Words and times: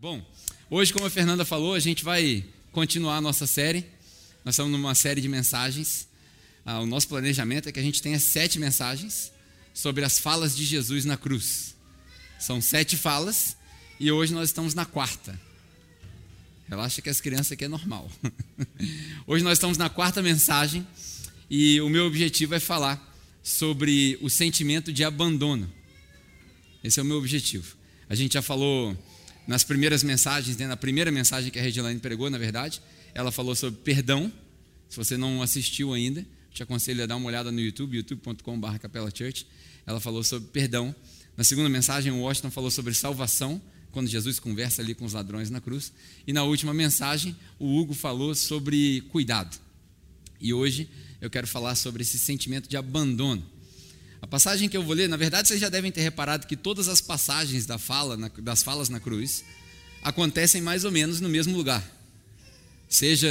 Bom, 0.00 0.24
hoje, 0.70 0.92
como 0.92 1.06
a 1.06 1.10
Fernanda 1.10 1.44
falou, 1.44 1.74
a 1.74 1.80
gente 1.80 2.04
vai 2.04 2.44
continuar 2.70 3.16
a 3.16 3.20
nossa 3.20 3.48
série. 3.48 3.84
Nós 4.44 4.54
estamos 4.54 4.70
numa 4.70 4.94
série 4.94 5.20
de 5.20 5.28
mensagens. 5.28 6.06
Ah, 6.64 6.78
o 6.78 6.86
nosso 6.86 7.08
planejamento 7.08 7.68
é 7.68 7.72
que 7.72 7.80
a 7.80 7.82
gente 7.82 8.00
tenha 8.00 8.20
sete 8.20 8.60
mensagens 8.60 9.32
sobre 9.74 10.04
as 10.04 10.20
falas 10.20 10.54
de 10.54 10.64
Jesus 10.64 11.04
na 11.04 11.16
cruz. 11.16 11.74
São 12.38 12.60
sete 12.60 12.96
falas 12.96 13.56
e 13.98 14.12
hoje 14.12 14.32
nós 14.32 14.50
estamos 14.50 14.72
na 14.72 14.84
quarta. 14.84 15.36
Relaxa 16.68 17.02
que 17.02 17.10
as 17.10 17.20
crianças 17.20 17.50
aqui 17.50 17.64
é 17.64 17.68
normal. 17.68 18.08
Hoje 19.26 19.42
nós 19.42 19.54
estamos 19.54 19.78
na 19.78 19.88
quarta 19.88 20.22
mensagem 20.22 20.86
e 21.50 21.80
o 21.80 21.88
meu 21.88 22.06
objetivo 22.06 22.54
é 22.54 22.60
falar 22.60 23.02
sobre 23.42 24.16
o 24.20 24.30
sentimento 24.30 24.92
de 24.92 25.02
abandono. 25.02 25.68
Esse 26.84 27.00
é 27.00 27.02
o 27.02 27.06
meu 27.06 27.16
objetivo. 27.16 27.74
A 28.08 28.14
gente 28.14 28.34
já 28.34 28.42
falou 28.42 28.96
nas 29.48 29.64
primeiras 29.64 30.02
mensagens, 30.02 30.58
né, 30.58 30.66
na 30.66 30.76
primeira 30.76 31.10
mensagem 31.10 31.50
que 31.50 31.58
a 31.58 31.62
Regilane 31.62 31.98
pregou, 31.98 32.28
na 32.28 32.36
verdade, 32.36 32.82
ela 33.14 33.32
falou 33.32 33.56
sobre 33.56 33.80
perdão. 33.80 34.30
Se 34.90 34.96
você 34.98 35.16
não 35.16 35.40
assistiu 35.40 35.94
ainda, 35.94 36.24
te 36.52 36.62
aconselho 36.62 37.02
a 37.02 37.06
dar 37.06 37.16
uma 37.16 37.26
olhada 37.26 37.50
no 37.50 37.58
YouTube, 37.58 37.96
youtube.com.br 37.96 38.78
Capela 38.78 39.10
Church. 39.12 39.46
Ela 39.86 40.00
falou 40.00 40.22
sobre 40.22 40.50
perdão. 40.50 40.94
Na 41.34 41.44
segunda 41.44 41.66
mensagem, 41.70 42.12
o 42.12 42.20
Washington 42.20 42.50
falou 42.50 42.70
sobre 42.70 42.92
salvação, 42.92 43.58
quando 43.90 44.06
Jesus 44.06 44.38
conversa 44.38 44.82
ali 44.82 44.94
com 44.94 45.06
os 45.06 45.14
ladrões 45.14 45.48
na 45.48 45.62
cruz. 45.62 45.94
E 46.26 46.32
na 46.32 46.42
última 46.42 46.74
mensagem, 46.74 47.34
o 47.58 47.74
Hugo 47.78 47.94
falou 47.94 48.34
sobre 48.34 49.00
cuidado. 49.08 49.58
E 50.38 50.52
hoje 50.52 50.90
eu 51.22 51.30
quero 51.30 51.46
falar 51.46 51.74
sobre 51.74 52.02
esse 52.02 52.18
sentimento 52.18 52.68
de 52.68 52.76
abandono. 52.76 53.42
A 54.20 54.26
passagem 54.26 54.68
que 54.68 54.76
eu 54.76 54.82
vou 54.82 54.94
ler, 54.94 55.08
na 55.08 55.16
verdade, 55.16 55.48
vocês 55.48 55.60
já 55.60 55.68
devem 55.68 55.92
ter 55.92 56.00
reparado 56.00 56.46
que 56.46 56.56
todas 56.56 56.88
as 56.88 57.00
passagens 57.00 57.66
da 57.66 57.78
fala, 57.78 58.16
das 58.38 58.62
falas 58.62 58.88
na 58.88 58.98
cruz 58.98 59.44
acontecem 60.02 60.60
mais 60.60 60.84
ou 60.84 60.90
menos 60.90 61.20
no 61.20 61.28
mesmo 61.28 61.56
lugar. 61.56 61.84
Seja 62.88 63.28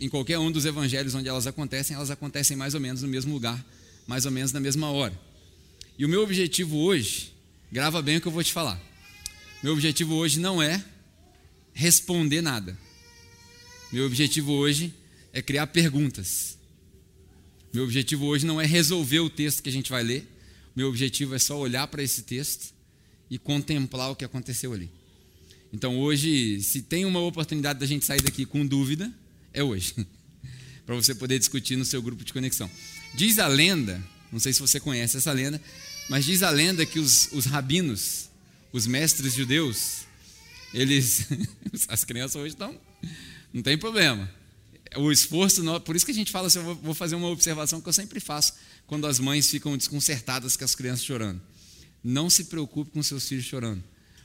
em 0.00 0.08
qualquer 0.08 0.38
um 0.38 0.50
dos 0.50 0.64
evangelhos 0.64 1.14
onde 1.14 1.28
elas 1.28 1.46
acontecem, 1.46 1.96
elas 1.96 2.10
acontecem 2.10 2.56
mais 2.56 2.74
ou 2.74 2.80
menos 2.80 3.02
no 3.02 3.08
mesmo 3.08 3.34
lugar, 3.34 3.62
mais 4.06 4.24
ou 4.24 4.30
menos 4.30 4.52
na 4.52 4.60
mesma 4.60 4.90
hora. 4.90 5.18
E 5.98 6.04
o 6.04 6.08
meu 6.08 6.22
objetivo 6.22 6.76
hoje, 6.78 7.32
grava 7.70 8.00
bem 8.00 8.16
o 8.16 8.20
que 8.20 8.28
eu 8.28 8.32
vou 8.32 8.42
te 8.42 8.52
falar. 8.52 8.80
Meu 9.62 9.72
objetivo 9.72 10.14
hoje 10.14 10.40
não 10.40 10.62
é 10.62 10.82
responder 11.74 12.40
nada. 12.40 12.78
Meu 13.92 14.06
objetivo 14.06 14.52
hoje 14.52 14.94
é 15.32 15.42
criar 15.42 15.66
perguntas. 15.66 16.56
Meu 17.72 17.84
objetivo 17.84 18.26
hoje 18.26 18.44
não 18.44 18.60
é 18.60 18.66
resolver 18.66 19.20
o 19.20 19.30
texto 19.30 19.62
que 19.62 19.68
a 19.68 19.72
gente 19.72 19.90
vai 19.90 20.02
ler. 20.02 20.26
Meu 20.74 20.88
objetivo 20.88 21.36
é 21.36 21.38
só 21.38 21.56
olhar 21.56 21.86
para 21.86 22.02
esse 22.02 22.22
texto 22.22 22.74
e 23.30 23.38
contemplar 23.38 24.10
o 24.10 24.16
que 24.16 24.24
aconteceu 24.24 24.72
ali. 24.72 24.90
Então 25.72 25.96
hoje, 26.00 26.60
se 26.62 26.82
tem 26.82 27.04
uma 27.04 27.20
oportunidade 27.20 27.78
da 27.78 27.86
gente 27.86 28.04
sair 28.04 28.20
daqui 28.22 28.44
com 28.44 28.66
dúvida, 28.66 29.12
é 29.52 29.62
hoje. 29.62 29.94
para 30.84 30.96
você 30.96 31.14
poder 31.14 31.38
discutir 31.38 31.76
no 31.76 31.84
seu 31.84 32.02
grupo 32.02 32.24
de 32.24 32.32
conexão. 32.32 32.68
Diz 33.14 33.38
a 33.38 33.46
lenda, 33.46 34.02
não 34.32 34.40
sei 34.40 34.52
se 34.52 34.58
você 34.58 34.80
conhece 34.80 35.16
essa 35.16 35.30
lenda, 35.30 35.62
mas 36.08 36.24
diz 36.24 36.42
a 36.42 36.50
lenda 36.50 36.84
que 36.84 36.98
os, 36.98 37.28
os 37.30 37.44
rabinos, 37.44 38.28
os 38.72 38.84
mestres 38.88 39.34
judeus, 39.34 40.00
eles. 40.74 41.28
As 41.86 42.04
crianças 42.04 42.34
hoje 42.34 42.54
estão. 42.54 42.76
Não 43.52 43.62
tem 43.62 43.78
problema 43.78 44.28
o 44.96 45.12
esforço, 45.12 45.62
por 45.80 45.94
isso 45.94 46.04
que 46.04 46.12
a 46.12 46.14
gente 46.14 46.32
fala 46.32 46.48
assim, 46.48 46.58
eu 46.58 46.74
vou 46.76 46.94
fazer 46.94 47.14
uma 47.14 47.28
observação 47.28 47.80
que 47.80 47.88
eu 47.88 47.92
sempre 47.92 48.18
faço 48.18 48.54
quando 48.86 49.06
as 49.06 49.18
mães 49.18 49.48
ficam 49.48 49.76
desconcertadas 49.76 50.56
com 50.56 50.64
as 50.64 50.74
crianças 50.74 51.04
chorando. 51.04 51.40
Não 52.02 52.28
se 52.28 52.44
preocupe 52.44 52.90
com 52.90 53.02
seus 53.02 53.28
filhos 53.28 53.44
chorando. 53.44 53.82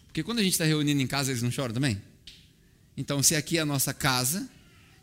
Porque 0.07 0.23
quando 0.23 0.39
a 0.39 0.43
gente 0.43 0.53
está 0.53 0.65
reunindo 0.65 1.01
em 1.01 1.07
casa, 1.07 1.31
eles 1.31 1.43
não 1.43 1.51
choram 1.51 1.73
também? 1.73 2.01
Então, 2.97 3.21
se 3.21 3.35
aqui 3.35 3.57
é 3.57 3.61
a 3.61 3.65
nossa 3.65 3.93
casa, 3.93 4.49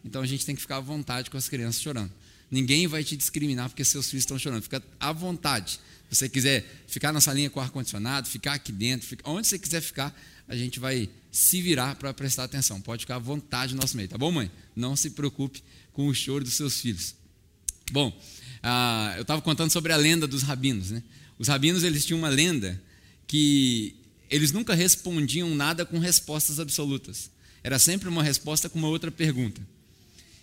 então 0.04 0.22
a 0.22 0.27
gente 0.27 0.44
tem 0.44 0.54
que 0.54 0.60
ficar 0.60 0.78
à 0.78 0.80
vontade 0.80 1.30
com 1.30 1.36
as 1.36 1.48
crianças 1.48 1.80
chorando. 1.80 2.10
Ninguém 2.53 2.86
vai 2.86 3.03
te 3.03 3.17
discriminar 3.17 3.70
porque 3.70 3.83
seus 3.83 4.11
filhos 4.11 4.25
estão 4.25 4.39
chorando. 4.39 4.62
Fica 4.62 4.82
à 5.00 5.10
vontade. 5.10 5.81
Se 6.10 6.16
você 6.16 6.28
quiser 6.28 6.84
ficar 6.87 7.10
na 7.10 7.19
salinha 7.19 7.49
com 7.49 7.59
ar-condicionado, 7.59 8.28
ficar 8.28 8.53
aqui 8.53 8.71
dentro, 8.71 9.16
onde 9.25 9.47
você 9.47 9.59
quiser 9.59 9.81
ficar, 9.81 10.15
a 10.47 10.54
gente 10.54 10.78
vai 10.78 11.09
se 11.31 11.62
virar 11.62 11.97
para 11.97 12.12
prestar 12.12 12.44
atenção. 12.44 12.78
Pode 12.78 13.04
ficar 13.04 13.16
à 13.16 13.19
vontade 13.19 13.75
no 13.75 13.81
nosso 13.81 13.97
meio, 13.97 14.06
tá 14.06 14.19
bom, 14.19 14.31
mãe? 14.31 14.50
Não 14.76 14.94
se 14.94 15.09
preocupe 15.09 15.65
com 15.94 16.06
o 16.09 16.15
choro 16.15 16.44
dos 16.44 16.53
seus 16.53 16.78
filhos. 16.78 17.15
Bom, 17.91 18.15
ah, 18.62 19.15
eu 19.16 19.22
estava 19.22 19.41
contando 19.41 19.71
sobre 19.71 19.91
a 19.91 19.97
lenda 19.97 20.26
dos 20.26 20.43
rabinos. 20.43 20.91
Né? 20.91 21.03
Os 21.38 21.49
rabinos 21.49 21.82
eles 21.82 22.05
tinham 22.05 22.19
uma 22.19 22.28
lenda 22.28 22.78
que 23.26 23.97
eles 24.28 24.53
nunca 24.53 24.75
respondiam 24.75 25.55
nada 25.55 25.87
com 25.87 25.99
respostas 25.99 26.60
absolutas. 26.60 27.31
Era 27.65 27.78
sempre 27.78 28.10
uma 28.10 28.22
resposta 28.22 28.69
com 28.69 28.78
uma 28.78 28.88
outra 28.88 29.10
pergunta. 29.10 29.66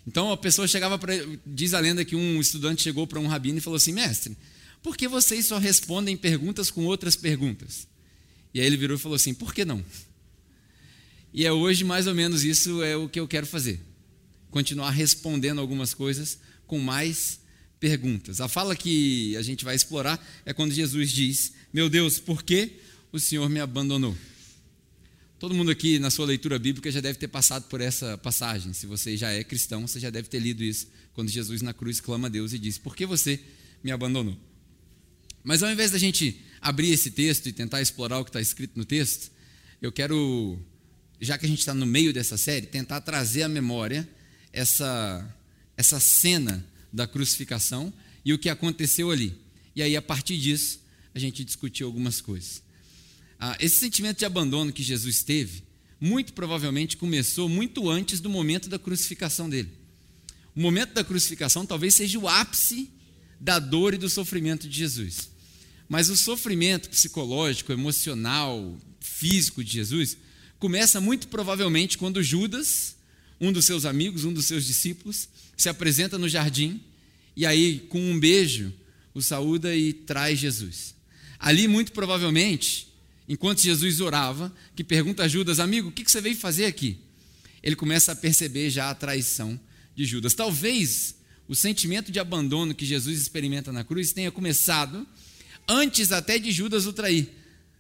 Então 0.10 0.32
a 0.32 0.38
pessoa 0.38 0.68
chegava 0.68 0.98
para. 0.98 1.14
Diz 1.46 1.76
a 1.76 1.80
lenda 1.80 2.04
que 2.04 2.16
um 2.16 2.42
estudante 2.42 2.82
chegou 2.82 3.06
para 3.06 3.20
um 3.20 3.28
rabino 3.28 3.60
e 3.60 3.62
falou 3.62 3.78
assim: 3.78 3.94
Mestre, 3.94 4.36
por 4.82 4.98
que 4.98 5.08
vocês 5.08 5.46
só 5.46 5.60
respondem 5.60 6.18
perguntas 6.18 6.72
com 6.72 6.84
outras 6.86 7.16
perguntas? 7.16 7.88
E 8.52 8.60
aí 8.60 8.66
ele 8.66 8.76
virou 8.76 8.98
e 8.98 9.00
falou 9.00 9.16
assim: 9.16 9.36
Por 9.36 9.54
que 9.54 9.64
não? 9.64 9.86
E 11.32 11.46
é 11.46 11.52
hoje 11.52 11.84
mais 11.84 12.08
ou 12.08 12.16
menos 12.16 12.44
isso 12.44 12.82
é 12.82 12.98
o 12.98 13.08
que 13.08 13.20
eu 13.20 13.28
quero 13.28 13.46
fazer. 13.46 13.80
Continuar 14.50 14.90
respondendo 14.90 15.62
algumas 15.62 15.94
coisas 15.94 16.40
com 16.66 16.80
mais 16.80 17.40
perguntas. 17.80 18.42
A 18.42 18.48
fala 18.48 18.76
que 18.76 19.38
a 19.38 19.44
gente 19.44 19.64
vai 19.64 19.76
explorar 19.76 20.20
é 20.44 20.52
quando 20.52 20.74
Jesus 20.74 21.12
diz: 21.12 21.54
Meu 21.72 21.88
Deus, 21.88 22.18
por 22.18 22.42
que 22.42 22.80
o 23.12 23.20
Senhor 23.20 23.48
me 23.48 23.60
abandonou? 23.60 24.18
Todo 25.40 25.56
mundo 25.56 25.72
aqui 25.72 26.00
na 26.00 26.12
sua 26.12 26.26
leitura 26.26 26.60
bíblica 26.60 26.92
já 26.92 27.00
deve 27.00 27.18
ter 27.18 27.30
passado 27.30 27.70
por 27.70 27.80
essa 27.80 28.18
passagem. 28.18 28.74
Se 28.74 28.86
você 28.86 29.16
já 29.16 29.32
é 29.32 29.42
cristão, 29.42 29.88
você 29.88 30.00
já 30.00 30.10
deve 30.10 30.28
ter 30.28 30.40
lido 30.40 30.62
isso, 30.62 30.88
quando 31.14 31.30
Jesus 31.30 31.62
na 31.62 31.74
cruz 31.74 32.02
clama 32.02 32.28
a 32.28 32.30
Deus 32.30 32.52
e 32.52 32.60
diz: 32.60 32.78
Por 32.78 32.94
que 32.94 33.06
você 33.06 33.40
me 33.82 33.90
abandonou? 33.90 34.38
Mas 35.42 35.64
ao 35.64 35.72
invés 35.72 35.92
da 35.92 35.98
gente 35.98 36.42
abrir 36.60 36.92
esse 36.92 37.10
texto 37.12 37.48
e 37.48 37.54
tentar 37.54 37.82
explorar 37.82 38.20
o 38.20 38.26
que 38.26 38.30
está 38.30 38.42
escrito 38.42 38.74
no 38.76 38.84
texto, 38.84 39.32
eu 39.82 39.94
quero 39.94 40.60
já 41.22 41.38
que 41.38 41.46
a 41.46 41.50
gente 41.50 41.60
está 41.60 41.74
no 41.74 41.86
meio 41.86 42.14
dessa 42.14 42.38
série, 42.38 42.66
tentar 42.66 43.02
trazer 43.02 43.44
à 43.44 43.50
memória 43.50 44.08
essa, 44.54 45.38
essa 45.76 46.00
cena 46.00 46.66
da 46.92 47.08
crucificação 47.08 47.94
e 48.24 48.34
o 48.34 48.40
que 48.40 48.50
aconteceu 48.50 49.12
ali. 49.12 49.38
E 49.76 49.82
aí, 49.82 49.96
a 49.96 50.02
partir 50.02 50.38
disso, 50.38 50.82
a 51.14 51.20
gente 51.20 51.44
discutiu 51.44 51.88
algumas 51.88 52.22
coisas. 52.22 52.62
Ah, 53.40 53.56
esse 53.60 53.78
sentimento 53.78 54.20
de 54.20 54.26
abandono 54.26 54.74
que 54.74 54.84
Jesus 54.84 55.24
teve, 55.24 55.64
muito 56.00 56.34
provavelmente 56.34 56.98
começou 56.98 57.48
muito 57.48 57.90
antes 57.90 58.20
do 58.20 58.30
momento 58.30 58.68
da 58.70 58.78
crucificação 58.78 59.50
dele. 59.50 59.70
O 60.56 60.62
momento 60.62 60.94
da 60.94 61.04
crucificação 61.04 61.66
talvez 61.66 61.96
seja 61.96 62.20
o 62.20 62.28
ápice 62.28 62.90
da 63.40 63.60
dor 63.60 63.94
e 63.94 63.98
do 63.98 64.10
sofrimento 64.10 64.68
de 64.68 64.78
Jesus. 64.78 65.30
Mas 65.88 66.10
o 66.10 66.18
sofrimento 66.18 66.90
psicológico, 66.90 67.72
emocional, 67.72 68.78
físico 69.00 69.64
de 69.64 69.72
Jesus 69.72 70.18
começa 70.60 71.00
muito 71.00 71.30
provavelmente 71.30 71.98
quando 71.98 72.22
Judas, 72.22 72.96
um 73.40 73.52
dos 73.52 73.64
seus 73.64 73.86
amigos, 73.86 74.26
um 74.26 74.34
dos 74.34 74.46
seus 74.46 74.66
discípulos, 74.66 75.30
se 75.56 75.70
apresenta 75.70 76.18
no 76.18 76.28
jardim 76.28 76.82
e 77.40 77.46
aí, 77.46 77.80
com 77.88 78.02
um 78.02 78.20
beijo, 78.20 78.74
o 79.14 79.22
saúda 79.22 79.74
e 79.74 79.94
traz 79.94 80.38
Jesus. 80.38 80.94
Ali, 81.40 81.70
muito 81.70 81.94
provavelmente, 81.94 82.89
enquanto 83.30 83.62
Jesus 83.62 84.02
orava, 84.02 84.54
que 84.76 84.84
pergunta 84.84 85.24
a 85.24 85.28
Judas, 85.28 85.60
amigo, 85.60 85.90
o 85.90 85.92
que 85.92 86.10
você 86.10 86.20
veio 86.20 86.36
fazer 86.36 86.66
aqui? 86.66 86.98
Ele 87.62 87.76
começa 87.76 88.12
a 88.12 88.16
perceber 88.16 88.72
já 88.72 88.90
a 88.90 88.96
traição 88.96 89.60
de 89.96 90.04
Judas. 90.04 90.34
Talvez 90.34 91.16
o 91.48 91.56
sentimento 91.56 92.12
de 92.12 92.20
abandono 92.20 92.74
que 92.74 92.86
Jesus 92.86 93.22
experimenta 93.22 93.72
na 93.72 93.84
cruz 93.84 94.12
tenha 94.12 94.32
começado 94.32 95.06
antes 95.68 96.12
até 96.12 96.40
de 96.40 96.52
Judas 96.52 96.86
o 96.86 96.94
trair. 96.94 97.30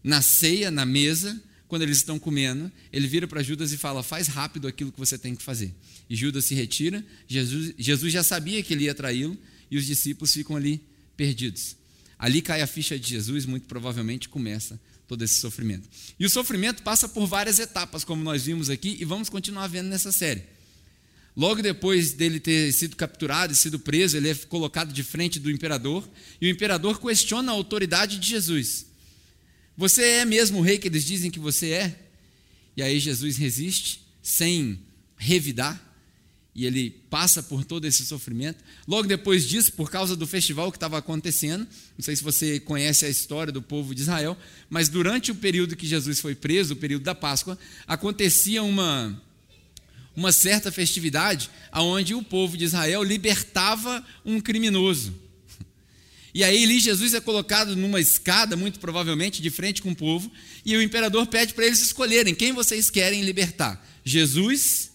Na 0.04 0.22
ceia, 0.22 0.72
na 0.72 0.86
mesa, 0.86 1.42
quando 1.68 1.82
eles 1.82 1.98
estão 1.98 2.18
comendo, 2.18 2.72
ele 2.92 3.08
vira 3.08 3.28
para 3.28 3.44
Judas 3.44 3.72
e 3.72 3.78
fala: 3.78 4.02
Faz 4.02 4.28
rápido 4.28 4.68
aquilo 4.68 4.91
que 4.91 5.00
você 5.00 5.18
tem 5.18 5.35
que 5.35 5.44
fazer. 5.44 5.73
E 6.09 6.16
Judas 6.16 6.46
se 6.46 6.56
retira. 6.56 7.06
Jesus, 7.28 7.73
Jesus 7.78 8.14
já 8.14 8.23
sabia 8.23 8.64
que 8.64 8.73
ele 8.73 8.85
ia 8.85 8.96
traí-lo 8.96 9.38
e 9.70 9.78
os 9.78 9.85
discípulos 9.85 10.34
ficam 10.34 10.56
ali 10.56 10.82
perdidos. 11.18 11.76
Ali 12.18 12.41
cai 12.41 12.62
a 12.62 12.68
ficha 12.68 12.97
de 12.97 13.09
Jesus, 13.09 13.46
muito 13.46 13.68
provavelmente 13.68 14.29
começa 14.29 14.79
todo 15.09 15.23
esse 15.23 15.41
sofrimento. 15.41 15.90
E 16.20 16.26
o 16.26 16.29
sofrimento 16.29 16.84
passa 16.84 17.09
por 17.09 17.26
várias 17.26 17.58
etapas, 17.58 18.03
como 18.03 18.23
nós 18.23 18.46
vimos 18.46 18.70
aqui, 18.70 18.96
e 19.02 19.03
vamos 19.03 19.28
continuar 19.28 19.67
vendo 19.67 19.88
nessa 19.88 20.11
série. 20.11 20.44
Logo 21.35 21.64
depois 21.64 22.14
dele 22.14 22.40
ter 22.40 22.72
sido 22.72 22.96
capturado 22.96 23.52
e 23.52 23.56
sido 23.56 23.79
preso, 23.79 24.16
ele 24.16 24.29
é 24.29 24.35
colocado 24.35 24.94
de 24.94 25.03
frente 25.03 25.40
do 25.40 25.50
imperador, 25.50 26.08
e 26.40 26.46
o 26.46 26.50
imperador 26.50 27.02
questiona 27.02 27.52
a 27.52 27.56
autoridade 27.56 28.20
de 28.20 28.29
Jesus. 28.29 28.85
Você 29.76 30.03
é 30.03 30.26
mesmo 30.26 30.59
o 30.59 30.61
rei 30.61 30.78
que 30.78 30.88
eles 30.88 31.03
dizem 31.03 31.32
que 31.32 31.40
você 31.40 31.72
é? 31.72 32.00
E 32.78 32.84
aí 32.84 33.00
Jesus 33.00 33.35
resiste, 33.38 34.06
sem 34.22 34.79
revidar, 35.17 35.89
e 36.55 36.66
ele 36.66 36.90
passa 37.09 37.41
por 37.41 37.63
todo 37.63 37.85
esse 37.85 38.05
sofrimento. 38.05 38.63
Logo 38.87 39.07
depois 39.07 39.47
disso, 39.47 39.73
por 39.73 39.90
causa 39.90 40.16
do 40.16 40.28
festival 40.28 40.72
que 40.72 40.78
estava 40.78 40.97
acontecendo, 40.97 41.67
não 41.97 42.03
sei 42.03 42.16
se 42.16 42.23
você 42.23 42.59
conhece 42.59 43.05
a 43.05 43.09
história 43.09 43.53
do 43.53 43.61
povo 43.61 43.93
de 43.93 44.01
Israel, 44.01 44.37
mas 44.69 44.90
durante 44.90 45.31
o 45.31 45.35
período 45.35 45.75
que 45.75 45.87
Jesus 45.87 46.19
foi 46.19 46.35
preso, 46.35 46.73
o 46.73 46.78
período 46.78 47.03
da 47.03 47.16
Páscoa, 47.16 47.57
acontecia 47.87 48.63
uma 48.63 49.22
uma 50.16 50.34
certa 50.34 50.69
festividade 50.69 51.49
aonde 51.72 52.13
o 52.13 52.22
povo 52.22 52.57
de 52.57 52.66
Israel 52.66 53.03
libertava 53.03 54.05
um 54.25 54.41
criminoso. 54.41 55.13
E 56.34 56.43
aí 56.43 56.63
ali 56.63 56.79
Jesus 56.79 57.13
é 57.13 57.22
colocado 57.22 57.75
numa 57.75 58.01
escada, 58.01 58.57
muito 58.57 58.79
provavelmente, 58.79 59.41
de 59.41 59.49
frente 59.49 59.81
com 59.81 59.91
o 59.91 59.96
povo, 59.96 60.29
e 60.66 60.75
o 60.75 60.81
imperador 60.81 61.25
pede 61.28 61.53
para 61.53 61.66
eles 61.66 61.81
escolherem 61.81 62.35
quem 62.35 62.51
vocês 62.51 62.90
querem 62.90 63.23
libertar: 63.23 63.84
Jesus 64.03 64.91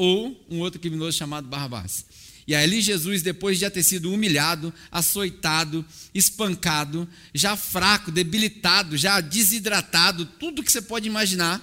ou 0.00 0.46
um 0.48 0.60
outro 0.60 0.80
criminoso 0.80 1.18
chamado 1.18 1.46
Barrabás. 1.46 2.06
E 2.46 2.54
ali 2.54 2.80
Jesus, 2.80 3.20
depois 3.20 3.58
de 3.58 3.60
já 3.60 3.70
ter 3.70 3.82
sido 3.82 4.10
humilhado, 4.10 4.72
açoitado, 4.90 5.84
espancado, 6.14 7.06
já 7.34 7.54
fraco, 7.54 8.10
debilitado, 8.10 8.96
já 8.96 9.20
desidratado, 9.20 10.24
tudo 10.24 10.62
que 10.62 10.72
você 10.72 10.80
pode 10.80 11.06
imaginar, 11.06 11.60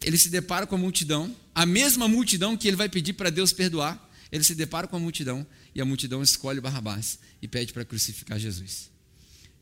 ele 0.00 0.16
se 0.16 0.28
depara 0.28 0.64
com 0.64 0.76
a 0.76 0.78
multidão, 0.78 1.34
a 1.52 1.66
mesma 1.66 2.06
multidão 2.06 2.56
que 2.56 2.68
ele 2.68 2.76
vai 2.76 2.88
pedir 2.88 3.14
para 3.14 3.30
Deus 3.30 3.52
perdoar, 3.52 4.00
ele 4.30 4.44
se 4.44 4.54
depara 4.54 4.86
com 4.86 4.94
a 4.94 5.00
multidão 5.00 5.44
e 5.74 5.80
a 5.80 5.84
multidão 5.84 6.22
escolhe 6.22 6.60
Barrabás 6.60 7.18
e 7.42 7.48
pede 7.48 7.72
para 7.72 7.84
crucificar 7.84 8.38
Jesus. 8.38 8.88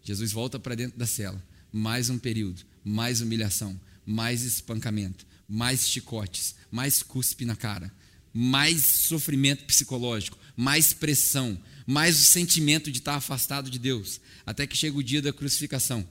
Jesus 0.04 0.30
volta 0.30 0.58
para 0.58 0.74
dentro 0.74 0.98
da 0.98 1.06
cela, 1.06 1.42
mais 1.72 2.10
um 2.10 2.18
período, 2.18 2.60
mais 2.84 3.22
humilhação, 3.22 3.80
mais 4.04 4.42
espancamento, 4.42 5.24
mais 5.52 5.86
chicotes, 5.86 6.54
mais 6.70 7.02
cuspe 7.02 7.44
na 7.44 7.54
cara, 7.54 7.92
mais 8.32 8.80
sofrimento 8.80 9.64
psicológico, 9.64 10.38
mais 10.56 10.94
pressão, 10.94 11.60
mais 11.86 12.18
o 12.18 12.24
sentimento 12.24 12.90
de 12.90 13.00
estar 13.00 13.16
afastado 13.16 13.68
de 13.68 13.78
Deus, 13.78 14.18
até 14.46 14.66
que 14.66 14.74
chega 14.74 14.96
o 14.96 15.02
dia 15.02 15.20
da 15.20 15.30
crucificação. 15.30 16.08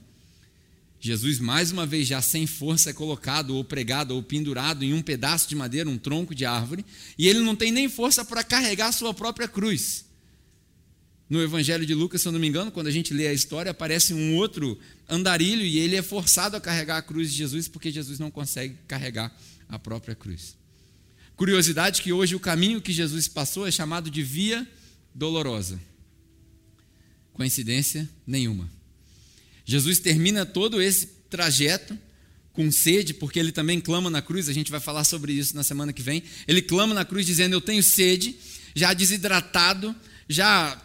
Jesus, 1.00 1.40
mais 1.40 1.72
uma 1.72 1.84
vez, 1.84 2.06
já 2.06 2.22
sem 2.22 2.46
força, 2.46 2.90
é 2.90 2.92
colocado 2.92 3.56
ou 3.56 3.64
pregado 3.64 4.14
ou 4.14 4.22
pendurado 4.22 4.84
em 4.84 4.94
um 4.94 5.02
pedaço 5.02 5.48
de 5.48 5.56
madeira, 5.56 5.90
um 5.90 5.98
tronco 5.98 6.36
de 6.36 6.44
árvore, 6.44 6.86
e 7.18 7.26
ele 7.26 7.40
não 7.40 7.56
tem 7.56 7.72
nem 7.72 7.88
força 7.88 8.24
para 8.24 8.44
carregar 8.44 8.86
a 8.86 8.92
sua 8.92 9.12
própria 9.12 9.48
cruz. 9.48 10.04
No 11.32 11.42
Evangelho 11.42 11.86
de 11.86 11.94
Lucas, 11.94 12.20
se 12.20 12.28
eu 12.28 12.32
não 12.32 12.38
me 12.38 12.46
engano, 12.46 12.70
quando 12.70 12.88
a 12.88 12.90
gente 12.90 13.14
lê 13.14 13.26
a 13.26 13.32
história, 13.32 13.70
aparece 13.70 14.12
um 14.12 14.36
outro 14.36 14.78
andarilho 15.08 15.62
e 15.62 15.78
ele 15.78 15.96
é 15.96 16.02
forçado 16.02 16.58
a 16.58 16.60
carregar 16.60 16.98
a 16.98 17.02
cruz 17.02 17.30
de 17.30 17.38
Jesus 17.38 17.68
porque 17.68 17.90
Jesus 17.90 18.18
não 18.18 18.30
consegue 18.30 18.76
carregar 18.86 19.34
a 19.66 19.78
própria 19.78 20.14
cruz. 20.14 20.54
Curiosidade 21.34 22.02
que 22.02 22.12
hoje 22.12 22.34
o 22.34 22.38
caminho 22.38 22.82
que 22.82 22.92
Jesus 22.92 23.28
passou 23.28 23.66
é 23.66 23.70
chamado 23.70 24.10
de 24.10 24.22
Via 24.22 24.68
Dolorosa. 25.14 25.80
Coincidência 27.32 28.06
nenhuma. 28.26 28.68
Jesus 29.64 30.00
termina 30.00 30.44
todo 30.44 30.82
esse 30.82 31.06
trajeto 31.30 31.98
com 32.52 32.70
sede, 32.70 33.14
porque 33.14 33.38
ele 33.38 33.52
também 33.52 33.80
clama 33.80 34.10
na 34.10 34.20
cruz, 34.20 34.50
a 34.50 34.52
gente 34.52 34.70
vai 34.70 34.80
falar 34.80 35.04
sobre 35.04 35.32
isso 35.32 35.56
na 35.56 35.62
semana 35.62 35.94
que 35.94 36.02
vem. 36.02 36.22
Ele 36.46 36.60
clama 36.60 36.92
na 36.92 37.06
cruz 37.06 37.24
dizendo: 37.24 37.54
Eu 37.54 37.60
tenho 37.62 37.82
sede, 37.82 38.36
já 38.74 38.92
desidratado, 38.92 39.96
já 40.28 40.78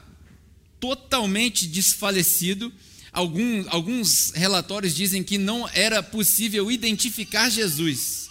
totalmente 0.80 1.68
desfalecido. 1.68 2.72
Alguns, 3.12 3.68
alguns 3.68 4.32
relatórios 4.32 4.96
dizem 4.96 5.24
que 5.24 5.38
não 5.38 5.68
era 5.70 6.04
possível 6.04 6.72
identificar 6.72 7.50
Jesus 7.50 8.30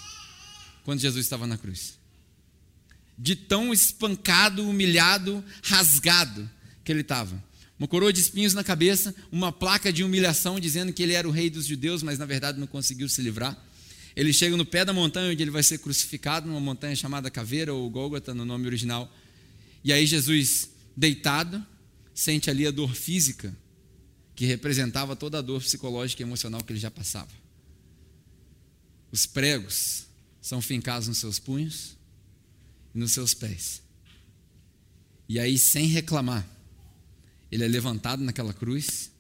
quando 0.84 1.00
Jesus 1.00 1.24
estava 1.24 1.46
na 1.46 1.58
cruz. 1.58 1.98
De 3.18 3.34
tão 3.34 3.72
espancado, 3.72 4.68
humilhado, 4.68 5.44
rasgado 5.62 6.48
que 6.84 6.92
ele 6.92 7.00
estava 7.00 7.42
uma 7.78 7.86
coroa 7.86 8.12
de 8.12 8.20
espinhos 8.20 8.54
na 8.54 8.64
cabeça, 8.64 9.14
uma 9.30 9.52
placa 9.52 9.92
de 9.92 10.02
humilhação 10.02 10.58
dizendo 10.58 10.92
que 10.92 11.02
ele 11.02 11.12
era 11.12 11.28
o 11.28 11.30
rei 11.30 11.50
dos 11.50 11.66
judeus, 11.66 12.02
mas 12.02 12.18
na 12.18 12.24
verdade 12.24 12.58
não 12.58 12.66
conseguiu 12.66 13.08
se 13.08 13.20
livrar. 13.20 13.56
Ele 14.14 14.32
chega 14.32 14.56
no 14.56 14.64
pé 14.64 14.82
da 14.82 14.94
montanha 14.94 15.30
onde 15.30 15.42
ele 15.42 15.50
vai 15.50 15.62
ser 15.62 15.78
crucificado, 15.78 16.48
numa 16.48 16.60
montanha 16.60 16.96
chamada 16.96 17.30
Caveira 17.30 17.74
ou 17.74 17.88
Gólgota 17.90 18.32
no 18.34 18.46
nome 18.46 18.66
original. 18.66 19.14
E 19.84 19.92
aí 19.92 20.06
Jesus, 20.06 20.70
deitado, 20.96 21.64
sente 22.16 22.48
ali 22.48 22.66
a 22.66 22.70
dor 22.70 22.94
física 22.94 23.54
que 24.34 24.46
representava 24.46 25.14
toda 25.14 25.38
a 25.38 25.42
dor 25.42 25.60
psicológica 25.60 26.22
e 26.22 26.24
emocional 26.24 26.64
que 26.64 26.72
ele 26.72 26.80
já 26.80 26.90
passava. 26.90 27.30
Os 29.12 29.26
pregos 29.26 30.06
são 30.40 30.62
fincados 30.62 31.08
nos 31.08 31.18
seus 31.18 31.38
punhos 31.38 31.94
e 32.94 32.98
nos 32.98 33.12
seus 33.12 33.34
pés. 33.34 33.82
E 35.28 35.38
aí, 35.38 35.58
sem 35.58 35.86
reclamar, 35.86 36.46
ele 37.52 37.64
é 37.64 37.68
levantado 37.68 38.24
naquela 38.24 38.54
cruz, 38.54 39.10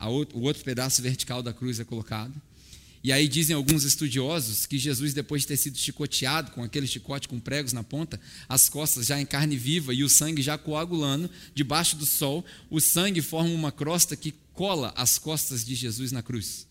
outro, 0.00 0.36
o 0.36 0.42
outro 0.42 0.64
pedaço 0.64 1.00
vertical 1.02 1.42
da 1.42 1.52
cruz 1.52 1.78
é 1.78 1.84
colocado. 1.84 2.34
E 3.02 3.12
aí 3.12 3.26
dizem 3.26 3.56
alguns 3.56 3.84
estudiosos 3.84 4.66
que 4.66 4.78
Jesus, 4.78 5.14
depois 5.14 5.42
de 5.42 5.48
ter 5.48 5.56
sido 5.56 5.78
chicoteado 5.78 6.50
com 6.50 6.62
aquele 6.62 6.86
chicote 6.86 7.28
com 7.28 7.40
pregos 7.40 7.72
na 7.72 7.82
ponta, 7.82 8.20
as 8.46 8.68
costas 8.68 9.06
já 9.06 9.18
em 9.18 9.24
carne 9.24 9.56
viva 9.56 9.94
e 9.94 10.04
o 10.04 10.08
sangue 10.08 10.42
já 10.42 10.58
coagulando, 10.58 11.30
debaixo 11.54 11.96
do 11.96 12.04
sol, 12.04 12.44
o 12.68 12.78
sangue 12.78 13.22
forma 13.22 13.50
uma 13.50 13.72
crosta 13.72 14.14
que 14.16 14.34
cola 14.52 14.92
as 14.96 15.18
costas 15.18 15.64
de 15.64 15.74
Jesus 15.74 16.12
na 16.12 16.22
cruz. 16.22 16.66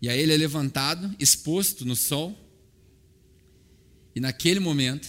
E 0.00 0.08
aí 0.08 0.20
ele 0.20 0.32
é 0.32 0.36
levantado, 0.36 1.14
exposto 1.18 1.84
no 1.84 1.96
sol, 1.96 2.38
e 4.14 4.20
naquele 4.20 4.60
momento, 4.60 5.08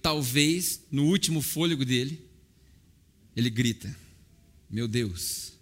talvez 0.00 0.80
no 0.90 1.06
último 1.06 1.42
fôlego 1.42 1.84
dele, 1.84 2.24
ele 3.34 3.50
grita: 3.50 3.94
Meu 4.70 4.88
Deus, 4.88 5.52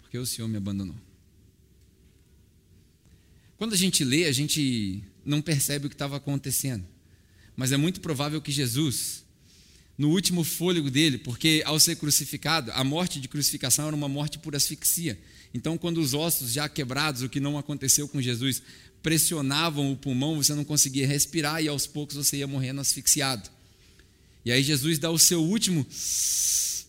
por 0.00 0.10
que 0.10 0.18
o 0.18 0.26
Senhor 0.26 0.48
me 0.48 0.56
abandonou? 0.56 0.96
Quando 3.62 3.74
a 3.74 3.78
gente 3.78 4.02
lê, 4.02 4.24
a 4.24 4.32
gente 4.32 5.04
não 5.24 5.40
percebe 5.40 5.86
o 5.86 5.88
que 5.88 5.94
estava 5.94 6.16
acontecendo, 6.16 6.84
mas 7.54 7.70
é 7.70 7.76
muito 7.76 8.00
provável 8.00 8.42
que 8.42 8.50
Jesus, 8.50 9.22
no 9.96 10.08
último 10.08 10.42
fôlego 10.42 10.90
dele, 10.90 11.16
porque 11.16 11.62
ao 11.64 11.78
ser 11.78 11.94
crucificado, 11.94 12.72
a 12.72 12.82
morte 12.82 13.20
de 13.20 13.28
crucificação 13.28 13.86
era 13.86 13.94
uma 13.94 14.08
morte 14.08 14.36
por 14.36 14.56
asfixia. 14.56 15.16
Então, 15.54 15.78
quando 15.78 15.98
os 15.98 16.12
ossos 16.12 16.52
já 16.52 16.68
quebrados, 16.68 17.22
o 17.22 17.28
que 17.28 17.38
não 17.38 17.56
aconteceu 17.56 18.08
com 18.08 18.20
Jesus, 18.20 18.60
pressionavam 19.00 19.92
o 19.92 19.96
pulmão, 19.96 20.42
você 20.42 20.56
não 20.56 20.64
conseguia 20.64 21.06
respirar 21.06 21.62
e 21.62 21.68
aos 21.68 21.86
poucos 21.86 22.16
você 22.16 22.38
ia 22.38 22.48
morrendo 22.48 22.80
asfixiado. 22.80 23.48
E 24.44 24.50
aí 24.50 24.64
Jesus 24.64 24.98
dá 24.98 25.08
o 25.08 25.20
seu 25.20 25.40
último 25.40 25.86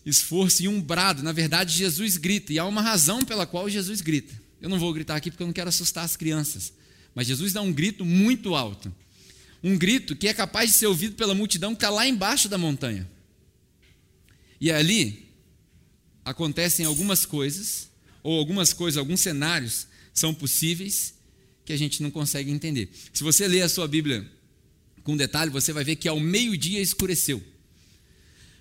esforço 0.04 0.64
e 0.64 0.66
um 0.66 0.82
brado. 0.82 1.22
Na 1.22 1.30
verdade, 1.30 1.72
Jesus 1.72 2.16
grita, 2.16 2.52
e 2.52 2.58
há 2.58 2.64
uma 2.66 2.82
razão 2.82 3.24
pela 3.24 3.46
qual 3.46 3.70
Jesus 3.70 4.00
grita. 4.00 4.42
Eu 4.64 4.70
não 4.70 4.78
vou 4.78 4.94
gritar 4.94 5.16
aqui 5.16 5.30
porque 5.30 5.42
eu 5.42 5.46
não 5.46 5.52
quero 5.52 5.68
assustar 5.68 6.06
as 6.06 6.16
crianças. 6.16 6.72
Mas 7.14 7.26
Jesus 7.26 7.52
dá 7.52 7.60
um 7.60 7.70
grito 7.70 8.02
muito 8.02 8.54
alto. 8.54 8.90
Um 9.62 9.76
grito 9.76 10.16
que 10.16 10.26
é 10.26 10.32
capaz 10.32 10.70
de 10.70 10.78
ser 10.78 10.86
ouvido 10.86 11.16
pela 11.16 11.34
multidão 11.34 11.74
que 11.74 11.76
está 11.76 11.90
lá 11.90 12.06
embaixo 12.06 12.48
da 12.48 12.56
montanha. 12.56 13.06
E 14.58 14.72
ali 14.72 15.28
acontecem 16.24 16.86
algumas 16.86 17.26
coisas, 17.26 17.90
ou 18.22 18.38
algumas 18.38 18.72
coisas, 18.72 18.96
alguns 18.96 19.20
cenários 19.20 19.86
são 20.14 20.32
possíveis 20.32 21.12
que 21.62 21.74
a 21.74 21.76
gente 21.76 22.02
não 22.02 22.10
consegue 22.10 22.50
entender. 22.50 22.88
Se 23.12 23.22
você 23.22 23.46
ler 23.46 23.60
a 23.60 23.68
sua 23.68 23.86
Bíblia 23.86 24.26
com 25.02 25.14
detalhe, 25.14 25.50
você 25.50 25.74
vai 25.74 25.84
ver 25.84 25.96
que 25.96 26.08
ao 26.08 26.18
meio-dia 26.18 26.80
escureceu. 26.80 27.44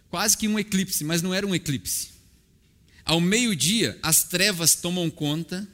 Quase 0.10 0.38
que 0.38 0.50
um 0.50 0.60
eclipse, 0.60 1.06
mas 1.06 1.22
não 1.22 1.34
era 1.34 1.48
um 1.48 1.56
eclipse. 1.56 2.10
Ao 3.06 3.22
meio-dia, 3.22 3.98
as 4.04 4.26
trevas 4.26 4.76
tomam 4.76 5.10
conta 5.10 5.66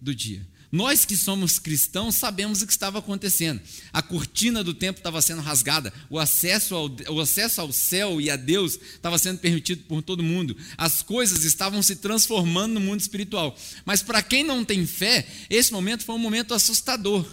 do 0.00 0.14
dia. 0.14 0.46
Nós 0.70 1.06
que 1.06 1.16
somos 1.16 1.58
cristãos 1.58 2.16
sabemos 2.16 2.60
o 2.60 2.66
que 2.66 2.72
estava 2.72 2.98
acontecendo. 2.98 3.60
A 3.90 4.02
cortina 4.02 4.62
do 4.62 4.74
tempo 4.74 5.00
estava 5.00 5.22
sendo 5.22 5.40
rasgada, 5.40 5.92
o 6.10 6.18
acesso, 6.18 6.74
ao, 6.74 6.90
o 7.08 7.20
acesso 7.20 7.60
ao 7.62 7.72
céu 7.72 8.20
e 8.20 8.28
a 8.28 8.36
Deus 8.36 8.74
estava 8.74 9.18
sendo 9.18 9.38
permitido 9.38 9.84
por 9.84 10.02
todo 10.02 10.22
mundo. 10.22 10.54
As 10.76 11.00
coisas 11.00 11.44
estavam 11.44 11.82
se 11.82 11.96
transformando 11.96 12.74
no 12.74 12.80
mundo 12.80 13.00
espiritual. 13.00 13.56
Mas 13.86 14.02
para 14.02 14.22
quem 14.22 14.44
não 14.44 14.62
tem 14.62 14.86
fé, 14.86 15.26
esse 15.48 15.72
momento 15.72 16.04
foi 16.04 16.14
um 16.14 16.18
momento 16.18 16.52
assustador. 16.52 17.26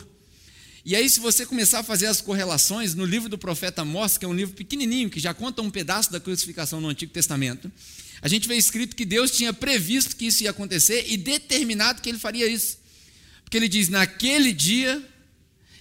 E 0.85 0.95
aí, 0.95 1.09
se 1.09 1.19
você 1.19 1.47
começar 1.47 1.79
a 1.79 1.83
fazer 1.83 2.05
as 2.05 2.21
correlações, 2.21 2.93
no 2.93 3.05
livro 3.05 3.27
do 3.27 3.39
profeta 3.39 3.81
Amós, 3.81 4.19
que 4.19 4.23
é 4.23 4.27
um 4.27 4.35
livro 4.35 4.53
pequenininho, 4.53 5.09
que 5.09 5.19
já 5.19 5.33
conta 5.33 5.63
um 5.63 5.71
pedaço 5.71 6.11
da 6.11 6.19
crucificação 6.19 6.79
no 6.79 6.87
Antigo 6.87 7.11
Testamento, 7.11 7.71
a 8.21 8.27
gente 8.27 8.47
vê 8.47 8.55
escrito 8.55 8.95
que 8.95 9.03
Deus 9.03 9.31
tinha 9.31 9.51
previsto 9.51 10.15
que 10.15 10.27
isso 10.27 10.43
ia 10.43 10.51
acontecer 10.51 11.05
e 11.07 11.17
determinado 11.17 12.03
que 12.03 12.07
ele 12.07 12.19
faria 12.19 12.45
isso. 12.45 12.77
Porque 13.43 13.57
ele 13.57 13.67
diz: 13.67 13.89
Naquele 13.89 14.53
dia 14.53 15.03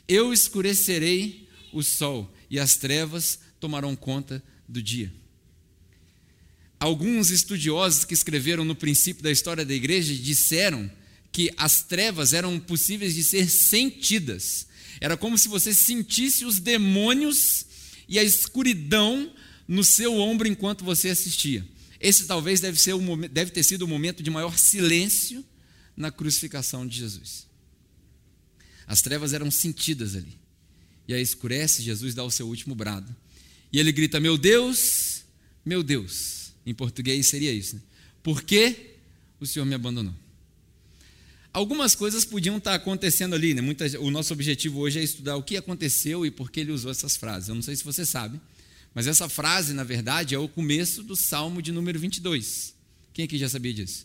eu 0.08 0.32
escurecerei 0.32 1.46
o 1.70 1.82
sol 1.82 2.34
e 2.48 2.58
as 2.58 2.76
trevas 2.76 3.38
tomarão 3.60 3.94
conta 3.94 4.42
do 4.66 4.82
dia. 4.82 5.12
Alguns 6.80 7.30
estudiosos 7.30 8.06
que 8.06 8.14
escreveram 8.14 8.64
no 8.64 8.74
princípio 8.74 9.22
da 9.22 9.30
história 9.30 9.66
da 9.66 9.74
igreja 9.74 10.14
disseram 10.14 10.90
que 11.30 11.52
as 11.58 11.82
trevas 11.82 12.32
eram 12.32 12.58
possíveis 12.58 13.14
de 13.14 13.22
ser 13.22 13.50
sentidas 13.50 14.72
Era 15.00 15.16
como 15.16 15.36
se 15.36 15.48
você 15.48 15.74
sentisse 15.74 16.44
os 16.44 16.58
demônios 16.58 17.66
e 18.08 18.18
a 18.18 18.24
escuridão 18.24 19.32
no 19.66 19.82
seu 19.82 20.14
ombro 20.18 20.46
enquanto 20.46 20.84
você 20.84 21.08
assistia. 21.08 21.66
Esse 22.00 22.26
talvez 22.26 22.60
deve, 22.60 22.78
ser 22.78 22.92
o, 22.92 23.28
deve 23.28 23.50
ter 23.50 23.62
sido 23.62 23.82
o 23.82 23.88
momento 23.88 24.22
de 24.22 24.30
maior 24.30 24.58
silêncio 24.58 25.44
na 25.96 26.10
crucificação 26.10 26.86
de 26.86 26.98
Jesus. 26.98 27.46
As 28.86 29.00
trevas 29.00 29.32
eram 29.32 29.50
sentidas 29.50 30.14
ali. 30.14 30.38
E 31.08 31.14
aí 31.14 31.22
escurece, 31.22 31.82
Jesus 31.82 32.14
dá 32.14 32.22
o 32.22 32.30
seu 32.30 32.46
último 32.46 32.74
brado. 32.74 33.14
E 33.72 33.78
ele 33.78 33.92
grita: 33.92 34.20
Meu 34.20 34.36
Deus, 34.36 35.24
meu 35.64 35.82
Deus. 35.82 36.52
Em 36.66 36.74
português 36.74 37.26
seria 37.26 37.52
isso. 37.52 37.76
Né? 37.76 37.82
Por 38.22 38.42
que 38.42 38.96
o 39.38 39.46
Senhor 39.46 39.64
me 39.66 39.74
abandonou? 39.74 40.14
Algumas 41.54 41.94
coisas 41.94 42.24
podiam 42.24 42.56
estar 42.56 42.74
acontecendo 42.74 43.32
ali. 43.32 43.54
Né? 43.54 43.60
Muita, 43.60 43.86
o 44.00 44.10
nosso 44.10 44.32
objetivo 44.32 44.80
hoje 44.80 44.98
é 44.98 45.04
estudar 45.04 45.36
o 45.36 45.42
que 45.42 45.56
aconteceu 45.56 46.26
e 46.26 46.30
por 46.30 46.50
que 46.50 46.58
ele 46.58 46.72
usou 46.72 46.90
essas 46.90 47.16
frases. 47.16 47.48
Eu 47.48 47.54
não 47.54 47.62
sei 47.62 47.76
se 47.76 47.84
você 47.84 48.04
sabe, 48.04 48.40
mas 48.92 49.06
essa 49.06 49.28
frase, 49.28 49.72
na 49.72 49.84
verdade, 49.84 50.34
é 50.34 50.38
o 50.38 50.48
começo 50.48 51.04
do 51.04 51.14
Salmo 51.14 51.62
de 51.62 51.70
número 51.70 51.96
22. 51.96 52.74
Quem 53.12 53.24
aqui 53.24 53.38
já 53.38 53.48
sabia 53.48 53.72
disso? 53.72 54.04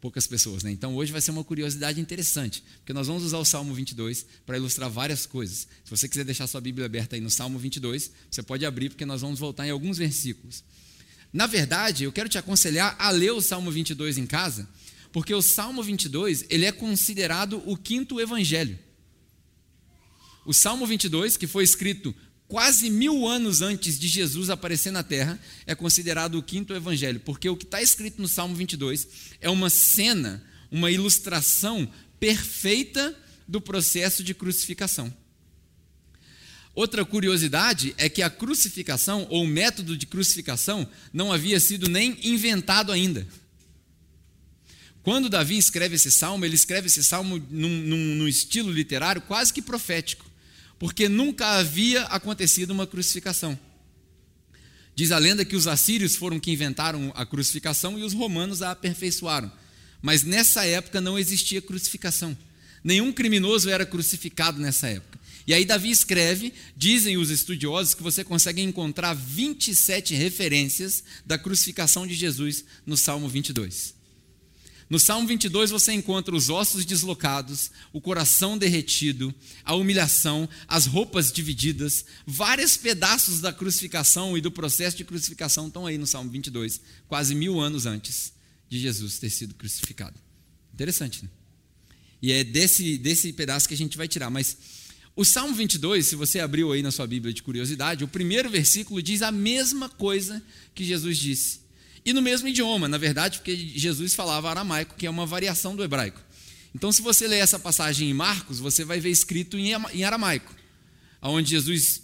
Poucas 0.00 0.26
pessoas, 0.26 0.62
né? 0.62 0.70
Então 0.72 0.96
hoje 0.96 1.12
vai 1.12 1.20
ser 1.20 1.32
uma 1.32 1.44
curiosidade 1.44 2.00
interessante, 2.00 2.64
porque 2.78 2.94
nós 2.94 3.08
vamos 3.08 3.24
usar 3.24 3.36
o 3.36 3.44
Salmo 3.44 3.74
22 3.74 4.24
para 4.46 4.56
ilustrar 4.56 4.88
várias 4.88 5.26
coisas. 5.26 5.68
Se 5.84 5.90
você 5.90 6.08
quiser 6.08 6.24
deixar 6.24 6.46
sua 6.46 6.62
Bíblia 6.62 6.86
aberta 6.86 7.14
aí 7.14 7.20
no 7.20 7.30
Salmo 7.30 7.58
22, 7.58 8.10
você 8.30 8.42
pode 8.42 8.64
abrir, 8.64 8.88
porque 8.88 9.04
nós 9.04 9.20
vamos 9.20 9.38
voltar 9.38 9.66
em 9.66 9.70
alguns 9.70 9.98
versículos. 9.98 10.64
Na 11.30 11.46
verdade, 11.46 12.04
eu 12.04 12.12
quero 12.12 12.30
te 12.30 12.38
aconselhar 12.38 12.96
a 12.98 13.10
ler 13.10 13.32
o 13.32 13.42
Salmo 13.42 13.70
22 13.70 14.16
em 14.16 14.26
casa, 14.26 14.66
porque 15.12 15.34
o 15.34 15.42
Salmo 15.42 15.82
22 15.82 16.46
ele 16.48 16.64
é 16.64 16.72
considerado 16.72 17.62
o 17.66 17.76
quinto 17.76 18.20
evangelho. 18.20 18.78
O 20.44 20.52
Salmo 20.52 20.86
22, 20.86 21.36
que 21.36 21.46
foi 21.46 21.62
escrito 21.62 22.14
quase 22.48 22.90
mil 22.90 23.26
anos 23.26 23.62
antes 23.62 23.98
de 23.98 24.08
Jesus 24.08 24.50
aparecer 24.50 24.90
na 24.90 25.02
terra, 25.02 25.38
é 25.66 25.74
considerado 25.74 26.36
o 26.36 26.42
quinto 26.42 26.74
evangelho, 26.74 27.20
porque 27.20 27.48
o 27.48 27.56
que 27.56 27.64
está 27.64 27.80
escrito 27.80 28.20
no 28.20 28.28
Salmo 28.28 28.54
22 28.54 29.06
é 29.40 29.48
uma 29.48 29.70
cena, 29.70 30.42
uma 30.70 30.90
ilustração 30.90 31.88
perfeita 32.18 33.16
do 33.46 33.60
processo 33.60 34.24
de 34.24 34.34
crucificação. 34.34 35.12
Outra 36.74 37.04
curiosidade 37.04 37.94
é 37.98 38.08
que 38.08 38.22
a 38.22 38.30
crucificação, 38.30 39.26
ou 39.28 39.44
o 39.44 39.46
método 39.46 39.96
de 39.96 40.06
crucificação, 40.06 40.88
não 41.12 41.30
havia 41.30 41.60
sido 41.60 41.88
nem 41.88 42.18
inventado 42.22 42.90
ainda. 42.90 43.26
Quando 45.02 45.28
Davi 45.28 45.58
escreve 45.58 45.96
esse 45.96 46.10
salmo, 46.10 46.44
ele 46.44 46.54
escreve 46.54 46.86
esse 46.86 47.02
salmo 47.02 47.44
num, 47.50 47.68
num, 47.68 48.14
num 48.16 48.28
estilo 48.28 48.72
literário 48.72 49.20
quase 49.22 49.52
que 49.52 49.60
profético, 49.60 50.24
porque 50.78 51.08
nunca 51.08 51.56
havia 51.56 52.04
acontecido 52.04 52.70
uma 52.70 52.86
crucificação. 52.86 53.58
Diz 54.94 55.10
a 55.10 55.18
lenda 55.18 55.44
que 55.44 55.56
os 55.56 55.66
assírios 55.66 56.14
foram 56.14 56.38
que 56.38 56.52
inventaram 56.52 57.10
a 57.16 57.24
crucificação 57.24 57.98
e 57.98 58.02
os 58.02 58.12
romanos 58.12 58.62
a 58.62 58.70
aperfeiçoaram. 58.70 59.50
Mas 60.00 60.22
nessa 60.22 60.64
época 60.66 61.00
não 61.00 61.18
existia 61.18 61.62
crucificação. 61.62 62.36
Nenhum 62.84 63.12
criminoso 63.12 63.70
era 63.70 63.86
crucificado 63.86 64.60
nessa 64.60 64.88
época. 64.88 65.18
E 65.46 65.54
aí 65.54 65.64
Davi 65.64 65.90
escreve, 65.90 66.52
dizem 66.76 67.16
os 67.16 67.30
estudiosos 67.30 67.94
que 67.94 68.02
você 68.02 68.22
consegue 68.22 68.60
encontrar 68.60 69.14
27 69.14 70.14
referências 70.14 71.02
da 71.24 71.38
crucificação 71.38 72.06
de 72.06 72.14
Jesus 72.14 72.64
no 72.86 72.96
Salmo 72.96 73.28
22. 73.28 74.01
No 74.92 74.98
Salmo 74.98 75.26
22 75.26 75.70
você 75.70 75.90
encontra 75.94 76.36
os 76.36 76.50
ossos 76.50 76.84
deslocados, 76.84 77.70
o 77.94 77.98
coração 77.98 78.58
derretido, 78.58 79.34
a 79.64 79.74
humilhação, 79.74 80.46
as 80.68 80.84
roupas 80.84 81.32
divididas, 81.32 82.04
vários 82.26 82.76
pedaços 82.76 83.40
da 83.40 83.54
crucificação 83.54 84.36
e 84.36 84.42
do 84.42 84.50
processo 84.50 84.94
de 84.94 85.02
crucificação 85.02 85.68
estão 85.68 85.86
aí 85.86 85.96
no 85.96 86.06
Salmo 86.06 86.30
22, 86.30 86.78
quase 87.08 87.34
mil 87.34 87.58
anos 87.58 87.86
antes 87.86 88.34
de 88.68 88.78
Jesus 88.78 89.18
ter 89.18 89.30
sido 89.30 89.54
crucificado. 89.54 90.20
Interessante, 90.74 91.24
né? 91.24 91.30
E 92.20 92.30
é 92.30 92.44
desse, 92.44 92.98
desse 92.98 93.32
pedaço 93.32 93.66
que 93.66 93.72
a 93.72 93.78
gente 93.78 93.96
vai 93.96 94.06
tirar. 94.06 94.28
Mas 94.28 94.58
o 95.16 95.24
Salmo 95.24 95.54
22, 95.54 96.06
se 96.06 96.16
você 96.16 96.38
abriu 96.38 96.70
aí 96.70 96.82
na 96.82 96.90
sua 96.90 97.06
Bíblia 97.06 97.32
de 97.32 97.42
curiosidade, 97.42 98.04
o 98.04 98.08
primeiro 98.08 98.50
versículo 98.50 99.02
diz 99.02 99.22
a 99.22 99.32
mesma 99.32 99.88
coisa 99.88 100.42
que 100.74 100.84
Jesus 100.84 101.16
disse. 101.16 101.61
E 102.04 102.12
no 102.12 102.20
mesmo 102.20 102.48
idioma, 102.48 102.88
na 102.88 102.98
verdade, 102.98 103.38
porque 103.38 103.54
Jesus 103.56 104.14
falava 104.14 104.50
aramaico, 104.50 104.94
que 104.96 105.06
é 105.06 105.10
uma 105.10 105.24
variação 105.24 105.76
do 105.76 105.84
hebraico. 105.84 106.20
Então, 106.74 106.90
se 106.90 107.02
você 107.02 107.28
ler 107.28 107.38
essa 107.38 107.58
passagem 107.58 108.10
em 108.10 108.14
Marcos, 108.14 108.58
você 108.58 108.84
vai 108.84 108.98
ver 108.98 109.10
escrito 109.10 109.56
em 109.58 110.04
aramaico, 110.04 110.54
onde 111.20 111.50
Jesus 111.50 112.02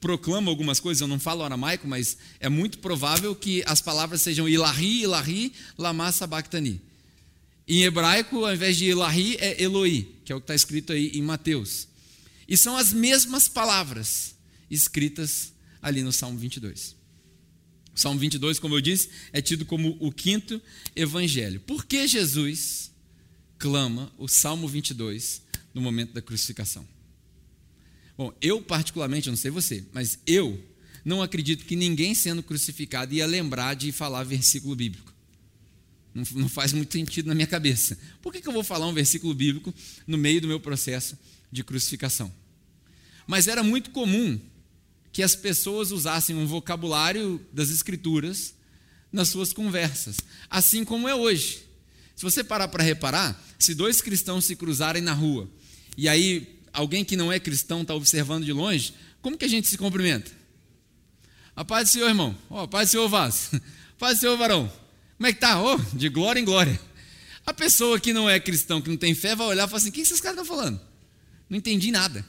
proclama 0.00 0.50
algumas 0.50 0.78
coisas, 0.80 1.00
eu 1.00 1.08
não 1.08 1.18
falo 1.18 1.42
aramaico, 1.42 1.88
mas 1.88 2.16
é 2.38 2.48
muito 2.48 2.78
provável 2.78 3.34
que 3.34 3.62
as 3.66 3.80
palavras 3.80 4.22
sejam 4.22 4.48
ilahi, 4.48 5.02
ilahi, 5.02 5.52
lama 5.76 6.10
sabachthani. 6.12 6.80
Em 7.66 7.82
hebraico, 7.82 8.44
ao 8.44 8.52
invés 8.52 8.76
de 8.76 8.86
ilahi, 8.86 9.36
é 9.40 9.62
Eloi, 9.62 10.14
que 10.24 10.32
é 10.32 10.36
o 10.36 10.40
que 10.40 10.44
está 10.44 10.54
escrito 10.54 10.92
aí 10.92 11.12
em 11.14 11.22
Mateus. 11.22 11.86
E 12.48 12.56
são 12.56 12.76
as 12.76 12.92
mesmas 12.92 13.46
palavras 13.46 14.34
escritas 14.70 15.52
ali 15.80 16.02
no 16.02 16.12
Salmo 16.12 16.38
22. 16.38 16.96
Salmo 18.00 18.18
22, 18.18 18.58
como 18.58 18.74
eu 18.74 18.80
disse, 18.80 19.10
é 19.30 19.42
tido 19.42 19.66
como 19.66 19.94
o 20.00 20.10
quinto 20.10 20.58
evangelho. 20.96 21.60
Por 21.60 21.84
que 21.84 22.08
Jesus 22.08 22.90
clama 23.58 24.10
o 24.16 24.26
Salmo 24.26 24.66
22 24.66 25.42
no 25.74 25.82
momento 25.82 26.14
da 26.14 26.22
crucificação? 26.22 26.88
Bom, 28.16 28.32
eu 28.40 28.62
particularmente, 28.62 29.26
eu 29.26 29.32
não 29.32 29.36
sei 29.36 29.50
você, 29.50 29.84
mas 29.92 30.18
eu 30.26 30.58
não 31.04 31.20
acredito 31.20 31.66
que 31.66 31.76
ninguém 31.76 32.14
sendo 32.14 32.42
crucificado 32.42 33.12
ia 33.12 33.26
lembrar 33.26 33.74
de 33.74 33.92
falar 33.92 34.24
versículo 34.24 34.74
bíblico. 34.74 35.12
Não, 36.14 36.24
não 36.36 36.48
faz 36.48 36.72
muito 36.72 36.94
sentido 36.94 37.26
na 37.26 37.34
minha 37.34 37.46
cabeça. 37.46 37.98
Por 38.22 38.32
que, 38.32 38.40
que 38.40 38.48
eu 38.48 38.52
vou 38.54 38.64
falar 38.64 38.86
um 38.86 38.94
versículo 38.94 39.34
bíblico 39.34 39.74
no 40.06 40.16
meio 40.16 40.40
do 40.40 40.48
meu 40.48 40.58
processo 40.58 41.18
de 41.52 41.62
crucificação? 41.62 42.32
Mas 43.26 43.46
era 43.46 43.62
muito 43.62 43.90
comum 43.90 44.40
que 45.12 45.22
as 45.22 45.34
pessoas 45.34 45.90
usassem 45.90 46.36
um 46.36 46.46
vocabulário 46.46 47.44
das 47.52 47.70
Escrituras 47.70 48.54
nas 49.12 49.28
suas 49.28 49.52
conversas, 49.52 50.16
assim 50.48 50.84
como 50.84 51.08
é 51.08 51.14
hoje. 51.14 51.64
Se 52.14 52.22
você 52.22 52.44
parar 52.44 52.68
para 52.68 52.84
reparar, 52.84 53.42
se 53.58 53.74
dois 53.74 54.00
cristãos 54.00 54.44
se 54.44 54.54
cruzarem 54.54 55.02
na 55.02 55.12
rua 55.12 55.48
e 55.96 56.08
aí 56.08 56.60
alguém 56.72 57.04
que 57.04 57.16
não 57.16 57.32
é 57.32 57.40
cristão 57.40 57.82
está 57.82 57.94
observando 57.94 58.44
de 58.44 58.52
longe, 58.52 58.94
como 59.20 59.36
que 59.36 59.44
a 59.44 59.48
gente 59.48 59.68
se 59.68 59.76
cumprimenta? 59.76 60.30
A 61.54 61.64
paz 61.64 61.88
do 61.88 61.92
Senhor, 61.92 62.08
irmão. 62.08 62.36
Oh, 62.48 62.60
a 62.60 62.68
paz 62.68 62.88
do 62.88 62.92
Senhor, 62.92 63.08
Vaz. 63.08 63.50
Paz 63.98 64.16
do 64.16 64.20
Senhor, 64.20 64.38
varão. 64.38 64.72
Como 65.18 65.26
é 65.26 65.32
que 65.32 65.40
tá? 65.40 65.62
Oh, 65.62 65.76
de 65.92 66.08
glória 66.08 66.40
em 66.40 66.44
glória. 66.44 66.80
A 67.44 67.52
pessoa 67.52 68.00
que 68.00 68.14
não 68.14 68.30
é 68.30 68.40
cristão, 68.40 68.80
que 68.80 68.88
não 68.88 68.96
tem 68.96 69.14
fé, 69.14 69.36
vai 69.36 69.46
olhar 69.46 69.66
e 69.66 69.66
falar 69.66 69.76
assim: 69.76 69.90
o 69.90 69.92
que 69.92 70.00
esses 70.00 70.22
caras 70.22 70.38
estão 70.38 70.56
falando? 70.56 70.80
Não 71.50 71.58
entendi 71.58 71.90
nada. 71.90 72.24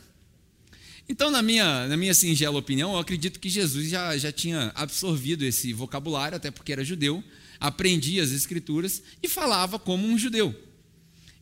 Então, 1.08 1.30
na 1.30 1.42
minha, 1.42 1.88
na 1.88 1.98
minha 1.98 2.14
singela 2.14 2.58
opinião, 2.58 2.94
eu 2.94 3.00
acredito 3.00 3.40
que 3.40 3.50
Jesus 3.50 3.90
já, 3.90 4.18
já 4.18 4.32
tinha 4.32 4.72
absorvido 4.76 5.44
esse 5.44 5.74
vocabulário, 5.74 6.38
até 6.38 6.50
porque 6.50 6.72
era 6.72 6.84
judeu, 6.84 7.24
aprendia 7.60 8.24
as 8.24 8.32
escrituras 8.32 9.02
e 9.22 9.28
falava 9.28 9.78
como 9.78 10.08
um 10.08 10.18
judeu. 10.18 10.56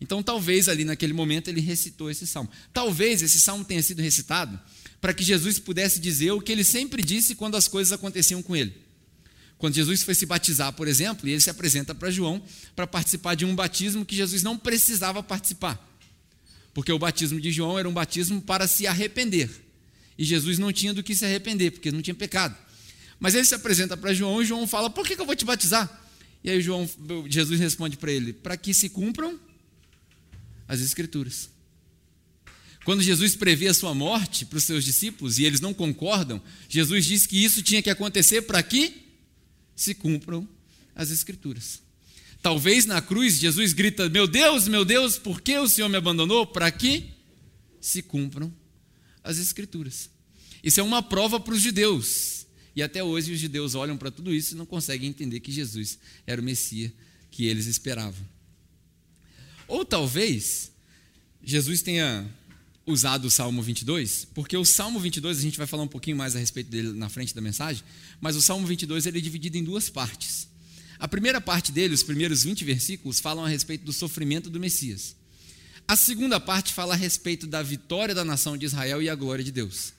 Então, 0.01 0.23
talvez 0.23 0.69
ali 0.69 0.85
naquele 0.85 1.13
momento 1.13 1.49
ele 1.49 1.61
recitou 1.61 2.09
esse 2.09 2.25
salmo. 2.25 2.49
Talvez 2.73 3.21
esse 3.21 3.39
salmo 3.39 3.65
tenha 3.65 3.83
sido 3.83 4.01
recitado 4.01 4.59
para 5.01 5.13
que 5.13 5.23
Jesus 5.23 5.59
pudesse 5.59 5.99
dizer 5.99 6.31
o 6.31 6.41
que 6.41 6.51
ele 6.51 6.63
sempre 6.63 7.03
disse 7.03 7.35
quando 7.35 7.55
as 7.55 7.67
coisas 7.67 7.91
aconteciam 7.91 8.41
com 8.41 8.55
ele. 8.55 8.73
Quando 9.57 9.75
Jesus 9.75 10.03
foi 10.03 10.15
se 10.15 10.25
batizar, 10.25 10.71
por 10.71 10.87
exemplo, 10.87 11.27
e 11.27 11.31
ele 11.31 11.41
se 11.41 11.49
apresenta 11.49 11.93
para 11.93 12.09
João 12.09 12.41
para 12.75 12.87
participar 12.87 13.35
de 13.35 13.45
um 13.45 13.53
batismo 13.53 14.05
que 14.05 14.15
Jesus 14.15 14.41
não 14.41 14.57
precisava 14.57 15.21
participar. 15.21 15.88
Porque 16.79 16.93
o 16.93 16.97
batismo 16.97 17.41
de 17.41 17.51
João 17.51 17.77
era 17.77 17.89
um 17.89 17.93
batismo 17.93 18.41
para 18.41 18.65
se 18.65 18.87
arrepender. 18.87 19.49
E 20.17 20.23
Jesus 20.23 20.57
não 20.57 20.71
tinha 20.71 20.93
do 20.93 21.03
que 21.03 21.13
se 21.13 21.25
arrepender, 21.25 21.71
porque 21.71 21.91
não 21.91 22.01
tinha 22.01 22.15
pecado. 22.15 22.57
Mas 23.19 23.35
ele 23.35 23.43
se 23.43 23.53
apresenta 23.53 23.97
para 23.97 24.13
João 24.13 24.41
e 24.41 24.45
João 24.45 24.65
fala: 24.65 24.89
Por 24.89 25.05
que, 25.05 25.13
que 25.13 25.21
eu 25.21 25.25
vou 25.25 25.35
te 25.35 25.43
batizar? 25.43 26.09
E 26.41 26.49
aí 26.49 26.61
João, 26.61 26.89
Jesus 27.27 27.59
responde 27.59 27.97
para 27.97 28.13
ele: 28.13 28.31
Para 28.31 28.55
que 28.55 28.73
se 28.73 28.87
cumpram 28.87 29.37
as 30.69 30.79
Escrituras. 30.79 31.49
Quando 32.85 33.03
Jesus 33.03 33.35
prevê 33.35 33.67
a 33.67 33.73
sua 33.73 33.93
morte 33.93 34.45
para 34.45 34.57
os 34.57 34.63
seus 34.63 34.85
discípulos 34.85 35.37
e 35.37 35.43
eles 35.43 35.59
não 35.59 35.73
concordam, 35.73 36.41
Jesus 36.69 37.05
diz 37.05 37.27
que 37.27 37.43
isso 37.43 37.61
tinha 37.61 37.81
que 37.81 37.89
acontecer 37.89 38.43
para 38.43 38.63
que 38.63 39.05
se 39.75 39.93
cumpram 39.93 40.47
as 40.95 41.11
Escrituras. 41.11 41.81
Talvez 42.41 42.85
na 42.85 43.01
cruz 43.01 43.39
Jesus 43.39 43.73
grita: 43.73 44.09
Meu 44.09 44.27
Deus, 44.27 44.67
meu 44.67 44.85
Deus, 44.85 45.17
por 45.17 45.41
que 45.41 45.57
o 45.57 45.67
Senhor 45.67 45.89
me 45.89 45.97
abandonou? 45.97 46.45
Para 46.47 46.71
que 46.71 47.09
se 47.81 48.01
cumpram 48.01 48.53
as 49.23 49.37
Escrituras. 49.37 50.09
Isso 50.63 50.79
é 50.79 50.83
uma 50.83 51.01
prova 51.01 51.39
para 51.39 51.53
os 51.53 51.61
judeus. 51.61 52.45
E 52.75 52.83
até 52.83 53.03
hoje 53.03 53.33
os 53.33 53.39
judeus 53.39 53.75
olham 53.75 53.97
para 53.97 54.11
tudo 54.11 54.33
isso 54.33 54.53
e 54.53 54.57
não 54.57 54.65
conseguem 54.65 55.09
entender 55.09 55.39
que 55.39 55.51
Jesus 55.51 55.99
era 56.25 56.39
o 56.39 56.43
Messias 56.43 56.91
que 57.31 57.45
eles 57.45 57.65
esperavam. 57.65 58.25
Ou 59.67 59.85
talvez 59.85 60.71
Jesus 61.43 61.81
tenha 61.81 62.27
usado 62.85 63.25
o 63.25 63.31
Salmo 63.31 63.61
22, 63.61 64.25
porque 64.33 64.57
o 64.57 64.65
Salmo 64.65 64.99
22, 64.99 65.37
a 65.37 65.41
gente 65.41 65.57
vai 65.57 65.67
falar 65.67 65.83
um 65.83 65.87
pouquinho 65.87 66.17
mais 66.17 66.35
a 66.35 66.39
respeito 66.39 66.71
dele 66.71 66.91
na 66.93 67.07
frente 67.07 67.35
da 67.35 67.41
mensagem, 67.41 67.83
mas 68.19 68.35
o 68.35 68.41
Salmo 68.41 68.65
22 68.65 69.05
ele 69.05 69.19
é 69.19 69.21
dividido 69.21 69.57
em 69.57 69.63
duas 69.63 69.89
partes. 69.89 70.48
A 70.99 71.07
primeira 71.07 71.39
parte 71.39 71.71
dele, 71.71 71.93
os 71.93 72.03
primeiros 72.03 72.43
20 72.43 72.65
versículos, 72.65 73.21
falam 73.21 73.45
a 73.45 73.47
respeito 73.47 73.85
do 73.85 73.93
sofrimento 73.93 74.49
do 74.49 74.59
Messias. 74.59 75.15
A 75.87 75.95
segunda 75.95 76.39
parte 76.39 76.73
fala 76.73 76.93
a 76.93 76.97
respeito 76.97 77.47
da 77.47 77.63
vitória 77.63 78.13
da 78.13 78.25
nação 78.25 78.57
de 78.57 78.65
Israel 78.65 79.01
e 79.01 79.09
a 79.09 79.15
glória 79.15 79.43
de 79.43 79.51
Deus. 79.51 79.93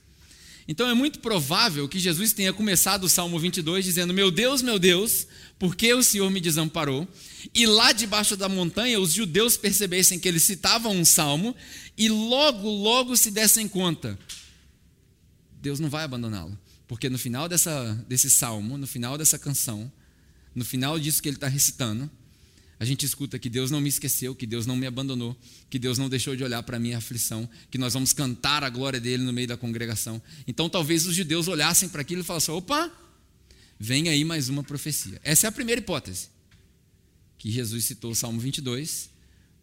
Então 0.67 0.87
é 0.87 0.93
muito 0.93 1.19
provável 1.19 1.89
que 1.89 1.99
Jesus 1.99 2.33
tenha 2.33 2.53
começado 2.53 3.05
o 3.05 3.09
Salmo 3.09 3.37
22 3.39 3.83
dizendo: 3.83 4.13
Meu 4.13 4.29
Deus, 4.29 4.61
meu 4.61 4.77
Deus, 4.77 5.27
por 5.57 5.75
que 5.75 5.91
o 5.91 6.03
Senhor 6.03 6.29
me 6.29 6.39
desamparou? 6.39 7.07
E 7.53 7.65
lá 7.65 7.91
debaixo 7.91 8.37
da 8.37 8.47
montanha 8.47 8.99
os 8.99 9.11
judeus 9.11 9.57
percebessem 9.57 10.19
que 10.19 10.27
ele 10.27 10.39
citava 10.39 10.87
um 10.87 11.03
salmo 11.03 11.55
e 11.97 12.07
logo, 12.07 12.69
logo 12.69 13.17
se 13.17 13.31
dessem 13.31 13.67
conta: 13.67 14.17
Deus 15.61 15.79
não 15.79 15.89
vai 15.89 16.03
abandoná-lo. 16.03 16.57
Porque 16.87 17.09
no 17.09 17.17
final 17.17 17.49
dessa, 17.49 17.93
desse 18.07 18.29
salmo, 18.29 18.77
no 18.77 18.85
final 18.85 19.17
dessa 19.17 19.39
canção, 19.39 19.91
no 20.53 20.65
final 20.65 20.99
disso 20.99 21.21
que 21.21 21.29
ele 21.29 21.37
está 21.37 21.47
recitando, 21.47 22.09
a 22.81 22.85
gente 22.85 23.05
escuta 23.05 23.37
que 23.37 23.47
Deus 23.47 23.69
não 23.69 23.79
me 23.79 23.89
esqueceu, 23.89 24.33
que 24.33 24.47
Deus 24.47 24.65
não 24.65 24.75
me 24.75 24.87
abandonou, 24.87 25.37
que 25.69 25.77
Deus 25.77 25.99
não 25.99 26.09
deixou 26.09 26.35
de 26.35 26.43
olhar 26.43 26.63
para 26.63 26.77
a 26.77 26.79
minha 26.79 26.97
aflição, 26.97 27.47
que 27.69 27.77
nós 27.77 27.93
vamos 27.93 28.11
cantar 28.11 28.63
a 28.63 28.69
glória 28.71 28.99
dele 28.99 29.21
no 29.21 29.31
meio 29.31 29.47
da 29.47 29.55
congregação. 29.55 30.19
Então 30.47 30.67
talvez 30.67 31.05
os 31.05 31.15
judeus 31.15 31.47
olhassem 31.47 31.87
para 31.87 32.01
aquilo 32.01 32.21
e 32.21 32.23
falassem: 32.23 32.51
opa, 32.51 32.91
vem 33.79 34.09
aí 34.09 34.25
mais 34.25 34.49
uma 34.49 34.63
profecia. 34.63 35.21
Essa 35.23 35.45
é 35.45 35.49
a 35.49 35.51
primeira 35.51 35.79
hipótese. 35.79 36.29
Que 37.37 37.51
Jesus 37.51 37.85
citou 37.85 38.11
o 38.11 38.15
Salmo 38.15 38.39
22, 38.39 39.11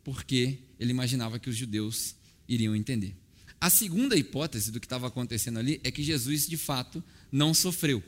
porque 0.04 0.58
ele 0.78 0.92
imaginava 0.92 1.40
que 1.40 1.50
os 1.50 1.56
judeus 1.56 2.14
iriam 2.48 2.76
entender. 2.76 3.16
A 3.60 3.68
segunda 3.68 4.16
hipótese 4.16 4.70
do 4.70 4.78
que 4.78 4.86
estava 4.86 5.08
acontecendo 5.08 5.58
ali 5.58 5.80
é 5.82 5.90
que 5.90 6.04
Jesus, 6.04 6.46
de 6.46 6.56
fato, 6.56 7.02
não 7.32 7.52
sofreu. 7.52 8.00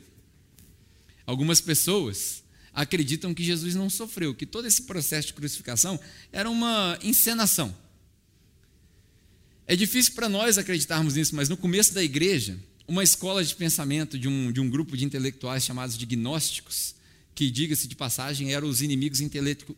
Algumas 1.27 1.61
pessoas 1.61 2.45
acreditam 2.75 3.35
que 3.35 3.43
Jesus 3.43 3.75
não 3.75 3.91
sofreu, 3.91 4.35
que 4.35 4.47
todo 4.47 4.67
esse 4.67 4.83
processo 4.83 5.29
de 5.29 5.35
crucificação 5.35 5.99
era 6.33 6.49
uma 6.49 6.99
encenação. 7.03 7.75
É 9.67 9.77
difícil 9.77 10.15
para 10.15 10.29
nós 10.29 10.59
acreditarmos 10.59 11.15
nisso, 11.15 11.35
mas 11.37 11.49
no 11.49 11.57
começo 11.57 11.95
da 11.95 12.03
igreja, 12.03 12.59
uma 12.89 13.05
escola 13.05 13.45
de 13.45 13.55
pensamento 13.55 14.19
de 14.19 14.27
um, 14.27 14.51
de 14.51 14.61
um 14.61 14.69
grupo 14.69 14.97
de 14.97 15.05
intelectuais 15.05 15.65
chamados 15.65 15.97
de 15.97 16.05
gnósticos, 16.05 16.95
que, 17.37 17.51
diga-se 17.51 17.87
de 17.87 17.95
passagem, 17.95 18.53
eram 18.53 18.69
os 18.69 18.83
inimigos 18.83 19.21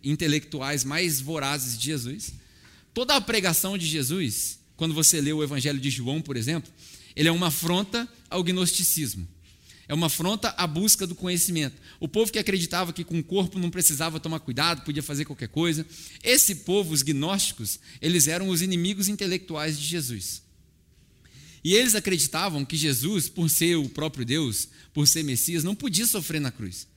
intelectuais 0.02 0.82
mais 0.82 1.20
vorazes 1.20 1.78
de 1.78 1.84
Jesus. 1.84 2.32
Toda 2.94 3.14
a 3.14 3.20
pregação 3.20 3.76
de 3.76 3.86
Jesus, 3.86 4.58
quando 4.76 4.94
você 4.94 5.20
lê 5.20 5.32
o 5.32 5.42
Evangelho 5.42 5.78
de 5.78 5.90
João, 5.90 6.22
por 6.22 6.36
exemplo, 6.36 6.72
ele 7.14 7.28
é 7.28 7.32
uma 7.32 7.48
afronta 7.48 8.08
ao 8.30 8.42
gnosticismo. 8.42 9.28
É 9.92 9.94
uma 9.94 10.06
afronta 10.06 10.54
à 10.56 10.66
busca 10.66 11.06
do 11.06 11.14
conhecimento. 11.14 11.76
O 12.00 12.08
povo 12.08 12.32
que 12.32 12.38
acreditava 12.38 12.94
que 12.94 13.04
com 13.04 13.18
o 13.18 13.22
corpo 13.22 13.58
não 13.58 13.68
precisava 13.68 14.18
tomar 14.18 14.40
cuidado, 14.40 14.86
podia 14.86 15.02
fazer 15.02 15.26
qualquer 15.26 15.48
coisa. 15.48 15.86
Esse 16.24 16.54
povo, 16.54 16.94
os 16.94 17.02
gnósticos, 17.02 17.78
eles 18.00 18.26
eram 18.26 18.48
os 18.48 18.62
inimigos 18.62 19.06
intelectuais 19.06 19.78
de 19.78 19.86
Jesus. 19.86 20.40
E 21.62 21.74
eles 21.74 21.94
acreditavam 21.94 22.64
que 22.64 22.74
Jesus, 22.74 23.28
por 23.28 23.50
ser 23.50 23.76
o 23.76 23.86
próprio 23.86 24.24
Deus, 24.24 24.66
por 24.94 25.06
ser 25.06 25.24
Messias, 25.24 25.62
não 25.62 25.74
podia 25.74 26.06
sofrer 26.06 26.40
na 26.40 26.50
cruz. 26.50 26.88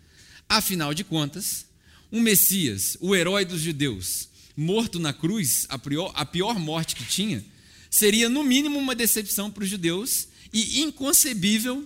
Afinal 0.47 0.93
de 0.93 1.03
contas, 1.03 1.65
um 2.09 2.21
Messias, 2.21 2.95
o 3.01 3.13
herói 3.13 3.43
dos 3.43 3.59
judeus, 3.59 4.29
morto 4.55 4.99
na 4.99 5.11
cruz, 5.11 5.65
a 5.67 5.77
pior, 5.77 6.13
a 6.15 6.25
pior 6.25 6.57
morte 6.57 6.95
que 6.95 7.03
tinha, 7.03 7.43
seria 7.89 8.29
no 8.29 8.41
mínimo 8.41 8.79
uma 8.79 8.95
decepção 8.95 9.51
para 9.51 9.65
os 9.65 9.69
judeus 9.69 10.29
e 10.53 10.79
inconcebível 10.79 11.85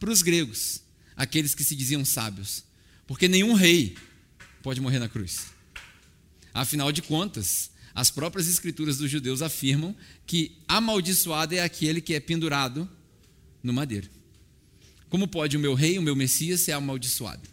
para 0.00 0.10
os 0.10 0.22
gregos, 0.22 0.80
aqueles 1.14 1.54
que 1.54 1.62
se 1.62 1.76
diziam 1.76 2.04
sábios, 2.04 2.64
porque 3.06 3.28
nenhum 3.28 3.52
rei 3.52 3.96
pode 4.62 4.80
morrer 4.80 4.98
na 4.98 5.08
cruz. 5.08 5.48
Afinal 6.52 6.90
de 6.90 7.02
contas, 7.02 7.70
as 7.94 8.10
próprias 8.10 8.48
escrituras 8.48 8.96
dos 8.96 9.10
judeus 9.10 9.42
afirmam 9.42 9.94
que 10.26 10.56
amaldiçoado 10.66 11.54
é 11.54 11.60
aquele 11.60 12.00
que 12.00 12.14
é 12.14 12.20
pendurado 12.20 12.88
no 13.62 13.72
madeiro. 13.72 14.08
Como 15.10 15.28
pode 15.28 15.56
o 15.56 15.60
meu 15.60 15.74
rei, 15.74 15.98
o 15.98 16.02
meu 16.02 16.16
Messias, 16.16 16.60
ser 16.62 16.72
amaldiçoado? 16.72 17.48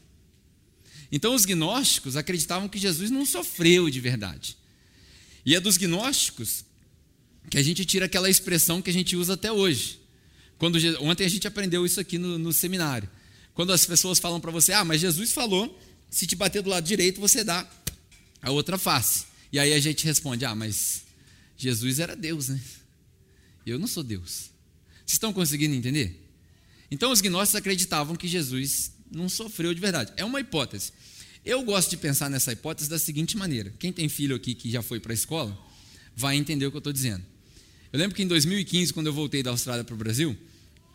Então 1.11 1.33
os 1.33 1.45
gnósticos 1.45 2.15
acreditavam 2.15 2.69
que 2.69 2.77
Jesus 2.77 3.11
não 3.11 3.25
sofreu 3.25 3.89
de 3.89 3.99
verdade. 3.99 4.57
E 5.45 5.55
é 5.55 5.59
dos 5.59 5.77
gnósticos 5.77 6.65
que 7.49 7.57
a 7.57 7.63
gente 7.63 7.85
tira 7.85 8.05
aquela 8.05 8.29
expressão 8.29 8.81
que 8.81 8.89
a 8.89 8.93
gente 8.93 9.15
usa 9.15 9.33
até 9.33 9.51
hoje. 9.51 9.99
Quando, 10.57 10.77
ontem 11.01 11.25
a 11.25 11.29
gente 11.29 11.47
aprendeu 11.47 11.85
isso 11.85 11.99
aqui 11.99 12.17
no, 12.17 12.37
no 12.37 12.51
seminário. 12.51 13.09
Quando 13.53 13.71
as 13.71 13.85
pessoas 13.85 14.19
falam 14.19 14.39
para 14.39 14.51
você, 14.51 14.73
ah, 14.73 14.85
mas 14.85 15.01
Jesus 15.01 15.31
falou, 15.31 15.79
se 16.09 16.27
te 16.27 16.35
bater 16.35 16.61
do 16.61 16.69
lado 16.69 16.85
direito, 16.85 17.19
você 17.19 17.43
dá 17.43 17.67
a 18.41 18.51
outra 18.51 18.77
face. 18.77 19.25
E 19.51 19.59
aí 19.59 19.73
a 19.73 19.79
gente 19.79 20.05
responde, 20.05 20.45
ah, 20.45 20.55
mas 20.55 21.03
Jesus 21.57 21.99
era 21.99 22.15
Deus, 22.15 22.49
né? 22.49 22.61
Eu 23.65 23.79
não 23.79 23.87
sou 23.87 24.03
Deus. 24.03 24.51
Vocês 25.05 25.13
estão 25.13 25.33
conseguindo 25.33 25.75
entender? 25.75 26.23
Então 26.89 27.11
os 27.11 27.21
gnósticos 27.21 27.55
acreditavam 27.55 28.15
que 28.15 28.27
Jesus 28.27 28.91
não 29.11 29.27
sofreu 29.27 29.73
de 29.73 29.81
verdade. 29.81 30.13
É 30.17 30.23
uma 30.23 30.39
hipótese. 30.39 30.91
Eu 31.43 31.63
gosto 31.63 31.89
de 31.89 31.97
pensar 31.97 32.29
nessa 32.29 32.51
hipótese 32.51 32.89
da 32.89 32.99
seguinte 32.99 33.37
maneira: 33.37 33.73
quem 33.79 33.91
tem 33.91 34.09
filho 34.09 34.35
aqui 34.35 34.53
que 34.53 34.69
já 34.69 34.81
foi 34.81 34.99
para 34.99 35.13
a 35.13 35.15
escola 35.15 35.57
vai 36.15 36.35
entender 36.35 36.65
o 36.65 36.71
que 36.71 36.77
eu 36.77 36.79
estou 36.79 36.93
dizendo. 36.93 37.23
Eu 37.91 37.99
lembro 37.99 38.15
que 38.15 38.23
em 38.23 38.27
2015, 38.27 38.93
quando 38.93 39.07
eu 39.07 39.13
voltei 39.13 39.41
da 39.41 39.51
Austrália 39.51 39.83
para 39.83 39.95
o 39.95 39.97
Brasil, 39.97 40.37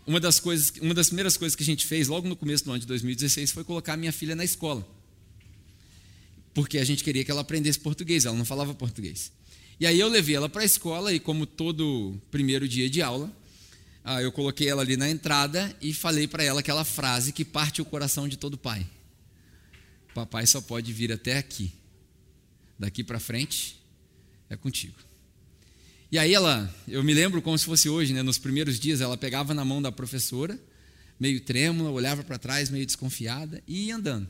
uma 0.07 0.19
das, 0.19 0.41
coisas, 0.41 0.73
uma 0.81 0.95
das 0.95 1.09
primeiras 1.09 1.37
coisas 1.37 1.55
que 1.55 1.63
a 1.63 1.67
gente 1.67 1.87
fez 1.87 2.09
logo 2.09 2.29
no 2.29 2.35
começo 2.35 2.65
do 2.65 2.71
ano 2.71 2.81
de 2.81 2.87
2016 2.87 3.53
foi 3.53 3.65
colocar 3.65 3.97
minha 3.97 4.13
filha 4.13 4.35
na 4.35 4.45
escola. 4.45 4.87
Porque 6.53 6.79
a 6.79 6.85
gente 6.85 7.05
queria 7.05 7.25
que 7.25 7.31
ela 7.31 7.41
aprendesse 7.41 7.79
português, 7.79 8.25
ela 8.25 8.37
não 8.37 8.45
falava 8.45 8.75
português. 8.75 9.33
E 9.79 9.87
aí 9.87 9.99
eu 9.99 10.09
levei 10.09 10.35
ela 10.37 10.49
para 10.49 10.63
a 10.63 10.65
escola 10.65 11.13
e, 11.13 11.21
como 11.21 11.47
todo 11.47 12.21
primeiro 12.31 12.69
dia 12.69 12.91
de 12.91 13.01
aula, 13.01 13.31
ah, 14.05 14.21
eu 14.21 14.33
coloquei 14.33 14.69
ela 14.69 14.83
ali 14.83 14.97
na 14.97 15.09
entrada 15.09 15.75
e 15.81 15.95
falei 15.95 16.27
para 16.27 16.43
ela 16.43 16.61
aquela 16.61 16.85
frase 16.85 17.33
que 17.33 17.45
parte 17.45 17.81
o 17.81 17.85
coração 17.85 18.29
de 18.29 18.37
todo 18.37 18.59
pai: 18.59 18.87
Papai 20.15 20.47
só 20.47 20.61
pode 20.61 20.93
vir 20.93 21.13
até 21.13 21.39
aqui. 21.39 21.73
Daqui 22.79 23.05
para 23.05 23.21
frente 23.21 23.81
é 24.51 24.57
contigo. 24.57 24.95
E 26.13 26.19
aí 26.19 26.35
ela, 26.35 26.71
eu 26.87 27.03
me 27.03 27.15
lembro 27.15 27.41
como 27.41 27.59
se 27.59 27.65
fosse 27.65 27.89
hoje, 27.89 28.13
né? 28.13 28.23
Nos 28.23 28.37
primeiros 28.37 28.79
dias 28.79 29.01
ela 29.01 29.17
pegava 29.17 29.55
na 29.55 29.65
mão 29.65 29.81
da 29.81 29.91
professora, 29.91 30.61
meio 31.19 31.41
trêmula, 31.41 31.89
olhava 31.89 32.23
para 32.23 32.37
trás, 32.37 32.69
meio 32.69 32.85
desconfiada 32.85 33.63
e 33.67 33.87
ia 33.87 33.97
andando. 33.97 34.29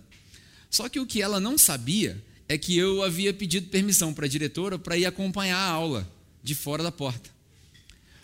Só 0.71 0.89
que 0.89 1.01
o 1.01 1.05
que 1.05 1.21
ela 1.21 1.41
não 1.41 1.59
sabia 1.59 2.23
é 2.49 2.57
que 2.57 2.79
eu 2.79 3.03
havia 3.03 3.35
pedido 3.35 3.67
permissão 3.67 4.15
para 4.15 4.27
a 4.27 4.29
diretora 4.29 4.79
para 4.79 4.97
ir 4.97 5.07
acompanhar 5.07 5.59
a 5.59 5.71
aula 5.71 6.09
de 6.41 6.55
fora 6.55 6.85
da 6.85 6.93
porta. 6.93 7.29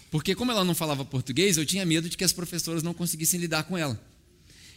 Porque 0.08 0.36
como 0.36 0.52
ela 0.52 0.64
não 0.64 0.74
falava 0.74 1.04
português, 1.04 1.56
eu 1.56 1.66
tinha 1.66 1.84
medo 1.84 2.08
de 2.08 2.16
que 2.16 2.22
as 2.22 2.32
professoras 2.32 2.84
não 2.84 2.94
conseguissem 2.94 3.40
lidar 3.40 3.64
com 3.64 3.76
ela. 3.76 4.00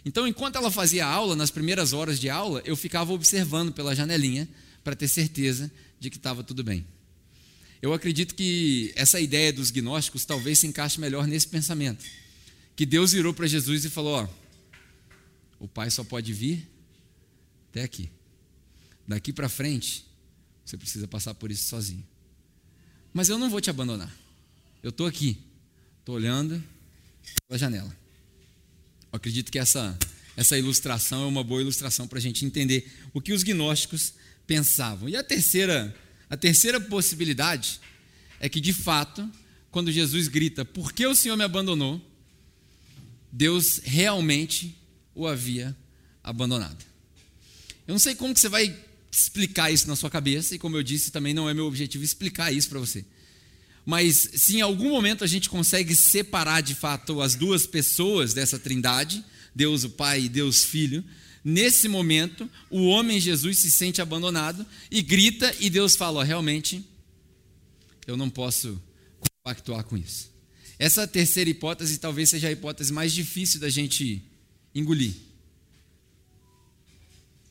Então, 0.04 0.28
enquanto 0.28 0.56
ela 0.56 0.72
fazia 0.72 1.06
aula, 1.06 1.36
nas 1.36 1.52
primeiras 1.52 1.94
horas 1.94 2.20
de 2.20 2.32
aula, 2.32 2.63
eu 2.65 2.76
ficava 2.76 3.13
observando 3.13 3.72
pela 3.72 3.96
janelinha 3.96 4.50
para 4.84 4.96
ter 4.96 5.08
certeza 5.08 5.72
de 6.00 6.10
que 6.10 6.17
estava 6.17 6.44
tudo 6.44 6.63
bem. 6.63 6.84
Eu 7.82 7.94
acredito 7.94 8.36
que 8.36 8.94
essa 8.96 9.20
ideia 9.20 9.52
dos 9.52 9.72
gnósticos 9.72 10.24
talvez 10.24 10.60
se 10.60 10.67
encaixe 10.67 11.00
melhor 11.00 11.26
nesse 11.26 11.48
pensamento. 11.48 12.06
Que 12.76 12.86
Deus 12.86 13.12
virou 13.12 13.34
para 13.34 13.48
Jesus 13.48 13.84
e 13.86 13.89
falou: 13.89 14.13
Ó, 14.13 14.28
o 15.60 15.67
Pai 15.67 15.89
só 15.89 16.04
pode 16.04 16.32
vir 16.32 16.67
até 17.70 17.82
aqui. 17.82 18.10
Daqui 19.08 19.34
para 19.34 19.50
frente, 19.50 20.06
você 20.63 20.78
precisa 20.78 21.08
passar 21.08 21.34
por 21.34 21.50
isso 21.50 21.67
sozinho. 21.67 22.06
Mas 23.13 23.30
eu 23.30 23.38
não 23.38 23.50
vou 23.50 23.60
te 23.60 23.70
abandonar. 23.70 24.15
Eu 24.84 24.89
estou 24.89 25.08
aqui, 25.08 25.38
estou 26.00 26.15
olhando 26.15 26.63
pela 27.48 27.58
janela. 27.58 27.96
Eu 29.12 29.17
acredito 29.17 29.52
que 29.52 29.60
essa, 29.60 29.98
essa 30.38 30.58
ilustração 30.58 31.24
é 31.24 31.26
uma 31.26 31.44
boa 31.44 31.62
ilustração 31.62 32.08
para 32.08 32.20
a 32.20 32.22
gente 32.22 32.46
entender 32.46 32.91
o 33.13 33.20
que 33.20 33.34
os 33.34 33.44
gnósticos 33.44 34.13
pensavam. 34.48 35.10
E 35.10 35.15
a 35.15 35.24
terceira 35.24 35.94
a 36.32 36.38
terceira 36.38 36.80
possibilidade 36.80 37.82
é 38.39 38.48
que, 38.48 38.62
de 38.62 38.72
fato, 38.72 39.30
quando 39.70 39.91
Jesus 39.91 40.30
grita, 40.30 40.63
Por 40.63 40.94
que 40.94 41.06
o 41.06 41.13
Senhor 41.13 41.36
me 41.36 41.44
abandonou? 41.44 42.02
Deus 43.30 43.82
realmente 43.84 44.74
o 45.13 45.28
havia 45.28 45.76
abandonado. 46.24 46.86
Eu 47.86 47.91
não 47.91 48.00
sei 48.00 48.15
como 48.15 48.34
que 48.34 48.39
você 48.39 48.48
vai 48.48 48.74
explicar 49.12 49.72
isso 49.72 49.89
na 49.89 49.96
sua 49.98 50.10
cabeça, 50.10 50.56
e 50.56 50.60
como 50.60 50.78
eu 50.78 50.84
disse, 50.84 51.12
também 51.12 51.34
não 51.34 51.50
é 51.50 51.54
meu 51.54 51.65
objetivo 51.65 52.02
explicar 52.02 52.50
isso 52.50 52.70
para 52.70 52.80
você. 52.80 53.04
Mas 53.86 54.30
se 54.34 54.56
em 54.56 54.62
algum 54.62 54.89
momento 54.89 55.26
a 55.26 55.28
gente 55.28 55.50
consegue 55.50 55.94
separar 55.94 56.62
de 56.62 56.76
fato 56.76 57.22
as 57.22 57.36
duas 57.36 57.67
pessoas 57.67 58.34
dessa 58.34 58.58
trindade, 58.58 59.22
Deus 59.54 59.84
o 59.84 59.89
Pai 59.89 60.24
e 60.24 60.30
Deus 60.30 60.63
Filho, 60.63 61.04
Nesse 61.43 61.88
momento, 61.88 62.49
o 62.69 62.88
homem 62.88 63.19
Jesus 63.19 63.58
se 63.58 63.71
sente 63.71 64.01
abandonado 64.01 64.65
e 64.89 65.01
grita, 65.01 65.56
e 65.60 65.69
Deus 65.69 65.95
fala: 65.95 66.19
oh, 66.19 66.23
realmente, 66.23 66.86
eu 68.06 68.15
não 68.15 68.30
posso 68.30 68.82
pactuar 69.43 69.84
com 69.84 69.97
isso. 69.97 70.30
Essa 70.77 71.08
terceira 71.08 71.49
hipótese 71.49 71.97
talvez 71.97 72.30
seja 72.30 72.47
a 72.47 72.51
hipótese 72.51 72.93
mais 72.93 73.13
difícil 73.13 73.60
da 73.60 73.69
gente 73.69 74.23
engolir. 74.73 75.13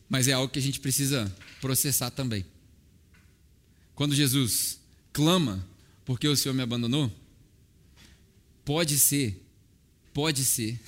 Mas 0.08 0.26
é 0.26 0.32
algo 0.32 0.52
que 0.52 0.58
a 0.58 0.62
gente 0.62 0.80
precisa 0.80 1.32
processar 1.60 2.10
também. 2.10 2.44
Quando 3.94 4.14
Jesus 4.14 4.80
clama, 5.12 5.64
porque 6.04 6.26
o 6.26 6.36
Senhor 6.36 6.54
me 6.54 6.62
abandonou? 6.62 7.12
Pode 8.64 8.98
ser, 8.98 9.40
pode 10.12 10.44
ser, 10.44 10.80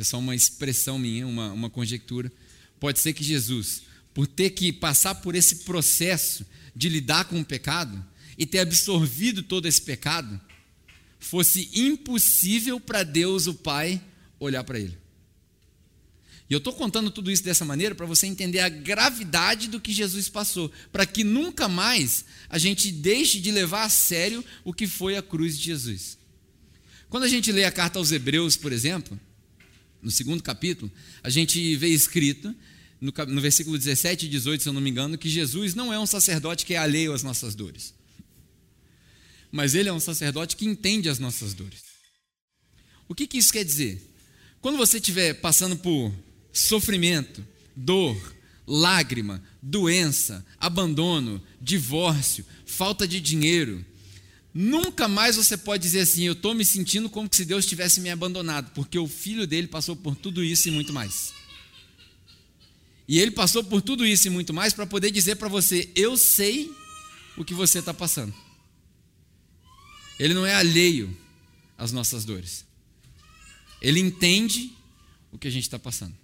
isso 0.00 0.02
é 0.02 0.04
só 0.04 0.18
uma 0.18 0.34
expressão 0.34 0.98
minha, 0.98 1.26
uma, 1.26 1.52
uma 1.52 1.70
conjectura. 1.70 2.32
Pode 2.78 3.00
ser 3.00 3.12
que 3.12 3.22
Jesus, 3.22 3.82
por 4.14 4.26
ter 4.26 4.50
que 4.50 4.72
passar 4.72 5.16
por 5.16 5.34
esse 5.34 5.56
processo 5.56 6.46
de 6.74 6.88
lidar 6.88 7.26
com 7.26 7.38
o 7.38 7.44
pecado 7.44 8.02
e 8.38 8.46
ter 8.46 8.60
absorvido 8.60 9.42
todo 9.42 9.66
esse 9.66 9.82
pecado, 9.82 10.40
fosse 11.18 11.68
impossível 11.74 12.80
para 12.80 13.02
Deus, 13.02 13.46
o 13.46 13.52
Pai, 13.52 14.02
olhar 14.38 14.64
para 14.64 14.78
ele. 14.78 14.96
E 16.48 16.52
eu 16.54 16.58
estou 16.58 16.72
contando 16.72 17.10
tudo 17.10 17.30
isso 17.30 17.44
dessa 17.44 17.64
maneira 17.64 17.94
para 17.94 18.06
você 18.06 18.26
entender 18.26 18.60
a 18.60 18.68
gravidade 18.68 19.68
do 19.68 19.78
que 19.78 19.92
Jesus 19.92 20.28
passou, 20.30 20.72
para 20.90 21.04
que 21.04 21.22
nunca 21.22 21.68
mais 21.68 22.24
a 22.48 22.58
gente 22.58 22.90
deixe 22.90 23.38
de 23.38 23.52
levar 23.52 23.84
a 23.84 23.90
sério 23.90 24.42
o 24.64 24.72
que 24.72 24.86
foi 24.86 25.16
a 25.16 25.22
cruz 25.22 25.58
de 25.58 25.64
Jesus. 25.66 26.18
Quando 27.10 27.24
a 27.24 27.28
gente 27.28 27.52
lê 27.52 27.64
a 27.64 27.70
carta 27.70 27.98
aos 27.98 28.10
Hebreus, 28.10 28.56
por 28.56 28.72
exemplo, 28.72 29.20
no 30.02 30.10
segundo 30.10 30.42
capítulo, 30.42 30.90
a 31.22 31.30
gente 31.30 31.76
vê 31.76 31.88
escrito, 31.88 32.54
no, 33.00 33.12
no 33.28 33.40
versículo 33.40 33.78
17 33.78 34.26
e 34.26 34.28
18, 34.28 34.62
se 34.62 34.68
eu 34.68 34.72
não 34.72 34.80
me 34.80 34.90
engano, 34.90 35.18
que 35.18 35.28
Jesus 35.28 35.74
não 35.74 35.92
é 35.92 35.98
um 35.98 36.06
sacerdote 36.06 36.66
que 36.66 36.74
é 36.74 36.78
alheio 36.78 37.12
às 37.12 37.22
nossas 37.22 37.54
dores, 37.54 37.94
mas 39.50 39.74
ele 39.74 39.88
é 39.88 39.92
um 39.92 40.00
sacerdote 40.00 40.56
que 40.56 40.64
entende 40.64 41.08
as 41.08 41.18
nossas 41.18 41.54
dores. 41.54 41.82
O 43.08 43.14
que, 43.14 43.26
que 43.26 43.38
isso 43.38 43.52
quer 43.52 43.64
dizer? 43.64 44.00
Quando 44.60 44.78
você 44.78 44.98
estiver 44.98 45.34
passando 45.34 45.76
por 45.76 46.12
sofrimento, 46.52 47.44
dor, 47.74 48.36
lágrima, 48.66 49.42
doença, 49.60 50.46
abandono, 50.58 51.42
divórcio, 51.60 52.44
falta 52.64 53.06
de 53.06 53.20
dinheiro. 53.20 53.84
Nunca 54.52 55.06
mais 55.06 55.36
você 55.36 55.56
pode 55.56 55.82
dizer 55.82 56.00
assim: 56.00 56.24
Eu 56.24 56.32
estou 56.32 56.54
me 56.54 56.64
sentindo 56.64 57.08
como 57.08 57.28
se 57.30 57.44
Deus 57.44 57.66
tivesse 57.66 58.00
me 58.00 58.10
abandonado, 58.10 58.72
porque 58.74 58.98
o 58.98 59.06
filho 59.06 59.46
dele 59.46 59.68
passou 59.68 59.94
por 59.94 60.16
tudo 60.16 60.42
isso 60.42 60.68
e 60.68 60.70
muito 60.70 60.92
mais. 60.92 61.32
E 63.06 63.18
ele 63.18 63.30
passou 63.30 63.62
por 63.62 63.80
tudo 63.82 64.06
isso 64.06 64.26
e 64.26 64.30
muito 64.30 64.52
mais 64.52 64.72
para 64.72 64.86
poder 64.86 65.10
dizer 65.10 65.36
para 65.36 65.48
você: 65.48 65.90
Eu 65.94 66.16
sei 66.16 66.70
o 67.36 67.44
que 67.44 67.54
você 67.54 67.78
está 67.78 67.94
passando. 67.94 68.34
Ele 70.18 70.34
não 70.34 70.44
é 70.44 70.54
alheio 70.54 71.16
às 71.78 71.92
nossas 71.92 72.24
dores. 72.24 72.64
Ele 73.80 74.00
entende 74.00 74.72
o 75.32 75.38
que 75.38 75.48
a 75.48 75.50
gente 75.50 75.62
está 75.62 75.78
passando. 75.78 76.14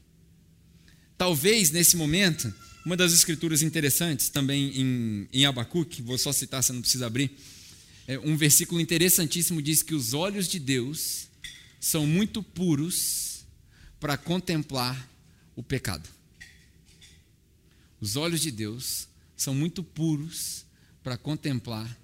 Talvez 1.16 1.70
nesse 1.70 1.96
momento, 1.96 2.52
uma 2.84 2.96
das 2.96 3.12
escrituras 3.12 3.62
interessantes, 3.62 4.28
também 4.28 4.70
em, 4.78 5.28
em 5.32 5.46
Abacuque, 5.46 6.02
vou 6.02 6.18
só 6.18 6.30
citar, 6.30 6.62
você 6.62 6.72
não 6.72 6.82
precisa 6.82 7.06
abrir, 7.06 7.30
um 8.22 8.36
versículo 8.36 8.80
interessantíssimo 8.80 9.60
diz 9.60 9.82
que 9.82 9.94
os 9.94 10.14
olhos 10.14 10.46
de 10.46 10.58
Deus 10.58 11.28
são 11.80 12.06
muito 12.06 12.42
puros 12.42 13.44
para 13.98 14.16
contemplar 14.16 15.08
o 15.56 15.62
pecado. 15.62 16.08
Os 18.00 18.16
olhos 18.16 18.40
de 18.40 18.50
Deus 18.50 19.08
são 19.36 19.54
muito 19.54 19.82
puros 19.82 20.64
para 21.02 21.16
contemplar 21.16 21.98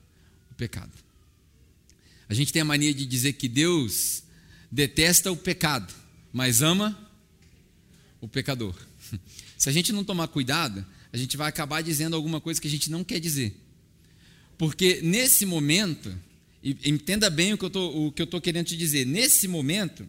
o 0.50 0.54
pecado. 0.54 0.92
A 2.28 2.34
gente 2.34 2.52
tem 2.52 2.62
a 2.62 2.64
mania 2.64 2.94
de 2.94 3.04
dizer 3.04 3.34
que 3.34 3.48
Deus 3.48 4.24
detesta 4.70 5.30
o 5.30 5.36
pecado, 5.36 5.92
mas 6.32 6.62
ama 6.62 6.98
o 8.20 8.26
pecador. 8.26 8.74
Se 9.58 9.68
a 9.68 9.72
gente 9.72 9.92
não 9.92 10.02
tomar 10.02 10.28
cuidado, 10.28 10.84
a 11.12 11.16
gente 11.16 11.36
vai 11.36 11.48
acabar 11.48 11.82
dizendo 11.82 12.16
alguma 12.16 12.40
coisa 12.40 12.60
que 12.60 12.66
a 12.66 12.70
gente 12.70 12.90
não 12.90 13.04
quer 13.04 13.20
dizer. 13.20 13.61
Porque 14.58 15.00
nesse 15.02 15.44
momento, 15.44 16.16
entenda 16.62 17.28
bem 17.28 17.52
o 17.52 17.58
que 17.58 18.22
eu 18.22 18.24
estou 18.24 18.40
querendo 18.40 18.66
te 18.66 18.76
dizer, 18.76 19.04
nesse 19.04 19.48
momento, 19.48 20.08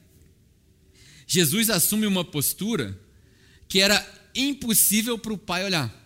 Jesus 1.25 1.69
assume 1.69 2.05
uma 2.05 2.23
postura 2.23 2.99
que 3.67 3.79
era 3.79 4.05
impossível 4.35 5.17
para 5.17 5.33
o 5.33 5.37
pai 5.37 5.65
olhar. 5.65 6.01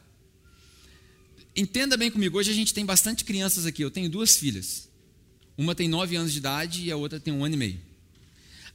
Entenda 1.55 1.97
bem 1.97 2.11
comigo, 2.11 2.37
hoje 2.37 2.51
a 2.51 2.53
gente 2.53 2.73
tem 2.73 2.85
bastante 2.85 3.25
crianças 3.25 3.65
aqui, 3.65 3.83
eu 3.83 3.91
tenho 3.91 4.09
duas 4.09 4.37
filhas. 4.37 4.87
Uma 5.57 5.73
tem 5.73 5.89
nove 5.89 6.15
anos 6.15 6.31
de 6.31 6.37
idade 6.37 6.83
e 6.83 6.91
a 6.91 6.95
outra 6.95 7.19
tem 7.19 7.33
um 7.33 7.43
ano 7.43 7.55
e 7.55 7.57
meio. 7.57 7.81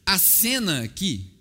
A 0.04 0.18
cena 0.18 0.82
aqui 0.82 1.32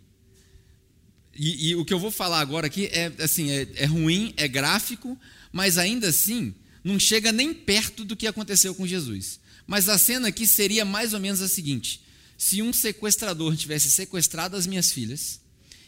e, 1.33 1.69
e, 1.69 1.75
o 1.75 1.85
que 1.85 1.93
eu 1.93 1.99
vou 1.99 2.11
falar 2.11 2.39
agora 2.39 2.67
aqui 2.67 2.87
é 2.87 3.11
assim, 3.19 3.49
é, 3.49 3.67
é 3.75 3.85
ruim, 3.85 4.33
é 4.37 4.47
gráfico, 4.47 5.17
mas 5.51 5.77
ainda 5.77 6.09
assim 6.09 6.53
não 6.83 6.99
chega 6.99 7.31
nem 7.31 7.53
perto 7.53 8.03
do 8.03 8.15
que 8.15 8.27
aconteceu 8.27 8.73
com 8.73 8.87
Jesus. 8.87 9.39
Mas 9.67 9.87
a 9.87 9.97
cena 9.97 10.27
aqui 10.27 10.47
seria 10.47 10.83
mais 10.83 11.13
ou 11.13 11.19
menos 11.19 11.41
a 11.41 11.47
seguinte: 11.47 12.01
se 12.37 12.61
um 12.61 12.73
sequestrador 12.73 13.55
tivesse 13.55 13.89
sequestrado 13.89 14.55
as 14.55 14.65
minhas 14.65 14.91
filhas 14.91 15.39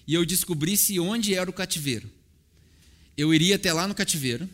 e 0.08 0.13
eu 0.13 0.25
descobrisse 0.25 0.99
onde 0.99 1.34
era 1.34 1.49
o 1.49 1.53
cativeiro, 1.53 2.10
eu 3.17 3.34
iria 3.34 3.56
até 3.56 3.71
lá 3.73 3.88
no 3.88 3.95
cativeiro, 3.95 4.49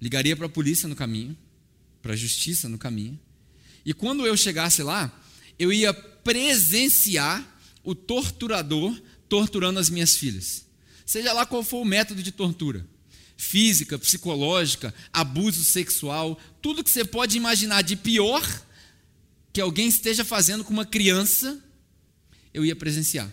ligaria 0.00 0.36
para 0.36 0.46
a 0.46 0.50
polícia 0.50 0.88
no 0.88 0.96
caminho, 0.96 1.36
para 2.00 2.12
a 2.12 2.16
justiça 2.16 2.68
no 2.68 2.78
caminho, 2.78 3.18
e 3.84 3.92
quando 3.92 4.26
eu 4.26 4.36
chegasse 4.36 4.82
lá, 4.82 5.12
eu 5.58 5.72
ia 5.72 5.92
presenciar 5.92 7.58
o 7.82 7.94
torturador 7.94 9.00
torturando 9.28 9.78
as 9.78 9.90
minhas 9.90 10.16
filhas. 10.16 10.66
Seja 11.04 11.32
lá 11.32 11.46
qual 11.46 11.62
for 11.62 11.78
o 11.78 11.84
método 11.84 12.22
de 12.22 12.30
tortura 12.30 12.86
física, 13.38 13.98
psicológica, 13.98 14.92
abuso 15.10 15.64
sexual, 15.64 16.38
tudo 16.60 16.84
que 16.84 16.90
você 16.90 17.04
pode 17.04 17.38
imaginar 17.38 17.82
de 17.82 17.96
pior 17.96 18.44
que 19.52 19.60
alguém 19.60 19.88
esteja 19.88 20.24
fazendo 20.24 20.62
com 20.62 20.72
uma 20.72 20.84
criança, 20.84 21.58
eu 22.52 22.66
ia 22.66 22.76
presenciar. 22.76 23.32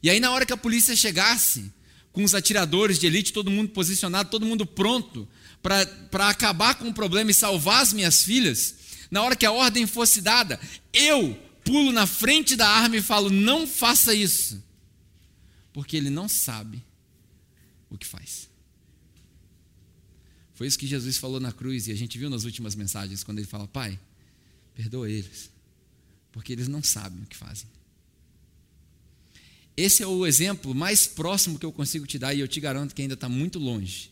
E 0.00 0.08
aí, 0.08 0.20
na 0.20 0.30
hora 0.30 0.46
que 0.46 0.52
a 0.52 0.56
polícia 0.56 0.94
chegasse, 0.94 1.72
com 2.12 2.22
os 2.22 2.34
atiradores 2.34 2.98
de 2.98 3.06
elite, 3.06 3.32
todo 3.32 3.50
mundo 3.50 3.70
posicionado, 3.70 4.30
todo 4.30 4.46
mundo 4.46 4.64
pronto 4.64 5.28
para 5.60 6.28
acabar 6.28 6.76
com 6.76 6.88
o 6.88 6.94
problema 6.94 7.30
e 7.30 7.34
salvar 7.34 7.82
as 7.82 7.92
minhas 7.92 8.22
filhas, 8.22 8.74
na 9.10 9.22
hora 9.22 9.34
que 9.34 9.46
a 9.46 9.50
ordem 9.50 9.86
fosse 9.86 10.20
dada, 10.20 10.60
eu 10.92 11.36
pulo 11.64 11.90
na 11.90 12.06
frente 12.06 12.54
da 12.54 12.68
arma 12.68 12.96
e 12.96 13.02
falo: 13.02 13.30
não 13.30 13.66
faça 13.66 14.14
isso 14.14 14.62
porque 15.78 15.96
ele 15.96 16.10
não 16.10 16.28
sabe 16.28 16.84
o 17.88 17.96
que 17.96 18.04
faz. 18.04 18.47
Foi 20.58 20.66
isso 20.66 20.76
que 20.76 20.88
Jesus 20.88 21.18
falou 21.18 21.38
na 21.38 21.52
cruz 21.52 21.86
e 21.86 21.92
a 21.92 21.94
gente 21.94 22.18
viu 22.18 22.28
nas 22.28 22.42
últimas 22.42 22.74
mensagens, 22.74 23.22
quando 23.22 23.38
ele 23.38 23.46
fala: 23.46 23.68
Pai, 23.68 23.96
perdoa 24.74 25.08
eles, 25.08 25.52
porque 26.32 26.52
eles 26.52 26.66
não 26.66 26.82
sabem 26.82 27.22
o 27.22 27.26
que 27.26 27.36
fazem. 27.36 27.68
Esse 29.76 30.02
é 30.02 30.06
o 30.08 30.26
exemplo 30.26 30.74
mais 30.74 31.06
próximo 31.06 31.60
que 31.60 31.64
eu 31.64 31.70
consigo 31.70 32.08
te 32.08 32.18
dar 32.18 32.34
e 32.34 32.40
eu 32.40 32.48
te 32.48 32.58
garanto 32.58 32.92
que 32.92 33.00
ainda 33.00 33.14
está 33.14 33.28
muito 33.28 33.56
longe 33.56 34.10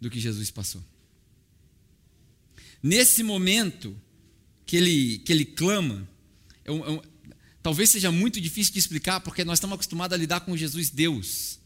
do 0.00 0.08
que 0.08 0.18
Jesus 0.18 0.50
passou. 0.50 0.82
Nesse 2.82 3.22
momento 3.22 3.94
que 4.64 4.78
ele, 4.78 5.18
que 5.18 5.30
ele 5.30 5.44
clama, 5.44 6.08
é 6.64 6.72
um, 6.72 6.86
é 6.86 6.90
um, 6.90 7.02
Talvez 7.62 7.90
seja 7.90 8.10
muito 8.10 8.40
difícil 8.40 8.72
de 8.72 8.78
explicar, 8.78 9.20
porque 9.20 9.44
nós 9.44 9.58
estamos 9.58 9.74
acostumados 9.74 10.14
a 10.14 10.18
lidar 10.18 10.40
com 10.40 10.56
Jesus 10.56 10.88
Deus. 10.88 11.58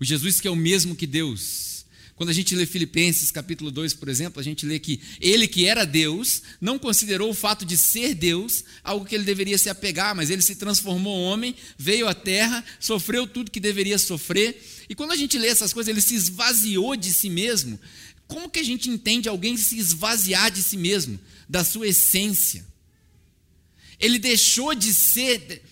O 0.00 0.06
Jesus 0.06 0.40
que 0.40 0.48
é 0.48 0.50
o 0.50 0.56
mesmo 0.56 0.96
que 0.96 1.06
Deus. 1.06 1.77
Quando 2.18 2.30
a 2.30 2.32
gente 2.32 2.52
lê 2.56 2.66
Filipenses 2.66 3.30
capítulo 3.30 3.70
2, 3.70 3.94
por 3.94 4.08
exemplo, 4.08 4.40
a 4.40 4.42
gente 4.42 4.66
lê 4.66 4.80
que 4.80 5.00
ele 5.20 5.46
que 5.46 5.66
era 5.66 5.84
Deus, 5.84 6.42
não 6.60 6.76
considerou 6.76 7.30
o 7.30 7.34
fato 7.34 7.64
de 7.64 7.78
ser 7.78 8.12
Deus 8.12 8.64
algo 8.82 9.06
que 9.06 9.14
ele 9.14 9.22
deveria 9.22 9.56
se 9.56 9.70
apegar, 9.70 10.16
mas 10.16 10.28
ele 10.28 10.42
se 10.42 10.56
transformou 10.56 11.16
homem, 11.16 11.54
veio 11.78 12.08
à 12.08 12.14
terra, 12.14 12.64
sofreu 12.80 13.24
tudo 13.24 13.52
que 13.52 13.60
deveria 13.60 13.96
sofrer. 13.98 14.60
E 14.88 14.96
quando 14.96 15.12
a 15.12 15.16
gente 15.16 15.38
lê 15.38 15.46
essas 15.46 15.72
coisas, 15.72 15.88
ele 15.88 16.00
se 16.00 16.16
esvaziou 16.16 16.96
de 16.96 17.14
si 17.14 17.30
mesmo. 17.30 17.78
Como 18.26 18.50
que 18.50 18.58
a 18.58 18.64
gente 18.64 18.90
entende 18.90 19.28
alguém 19.28 19.56
se 19.56 19.78
esvaziar 19.78 20.50
de 20.50 20.60
si 20.60 20.76
mesmo, 20.76 21.20
da 21.48 21.62
sua 21.62 21.86
essência? 21.86 22.66
Ele 24.00 24.18
deixou 24.18 24.74
de 24.74 24.92
ser. 24.92 25.62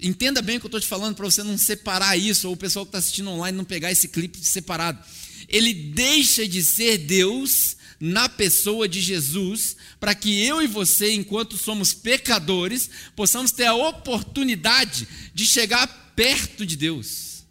Entenda 0.00 0.40
bem 0.40 0.58
o 0.58 0.60
que 0.60 0.66
eu 0.66 0.68
estou 0.68 0.80
te 0.80 0.86
falando 0.86 1.16
para 1.16 1.24
você 1.24 1.42
não 1.42 1.58
separar 1.58 2.16
isso, 2.16 2.46
ou 2.46 2.54
o 2.54 2.56
pessoal 2.56 2.86
que 2.86 2.90
está 2.90 2.98
assistindo 2.98 3.28
online 3.28 3.58
não 3.58 3.64
pegar 3.64 3.90
esse 3.90 4.06
clipe 4.06 4.38
separado. 4.38 5.04
Ele 5.48 5.72
deixa 5.72 6.46
de 6.46 6.62
ser 6.62 6.98
Deus 6.98 7.76
na 8.00 8.28
pessoa 8.28 8.88
de 8.88 9.00
Jesus, 9.00 9.76
para 9.98 10.14
que 10.14 10.42
eu 10.42 10.62
e 10.62 10.66
você, 10.66 11.12
enquanto 11.12 11.58
somos 11.58 11.92
pecadores, 11.92 12.88
possamos 13.14 13.52
ter 13.52 13.66
a 13.66 13.74
oportunidade 13.74 15.06
de 15.34 15.46
chegar 15.46 15.86
perto 16.16 16.64
de 16.64 16.76
Deus. 16.76 17.44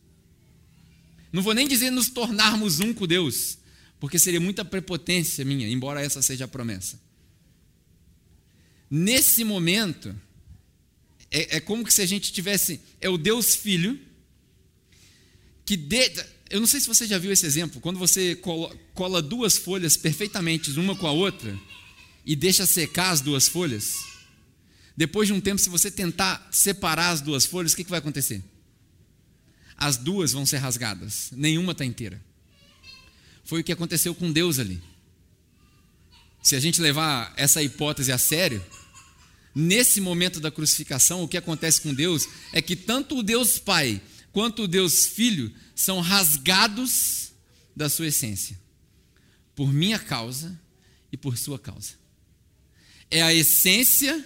Não 1.31 1.43
vou 1.43 1.53
nem 1.53 1.67
dizer 1.67 1.91
nos 1.91 2.09
tornarmos 2.09 2.79
um 2.79 2.91
com 2.91 3.05
Deus, 3.05 3.59
porque 3.99 4.17
seria 4.17 4.39
muita 4.39 4.65
prepotência 4.65 5.45
minha, 5.45 5.69
embora 5.69 6.01
essa 6.01 6.21
seja 6.21 6.45
a 6.45 6.47
promessa. 6.47 6.99
nesse 8.89 9.43
momento, 9.43 10.15
é, 11.29 11.57
é 11.57 11.59
como 11.59 11.89
se 11.91 12.01
a 12.01 12.05
gente 12.05 12.33
tivesse. 12.33 12.81
É 12.99 13.07
o 13.07 13.17
Deus 13.17 13.55
Filho, 13.55 13.99
que. 15.65 15.77
De, 15.77 16.09
eu 16.49 16.59
não 16.59 16.67
sei 16.67 16.79
se 16.79 16.87
você 16.87 17.05
já 17.05 17.17
viu 17.17 17.31
esse 17.31 17.45
exemplo, 17.45 17.79
quando 17.79 17.99
você 17.99 18.35
cola, 18.93 19.21
duas 19.21 19.57
folhas 19.57 19.95
perfeitamente 19.95 20.71
uma 20.71 20.95
com 20.95 21.05
a 21.05 21.11
outra 21.11 21.57
e 22.25 22.35
deixa 22.35 22.65
secar 22.65 23.11
as 23.11 23.21
duas 23.21 23.47
folhas. 23.47 23.93
Depois 24.97 25.27
de 25.27 25.33
um 25.33 25.39
tempo, 25.39 25.61
se 25.61 25.69
você 25.69 25.91
tentar 25.91 26.47
separar 26.51 27.09
as 27.11 27.21
duas 27.21 27.45
folhas, 27.45 27.73
o 27.73 27.75
que, 27.75 27.83
que 27.83 27.89
vai 27.89 27.99
acontecer? 27.99 28.43
As 29.77 29.95
duas 29.95 30.31
vão 30.31 30.45
ser 30.45 30.57
rasgadas, 30.57 31.29
nenhuma 31.31 31.71
está 31.71 31.85
inteira. 31.85 32.21
Foi 33.45 33.61
o 33.61 33.63
que 33.63 33.71
aconteceu 33.71 34.13
com 34.13 34.31
Deus 34.31 34.59
ali. 34.59 34.81
Se 36.41 36.55
a 36.55 36.59
gente 36.59 36.81
levar 36.81 37.33
essa 37.37 37.61
hipótese 37.61 38.11
a 38.11 38.17
sério, 38.17 38.63
nesse 39.53 40.01
momento 40.01 40.39
da 40.39 40.51
crucificação, 40.51 41.23
o 41.23 41.27
que 41.27 41.37
acontece 41.37 41.81
com 41.81 41.93
Deus 41.93 42.27
é 42.51 42.61
que 42.61 42.75
tanto 42.75 43.19
o 43.19 43.23
Deus 43.23 43.59
Pai 43.59 44.01
quanto 44.39 44.69
Deus 44.69 45.05
Filho 45.05 45.53
são 45.75 45.99
rasgados 45.99 47.33
da 47.75 47.89
sua 47.89 48.07
essência, 48.07 48.57
por 49.53 49.73
minha 49.73 49.99
causa 49.99 50.57
e 51.11 51.17
por 51.17 51.37
sua 51.37 51.59
causa. 51.59 51.95
É 53.11 53.21
a 53.21 53.33
essência 53.33 54.25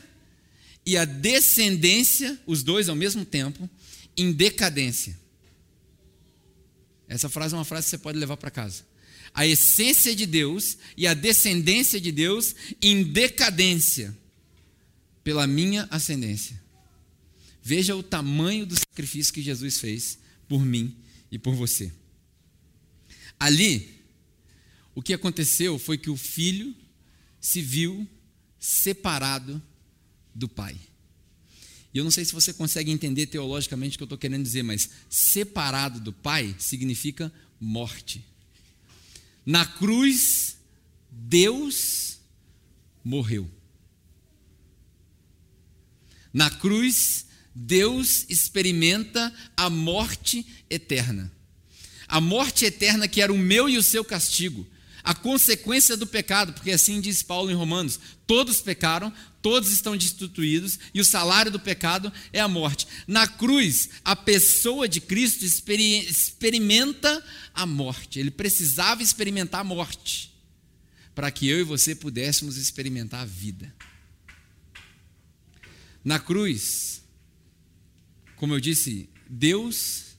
e 0.85 0.95
a 0.95 1.03
descendência, 1.03 2.39
os 2.45 2.61
dois 2.61 2.89
ao 2.89 2.95
mesmo 2.95 3.25
tempo, 3.25 3.67
em 4.15 4.31
decadência. 4.31 5.19
Essa 7.07 7.27
frase 7.27 7.55
é 7.55 7.57
uma 7.57 7.65
frase 7.65 7.85
que 7.85 7.89
você 7.89 7.97
pode 7.97 8.19
levar 8.19 8.37
para 8.37 8.51
casa 8.51 8.85
a 9.33 9.47
essência 9.47 10.15
de 10.15 10.27
Deus 10.27 10.77
e 10.95 11.07
a 11.07 11.15
descendência 11.15 11.99
de 11.99 12.11
Deus 12.11 12.53
em 12.79 13.01
decadência 13.03 14.15
pela 15.23 15.47
minha 15.47 15.87
ascendência. 15.89 16.62
Veja 17.63 17.95
o 17.95 18.03
tamanho 18.03 18.65
do 18.65 18.75
sacrifício 18.75 19.33
que 19.33 19.41
Jesus 19.41 19.79
fez 19.79 20.19
por 20.49 20.65
mim 20.65 20.93
e 21.31 21.39
por 21.39 21.55
você. 21.55 21.93
Ali, 23.39 24.01
o 24.93 25.01
que 25.01 25.13
aconteceu 25.13 25.79
foi 25.79 25.97
que 25.97 26.09
o 26.09 26.17
filho 26.17 26.75
se 27.39 27.61
viu 27.61 28.05
separado 28.59 29.61
do 30.35 30.47
pai. 30.49 30.77
E 31.93 31.97
eu 31.97 32.03
não 32.03 32.11
sei 32.11 32.25
se 32.25 32.33
você 32.33 32.51
consegue 32.51 32.91
entender 32.91 33.27
teologicamente 33.27 33.95
o 33.95 33.97
que 33.97 34.03
eu 34.03 34.05
estou 34.05 34.17
querendo 34.17 34.43
dizer, 34.43 34.63
mas 34.63 34.89
separado 35.09 36.01
do 36.01 36.11
pai 36.11 36.55
significa 36.59 37.31
morte. 37.59 38.25
Na 39.45 39.65
cruz, 39.65 40.57
Deus 41.09 42.17
morreu. 43.03 43.49
Na 46.33 46.49
cruz, 46.49 47.27
Deus 47.55 48.25
experimenta 48.29 49.33
a 49.55 49.69
morte 49.69 50.45
eterna. 50.69 51.31
A 52.07 52.19
morte 52.19 52.65
eterna 52.65 53.07
que 53.07 53.21
era 53.21 53.31
o 53.31 53.37
meu 53.37 53.69
e 53.69 53.77
o 53.77 53.83
seu 53.83 54.03
castigo. 54.03 54.67
A 55.03 55.13
consequência 55.13 55.97
do 55.97 56.07
pecado, 56.07 56.53
porque 56.53 56.71
assim 56.71 57.01
diz 57.01 57.21
Paulo 57.21 57.51
em 57.51 57.55
Romanos: 57.55 57.99
todos 58.25 58.61
pecaram, 58.61 59.13
todos 59.41 59.69
estão 59.69 59.97
destituídos 59.97 60.79
e 60.93 61.01
o 61.01 61.05
salário 61.05 61.51
do 61.51 61.59
pecado 61.59 62.11
é 62.31 62.39
a 62.39 62.47
morte. 62.47 62.87
Na 63.05 63.27
cruz, 63.27 63.89
a 64.05 64.15
pessoa 64.15 64.87
de 64.87 65.01
Cristo 65.01 65.43
experimenta 65.43 67.23
a 67.53 67.65
morte. 67.65 68.17
Ele 68.17 68.31
precisava 68.31 69.03
experimentar 69.03 69.61
a 69.61 69.65
morte 69.65 70.33
para 71.13 71.29
que 71.29 71.47
eu 71.47 71.59
e 71.59 71.63
você 71.63 71.93
pudéssemos 71.93 72.57
experimentar 72.57 73.21
a 73.21 73.25
vida. 73.25 73.75
Na 76.03 76.19
cruz, 76.19 77.02
como 78.43 78.53
eu 78.53 78.59
disse, 78.59 79.07
Deus 79.29 80.17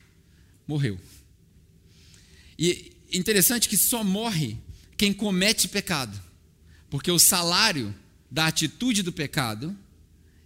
morreu. 0.66 0.98
E 2.58 2.96
interessante 3.12 3.68
que 3.68 3.76
só 3.76 4.02
morre 4.02 4.56
quem 4.96 5.12
comete 5.12 5.68
pecado, 5.68 6.18
porque 6.88 7.10
o 7.10 7.18
salário 7.18 7.94
da 8.30 8.46
atitude 8.46 9.02
do 9.02 9.12
pecado, 9.12 9.78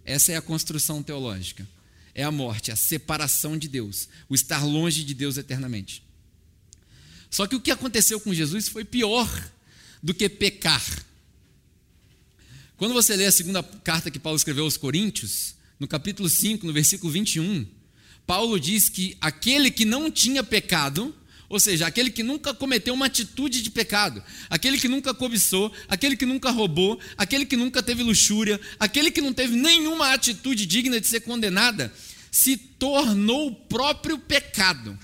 essa 0.03 0.33
é 0.33 0.35
a 0.35 0.41
construção 0.41 1.01
teológica, 1.01 1.65
é 2.13 2.21
a 2.21 2.31
morte, 2.33 2.69
a 2.69 2.75
separação 2.75 3.57
de 3.57 3.69
Deus, 3.69 4.09
o 4.27 4.35
estar 4.35 4.65
longe 4.65 5.05
de 5.05 5.13
Deus 5.13 5.37
eternamente. 5.37 6.03
Só 7.31 7.47
que 7.47 7.55
o 7.55 7.61
que 7.61 7.71
aconteceu 7.71 8.19
com 8.19 8.33
Jesus 8.33 8.67
foi 8.67 8.83
pior 8.83 9.49
do 10.03 10.13
que 10.13 10.27
pecar. 10.27 10.83
Quando 12.75 12.93
você 12.93 13.15
lê 13.15 13.25
a 13.25 13.31
segunda 13.31 13.63
carta 13.63 14.11
que 14.11 14.19
Paulo 14.19 14.35
escreveu 14.35 14.65
aos 14.65 14.75
Coríntios, 14.75 15.57
no 15.79 15.87
capítulo 15.87 16.27
5, 16.27 16.67
no 16.67 16.73
versículo 16.73 17.11
21, 17.11 17.65
Paulo 18.27 18.59
diz 18.59 18.89
que 18.89 19.15
aquele 19.21 19.71
que 19.71 19.85
não 19.85 20.11
tinha 20.11 20.43
pecado, 20.43 21.15
ou 21.47 21.59
seja, 21.59 21.87
aquele 21.87 22.11
que 22.11 22.21
nunca 22.21 22.53
cometeu 22.53 22.93
uma 22.93 23.05
atitude 23.05 23.61
de 23.61 23.71
pecado, 23.71 24.21
aquele 24.49 24.77
que 24.77 24.89
nunca 24.89 25.13
cobiçou, 25.13 25.73
aquele 25.87 26.17
que 26.17 26.25
nunca 26.25 26.51
roubou, 26.51 26.99
aquele 27.17 27.45
que 27.45 27.55
nunca 27.55 27.81
teve 27.81 28.03
luxúria, 28.03 28.59
aquele 28.77 29.09
que 29.09 29.21
não 29.21 29.33
teve 29.33 29.55
nenhuma 29.55 30.13
atitude 30.13 30.65
digna 30.65 30.99
de 30.99 31.07
ser 31.07 31.21
condenada, 31.21 31.91
se 32.29 32.57
tornou 32.57 33.47
o 33.47 33.55
próprio 33.55 34.19
pecado. 34.19 34.99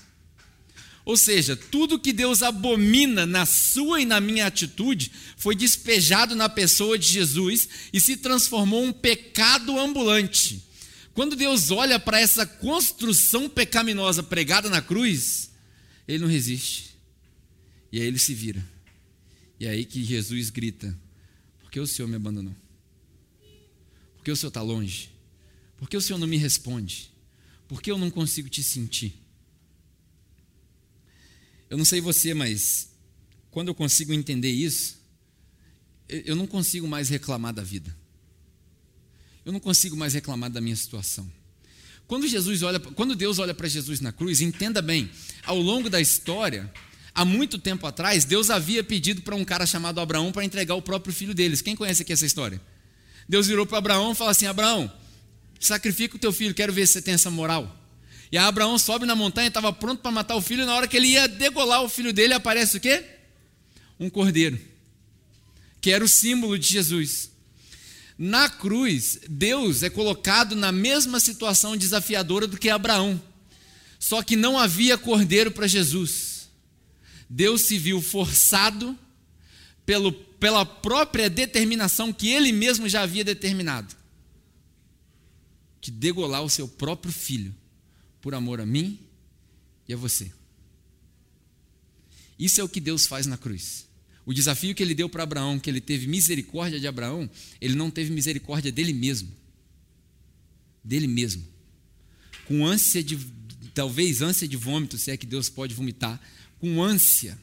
Ou 1.06 1.16
seja, 1.16 1.54
tudo 1.54 2.00
que 2.00 2.12
Deus 2.12 2.42
abomina 2.42 3.24
na 3.24 3.46
sua 3.46 4.00
e 4.00 4.04
na 4.04 4.20
minha 4.20 4.44
atitude 4.44 5.12
foi 5.36 5.54
despejado 5.54 6.34
na 6.34 6.48
pessoa 6.48 6.98
de 6.98 7.06
Jesus 7.06 7.68
e 7.92 8.00
se 8.00 8.16
transformou 8.16 8.82
um 8.82 8.92
pecado 8.92 9.78
ambulante. 9.78 10.64
Quando 11.14 11.36
Deus 11.36 11.70
olha 11.70 12.00
para 12.00 12.18
essa 12.18 12.44
construção 12.44 13.48
pecaminosa 13.48 14.20
pregada 14.20 14.68
na 14.68 14.82
cruz, 14.82 15.52
ele 16.08 16.18
não 16.18 16.28
resiste. 16.28 16.96
E 17.92 18.00
aí 18.00 18.06
ele 18.08 18.18
se 18.18 18.34
vira. 18.34 18.66
E 19.60 19.66
é 19.66 19.70
aí 19.70 19.84
que 19.84 20.02
Jesus 20.02 20.50
grita: 20.50 20.98
Por 21.60 21.70
que 21.70 21.78
o 21.78 21.86
Senhor 21.86 22.08
me 22.08 22.16
abandonou? 22.16 22.54
Por 24.16 24.24
que 24.24 24.32
o 24.32 24.36
Senhor 24.36 24.48
está 24.48 24.60
longe? 24.60 25.08
Por 25.78 25.88
que 25.88 25.96
o 25.96 26.00
Senhor 26.00 26.18
não 26.18 26.26
me 26.26 26.36
responde? 26.36 27.12
Por 27.68 27.80
que 27.80 27.92
eu 27.92 27.96
não 27.96 28.10
consigo 28.10 28.48
te 28.48 28.60
sentir? 28.60 29.14
Eu 31.68 31.76
não 31.76 31.84
sei 31.84 32.00
você, 32.00 32.32
mas 32.34 32.90
quando 33.50 33.68
eu 33.68 33.74
consigo 33.74 34.12
entender 34.12 34.50
isso, 34.50 34.96
eu 36.08 36.36
não 36.36 36.46
consigo 36.46 36.86
mais 36.86 37.08
reclamar 37.08 37.52
da 37.52 37.62
vida. 37.62 37.94
Eu 39.44 39.52
não 39.52 39.60
consigo 39.60 39.96
mais 39.96 40.14
reclamar 40.14 40.50
da 40.50 40.60
minha 40.60 40.76
situação. 40.76 41.30
Quando 42.06 42.28
Jesus 42.28 42.62
olha, 42.62 42.78
quando 42.78 43.16
Deus 43.16 43.38
olha 43.38 43.54
para 43.54 43.68
Jesus 43.68 44.00
na 44.00 44.12
cruz, 44.12 44.40
entenda 44.40 44.80
bem, 44.80 45.10
ao 45.44 45.60
longo 45.60 45.90
da 45.90 46.00
história, 46.00 46.72
há 47.12 47.24
muito 47.24 47.58
tempo 47.58 47.86
atrás, 47.86 48.24
Deus 48.24 48.48
havia 48.48 48.84
pedido 48.84 49.22
para 49.22 49.34
um 49.34 49.44
cara 49.44 49.66
chamado 49.66 50.00
Abraão 50.00 50.30
para 50.30 50.44
entregar 50.44 50.76
o 50.76 50.82
próprio 50.82 51.12
filho 51.12 51.34
deles. 51.34 51.60
Quem 51.60 51.74
conhece 51.74 52.02
aqui 52.02 52.12
essa 52.12 52.26
história? 52.26 52.60
Deus 53.28 53.48
virou 53.48 53.66
para 53.66 53.78
Abraão 53.78 54.12
e 54.12 54.14
falou 54.14 54.30
assim: 54.30 54.46
Abraão, 54.46 54.92
sacrifica 55.58 56.14
o 56.14 56.18
teu 56.18 56.32
filho, 56.32 56.54
quero 56.54 56.72
ver 56.72 56.86
se 56.86 56.94
você 56.94 57.02
tem 57.02 57.14
essa 57.14 57.30
moral. 57.30 57.76
E 58.30 58.38
Abraão 58.38 58.78
sobe 58.78 59.06
na 59.06 59.14
montanha, 59.14 59.48
estava 59.48 59.72
pronto 59.72 60.00
para 60.00 60.10
matar 60.10 60.36
o 60.36 60.42
filho, 60.42 60.66
na 60.66 60.74
hora 60.74 60.88
que 60.88 60.96
ele 60.96 61.08
ia 61.08 61.28
degolar 61.28 61.82
o 61.82 61.88
filho 61.88 62.12
dele, 62.12 62.34
aparece 62.34 62.76
o 62.76 62.80
quê? 62.80 63.04
Um 63.98 64.10
cordeiro, 64.10 64.58
que 65.80 65.90
era 65.90 66.04
o 66.04 66.08
símbolo 66.08 66.58
de 66.58 66.66
Jesus. 66.66 67.30
Na 68.18 68.48
cruz, 68.48 69.20
Deus 69.28 69.82
é 69.82 69.90
colocado 69.90 70.56
na 70.56 70.72
mesma 70.72 71.20
situação 71.20 71.76
desafiadora 71.76 72.46
do 72.46 72.58
que 72.58 72.68
Abraão. 72.68 73.20
Só 73.98 74.22
que 74.22 74.36
não 74.36 74.58
havia 74.58 74.98
cordeiro 74.98 75.50
para 75.50 75.66
Jesus. 75.66 76.48
Deus 77.28 77.62
se 77.62 77.78
viu 77.78 78.00
forçado 78.00 78.98
pelo, 79.84 80.12
pela 80.12 80.64
própria 80.64 81.28
determinação 81.30 82.12
que 82.12 82.28
ele 82.28 82.52
mesmo 82.52 82.88
já 82.88 83.02
havia 83.02 83.24
determinado 83.24 83.94
de 85.80 85.90
degolar 85.90 86.42
o 86.42 86.50
seu 86.50 86.66
próprio 86.66 87.12
filho 87.12 87.54
por 88.26 88.34
amor 88.34 88.60
a 88.60 88.66
mim 88.66 88.98
e 89.86 89.94
a 89.94 89.96
você. 89.96 90.32
Isso 92.36 92.60
é 92.60 92.64
o 92.64 92.68
que 92.68 92.80
Deus 92.80 93.06
faz 93.06 93.24
na 93.24 93.38
cruz. 93.38 93.86
O 94.24 94.34
desafio 94.34 94.74
que 94.74 94.82
ele 94.82 94.96
deu 94.96 95.08
para 95.08 95.22
Abraão, 95.22 95.60
que 95.60 95.70
ele 95.70 95.80
teve 95.80 96.08
misericórdia 96.08 96.80
de 96.80 96.88
Abraão, 96.88 97.30
ele 97.60 97.76
não 97.76 97.88
teve 97.88 98.10
misericórdia 98.10 98.72
dele 98.72 98.92
mesmo. 98.92 99.32
Dele 100.82 101.06
mesmo. 101.06 101.46
Com 102.46 102.66
ânsia 102.66 103.00
de, 103.00 103.16
talvez 103.72 104.20
ânsia 104.20 104.48
de 104.48 104.56
vômito, 104.56 104.98
se 104.98 105.12
é 105.12 105.16
que 105.16 105.24
Deus 105.24 105.48
pode 105.48 105.72
vomitar, 105.72 106.20
com 106.58 106.82
ânsia, 106.82 107.38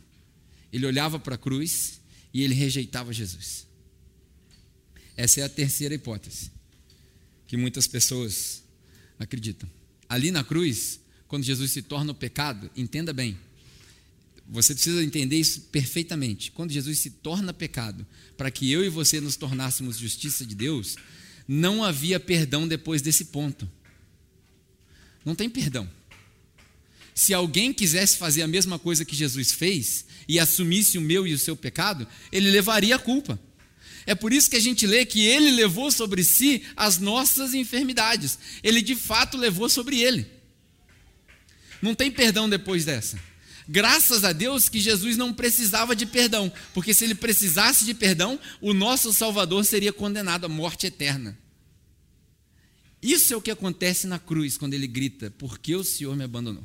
ele 0.70 0.86
olhava 0.86 1.18
para 1.18 1.36
a 1.36 1.38
cruz 1.38 2.02
e 2.34 2.44
ele 2.44 2.54
rejeitava 2.54 3.14
Jesus. 3.14 3.66
Essa 5.16 5.40
é 5.40 5.44
a 5.46 5.50
terceira 5.50 5.96
hipótese 5.96 6.52
que 7.48 7.56
muitas 7.56 7.88
pessoas 7.88 8.62
acreditam. 9.18 9.70
Ali 10.14 10.30
na 10.30 10.44
cruz, 10.44 11.00
quando 11.28 11.44
Jesus 11.44 11.72
se 11.72 11.82
torna 11.82 12.12
o 12.12 12.16
pecado, 12.16 12.70
entenda 12.78 13.12
bem, 13.12 13.36
você 14.48 14.76
precisa 14.76 15.04
entender 15.04 15.38
isso 15.38 15.62
perfeitamente. 15.72 16.52
Quando 16.52 16.70
Jesus 16.70 17.00
se 17.00 17.10
torna 17.10 17.52
pecado, 17.52 18.06
para 18.38 18.52
que 18.52 18.72
eu 18.72 18.86
e 18.86 18.90
você 18.90 19.20
nos 19.20 19.36
tornássemos 19.36 19.98
justiça 19.98 20.46
de 20.46 20.54
Deus, 20.54 20.98
não 21.48 21.84
havia 21.84 22.20
perdão 22.20 22.68
depois 22.68 23.02
desse 23.02 23.26
ponto. 23.26 23.68
Não 25.26 25.34
tem 25.34 25.50
perdão. 25.50 25.90
Se 27.16 27.34
alguém 27.34 27.74
quisesse 27.74 28.16
fazer 28.16 28.44
a 28.44 28.48
mesma 28.48 28.78
coisa 28.78 29.04
que 29.04 29.16
Jesus 29.16 29.52
fez 29.52 30.06
e 30.28 30.40
assumisse 30.40 30.96
o 31.00 31.02
meu 31.02 31.26
e 31.26 31.34
o 31.34 31.40
seu 31.40 31.58
pecado, 31.58 32.08
ele 32.32 32.52
levaria 32.52 32.98
a 32.98 33.00
culpa. 33.00 33.40
É 34.06 34.14
por 34.14 34.34
isso 34.34 34.50
que 34.50 34.56
a 34.56 34.62
gente 34.62 34.86
lê 34.86 35.06
que 35.06 35.26
ele 35.26 35.52
levou 35.52 35.92
sobre 35.92 36.24
si 36.24 36.64
as 36.76 37.00
nossas 37.00 37.54
enfermidades. 37.54 38.38
Ele 38.62 38.82
de 38.82 38.96
fato 38.96 39.38
levou 39.38 39.70
sobre 39.70 40.02
ele. 40.02 40.26
Não 41.82 41.96
tem 41.96 42.12
perdão 42.12 42.50
depois 42.50 42.86
dessa. 42.86 43.20
Graças 43.68 44.24
a 44.24 44.34
Deus 44.34 44.68
que 44.68 44.80
Jesus 44.80 45.16
não 45.16 45.34
precisava 45.34 45.96
de 45.96 46.06
perdão, 46.06 46.52
porque 46.74 46.94
se 46.94 47.06
ele 47.06 47.16
precisasse 47.16 47.86
de 47.86 47.94
perdão, 47.94 48.40
o 48.60 48.74
nosso 48.74 49.14
Salvador 49.14 49.64
seria 49.64 49.94
condenado 49.94 50.46
à 50.46 50.50
morte 50.50 50.88
eterna. 50.88 51.38
Isso 53.02 53.34
é 53.34 53.38
o 53.38 53.42
que 53.42 53.52
acontece 53.52 54.08
na 54.08 54.20
cruz 54.20 54.58
quando 54.58 54.74
ele 54.74 54.88
grita: 54.88 55.32
Por 55.32 55.60
que 55.60 55.76
o 55.76 55.84
Senhor 55.84 56.16
me 56.16 56.24
abandonou? 56.24 56.64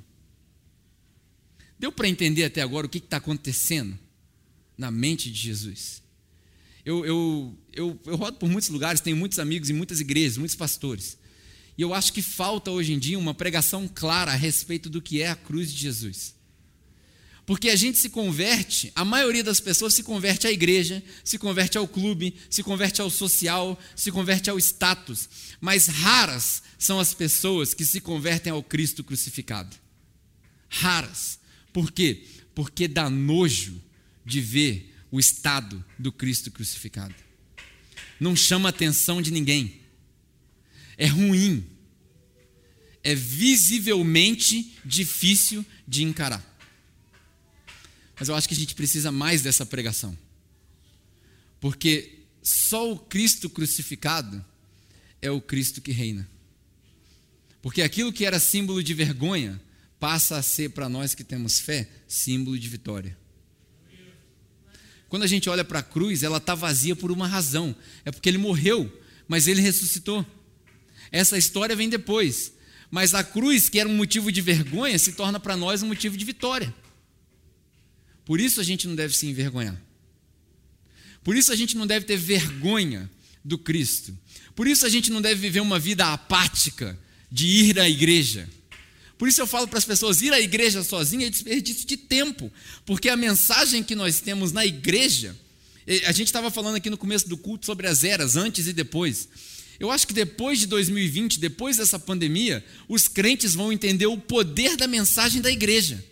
Deu 1.79 1.93
para 1.93 2.09
entender 2.09 2.45
até 2.45 2.61
agora 2.61 2.87
o 2.87 2.91
que 2.91 2.99
está 2.99 3.19
acontecendo 3.19 3.99
na 4.77 4.91
mente 4.91 5.31
de 5.31 5.39
Jesus? 5.39 6.03
Eu, 6.85 7.05
eu, 7.05 7.59
eu, 7.73 8.01
eu 8.07 8.17
rodo 8.17 8.39
por 8.39 8.49
muitos 8.49 8.71
lugares, 8.71 9.01
tenho 9.01 9.17
muitos 9.17 9.39
amigos 9.39 9.69
em 9.71 9.75
muitas 9.75 10.01
igrejas, 10.01 10.39
muitos 10.39 10.57
pastores. 10.57 11.19
E 11.77 11.83
eu 11.83 11.95
acho 11.95 12.13
que 12.13 12.23
falta 12.23 12.71
hoje 12.71 12.93
em 12.93 12.99
dia 12.99 13.19
uma 13.19 13.35
pregação 13.35 13.89
clara 13.93 14.33
a 14.33 14.35
respeito 14.35 14.91
do 14.91 15.01
que 15.01 15.23
é 15.23 15.29
a 15.29 15.37
cruz 15.37 15.73
de 15.73 15.79
Jesus. 15.79 16.35
Porque 17.49 17.71
a 17.71 17.77
gente 17.77 17.97
se 17.97 18.11
converte, 18.11 18.93
a 18.95 19.07
maioria 19.07 19.43
das 19.43 19.59
pessoas 19.59 19.95
se 19.95 20.03
converte 20.03 20.47
à 20.47 20.53
igreja, 20.53 21.03
se 21.25 21.39
converte 21.39 21.79
ao 21.79 21.89
clube, 21.89 22.35
se 22.51 22.63
converte 22.63 23.01
ao 23.01 23.09
social, 23.09 23.79
se 23.97 24.13
converte 24.13 24.51
ao 24.51 24.59
status. 24.59 25.29
Mas 25.59 25.87
raras 25.87 26.63
são 26.79 27.01
as 27.01 27.15
pessoas 27.15 27.73
que 27.73 27.87
se 27.87 28.03
convertem 28.03 28.53
ao 28.53 28.63
Cristo 28.63 29.03
crucificado. 29.03 29.75
Raras. 30.69 31.39
Por 31.73 31.91
quê? 31.91 32.23
Porque 32.55 32.87
dá 32.87 33.09
nojo 33.09 33.81
de 34.27 34.43
ver 34.43 34.95
o 35.11 35.19
estado 35.19 35.85
do 35.99 36.13
Cristo 36.13 36.51
crucificado. 36.51 37.15
Não 38.21 38.35
chama 38.35 38.69
a 38.69 38.71
atenção 38.71 39.23
de 39.23 39.31
ninguém. 39.31 39.81
É 40.97 41.07
ruim. 41.07 41.67
É 43.03 43.15
visivelmente 43.15 44.77
difícil 44.85 45.65
de 45.87 46.03
encarar. 46.03 46.45
Mas 48.19 48.29
eu 48.29 48.35
acho 48.35 48.49
que 48.49 48.55
a 48.55 48.57
gente 48.57 48.75
precisa 48.75 49.13
mais 49.13 49.43
dessa 49.43 49.65
pregação. 49.65 50.17
Porque 51.61 52.19
só 52.43 52.93
o 52.93 52.99
Cristo 52.99 53.49
crucificado 53.49 54.45
é 55.23 55.31
o 55.31 55.41
Cristo 55.41 55.81
que 55.81 55.93
reina. 55.93 56.29
Porque 57.63 57.83
aquilo 57.83 58.13
que 58.13 58.25
era 58.25 58.41
símbolo 58.41 58.83
de 58.83 58.95
vergonha 58.95 59.61
passa 59.99 60.37
a 60.37 60.43
ser 60.43 60.71
para 60.71 60.89
nós 60.89 61.15
que 61.15 61.25
temos 61.25 61.61
fé 61.61 61.89
símbolo 62.07 62.59
de 62.59 62.69
vitória. 62.69 63.17
Quando 65.09 65.23
a 65.23 65.27
gente 65.27 65.49
olha 65.49 65.65
para 65.65 65.79
a 65.79 65.83
cruz, 65.83 66.23
ela 66.23 66.39
está 66.39 66.55
vazia 66.55 66.95
por 66.95 67.11
uma 67.11 67.27
razão. 67.27 67.75
É 68.05 68.11
porque 68.11 68.29
ele 68.29 68.39
morreu, 68.39 68.93
mas 69.27 69.49
ele 69.49 69.61
ressuscitou. 69.61 70.25
Essa 71.11 71.39
história 71.39 71.75
vem 71.75 71.89
depois. 71.89 72.53
Mas 72.91 73.15
a 73.15 73.25
cruz, 73.25 73.69
que 73.69 73.79
era 73.79 73.89
um 73.89 73.97
motivo 73.97 74.31
de 74.31 74.41
vergonha, 74.41 74.99
se 74.99 75.13
torna 75.13 75.41
para 75.41 75.57
nós 75.57 75.83
um 75.83 75.87
motivo 75.89 76.17
de 76.17 76.25
vitória. 76.25 76.75
Por 78.25 78.41
isso 78.41 78.61
a 78.61 78.65
gente 78.65 78.87
não 78.87 78.95
deve 78.95 79.17
se 79.17 79.27
envergonhar. 79.27 79.81
Por 81.25 81.37
isso 81.37 81.53
a 81.53 81.57
gente 81.57 81.77
não 81.77 81.87
deve 81.87 82.05
ter 82.05 82.17
vergonha 82.17 83.11
do 83.45 83.59
Cristo. 83.59 84.17
Por 84.55 84.67
isso 84.67 84.85
a 84.85 84.89
gente 84.89 85.11
não 85.11 85.23
deve 85.23 85.41
viver 85.41 85.61
uma 85.61 85.79
vida 85.79 86.13
apática 86.13 86.99
de 87.31 87.47
ir 87.47 87.81
à 87.81 87.89
igreja. 87.89 88.49
Por 89.19 89.29
isso 89.29 89.41
eu 89.41 89.47
falo 89.47 89.67
para 89.67 89.79
as 89.79 89.85
pessoas: 89.85 90.23
ir 90.23 90.33
à 90.33 90.41
igreja 90.41 90.83
sozinha 90.85 91.27
é 91.27 91.31
desperdício 91.31 91.87
de 91.87 91.97
tempo, 91.97 92.51
porque 92.87 93.09
a 93.09 93.17
mensagem 93.17 93.83
que 93.83 93.97
nós 93.97 94.21
temos 94.21 94.53
na 94.53 94.65
igreja, 94.65 95.37
a 96.07 96.13
gente 96.13 96.29
estava 96.29 96.51
falando 96.51 96.77
aqui 96.77 96.89
no 96.89 96.97
começo 96.97 97.29
do 97.29 97.37
culto 97.37 97.67
sobre 97.67 97.89
as 97.89 98.05
eras, 98.05 98.37
antes 98.37 98.69
e 98.69 98.73
depois. 98.73 99.29
Eu 99.81 99.91
acho 99.91 100.07
que 100.07 100.13
depois 100.13 100.59
de 100.59 100.67
2020, 100.67 101.39
depois 101.39 101.77
dessa 101.77 101.99
pandemia, 101.99 102.65
os 102.89 103.07
crentes 103.07 103.55
vão 103.55 103.73
entender 103.73 104.07
o 104.07 104.19
poder 104.19 104.77
da 104.77 104.87
mensagem 104.87 105.41
da 105.41 105.51
igreja. 105.51 106.05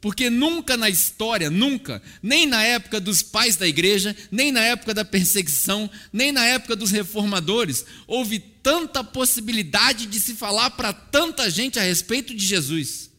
Porque 0.00 0.30
nunca 0.30 0.76
na 0.76 0.88
história, 0.88 1.50
nunca, 1.50 2.02
nem 2.22 2.46
na 2.46 2.62
época 2.62 3.00
dos 3.00 3.22
pais 3.22 3.56
da 3.56 3.66
igreja, 3.66 4.14
nem 4.30 4.52
na 4.52 4.60
época 4.60 4.94
da 4.94 5.04
perseguição, 5.04 5.90
nem 6.12 6.32
na 6.32 6.44
época 6.44 6.76
dos 6.76 6.90
reformadores, 6.90 7.84
houve 8.06 8.38
tanta 8.66 9.04
possibilidade 9.04 10.06
de 10.06 10.18
se 10.18 10.34
falar 10.34 10.70
para 10.70 10.92
tanta 10.92 11.48
gente 11.48 11.78
a 11.78 11.82
respeito 11.82 12.34
de 12.34 12.44
Jesus. 12.44 13.12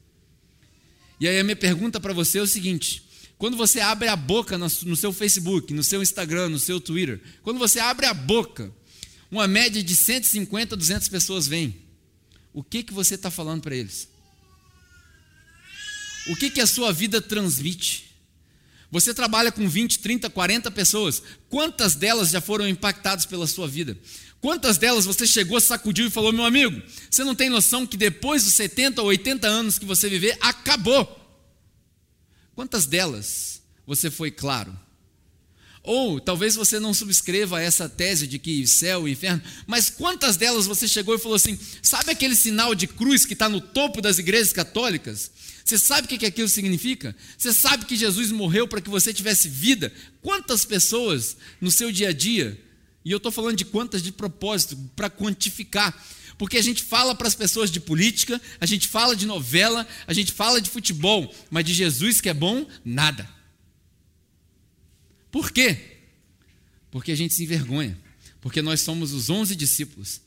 E 1.22 1.26
aí 1.26 1.40
a 1.40 1.44
minha 1.44 1.56
pergunta 1.56 2.02
para 2.02 2.12
você 2.12 2.40
é 2.40 2.42
o 2.42 2.48
seguinte: 2.48 3.02
quando 3.38 3.56
você 3.56 3.80
abre 3.80 4.10
a 4.10 4.16
boca 4.18 4.58
no 4.58 4.98
seu 4.98 5.14
Facebook, 5.14 5.74
no 5.74 5.86
seu 5.86 6.04
Instagram, 6.04 6.50
no 6.50 6.60
seu 6.60 6.82
Twitter, 6.82 7.22
quando 7.44 7.60
você 7.60 7.80
abre 7.80 8.06
a 8.06 8.14
boca, 8.14 8.74
uma 9.32 9.48
média 9.48 9.82
de 9.82 9.96
150, 9.96 10.76
200 10.76 11.08
pessoas 11.08 11.48
vêm. 11.48 11.78
O 12.54 12.62
que, 12.62 12.84
que 12.84 12.92
você 12.92 13.16
está 13.16 13.32
falando 13.32 13.62
para 13.62 13.74
eles? 13.74 14.10
O 16.28 16.36
que, 16.36 16.50
que 16.50 16.60
a 16.60 16.68
sua 16.68 16.92
vida 16.92 17.22
transmite? 17.22 18.08
Você 18.90 19.14
trabalha 19.14 19.52
com 19.52 19.68
20, 19.68 20.00
30, 20.00 20.30
40 20.30 20.72
pessoas. 20.72 21.22
Quantas 21.50 21.96
delas 21.96 22.30
já 22.30 22.40
foram 22.40 22.68
impactadas 22.68 23.26
pela 23.26 23.46
sua 23.46 23.68
vida? 23.68 23.98
Quantas 24.40 24.78
delas 24.78 25.06
você 25.06 25.26
chegou, 25.26 25.60
sacudiu 25.60 26.08
e 26.08 26.12
falou: 26.12 26.32
meu 26.32 26.46
amigo, 26.46 26.82
você 27.10 27.24
não 27.24 27.36
tem 27.36 27.50
noção 27.50 27.86
que 27.86 27.98
depois 27.98 28.44
dos 28.44 28.54
70 28.54 29.02
ou 29.02 29.08
80 29.08 29.48
anos 29.48 29.80
que 29.80 29.86
você 29.86 30.10
viver, 30.10 30.38
acabou? 30.42 31.16
Quantas 32.56 32.86
delas 32.86 33.62
você 33.86 34.10
foi 34.12 34.32
claro? 34.32 34.78
Ou 35.84 36.20
talvez 36.20 36.54
você 36.54 36.80
não 36.80 36.94
subscreva 36.94 37.62
essa 37.62 37.88
tese 37.88 38.28
de 38.28 38.38
que 38.38 38.68
céu 38.68 39.08
e 39.08 39.14
inferno, 39.14 39.42
mas 39.66 39.90
quantas 39.90 40.36
delas 40.36 40.66
você 40.66 40.88
chegou 40.88 41.16
e 41.16 41.20
falou 41.20 41.36
assim: 41.36 41.58
sabe 41.82 42.12
aquele 42.12 42.36
sinal 42.36 42.76
de 42.76 42.88
cruz 42.88 43.26
que 43.26 43.34
está 43.34 43.48
no 43.48 43.62
topo 43.62 44.02
das 44.02 44.20
igrejas 44.20 44.52
católicas? 44.52 45.32
Você 45.64 45.78
sabe 45.78 46.06
o 46.06 46.18
que 46.18 46.26
aquilo 46.26 46.48
significa? 46.48 47.16
Você 47.38 47.54
sabe 47.54 47.86
que 47.86 47.96
Jesus 47.96 48.32
morreu 48.32 48.68
para 48.68 48.82
que 48.82 48.90
você 48.90 49.14
tivesse 49.14 49.50
vida? 49.50 49.92
Quantas 50.22 50.64
pessoas 50.64 51.38
no 51.60 51.72
seu 51.72 51.92
dia 51.92 52.10
a 52.10 52.14
dia, 52.14 52.58
e 53.08 53.12
eu 53.12 53.18
estou 53.18 53.32
falando 53.32 53.56
de 53.56 53.64
quantas 53.64 54.04
de 54.04 54.12
propósito, 54.12 54.76
para 54.94 55.10
quantificar, 55.10 55.98
porque 56.38 56.58
a 56.58 56.62
gente 56.62 56.84
fala 56.84 57.16
para 57.16 57.26
as 57.26 57.36
pessoas 57.36 57.72
de 57.72 57.80
política, 57.80 58.42
a 58.60 58.66
gente 58.66 58.86
fala 58.86 59.16
de 59.16 59.26
novela, 59.26 59.88
a 60.06 60.12
gente 60.14 60.34
fala 60.34 60.60
de 60.60 60.70
futebol, 60.70 61.34
mas 61.50 61.64
de 61.64 61.74
Jesus 61.74 62.20
que 62.20 62.28
é 62.28 62.34
bom, 62.34 62.68
nada. 62.84 63.26
Por 65.32 65.52
quê? 65.52 66.00
Porque 66.92 67.14
a 67.14 67.16
gente 67.16 67.34
se 67.34 67.44
envergonha, 67.44 67.98
porque 68.42 68.62
nós 68.62 68.82
somos 68.82 69.14
os 69.14 69.30
onze 69.30 69.56
discípulos. 69.56 70.20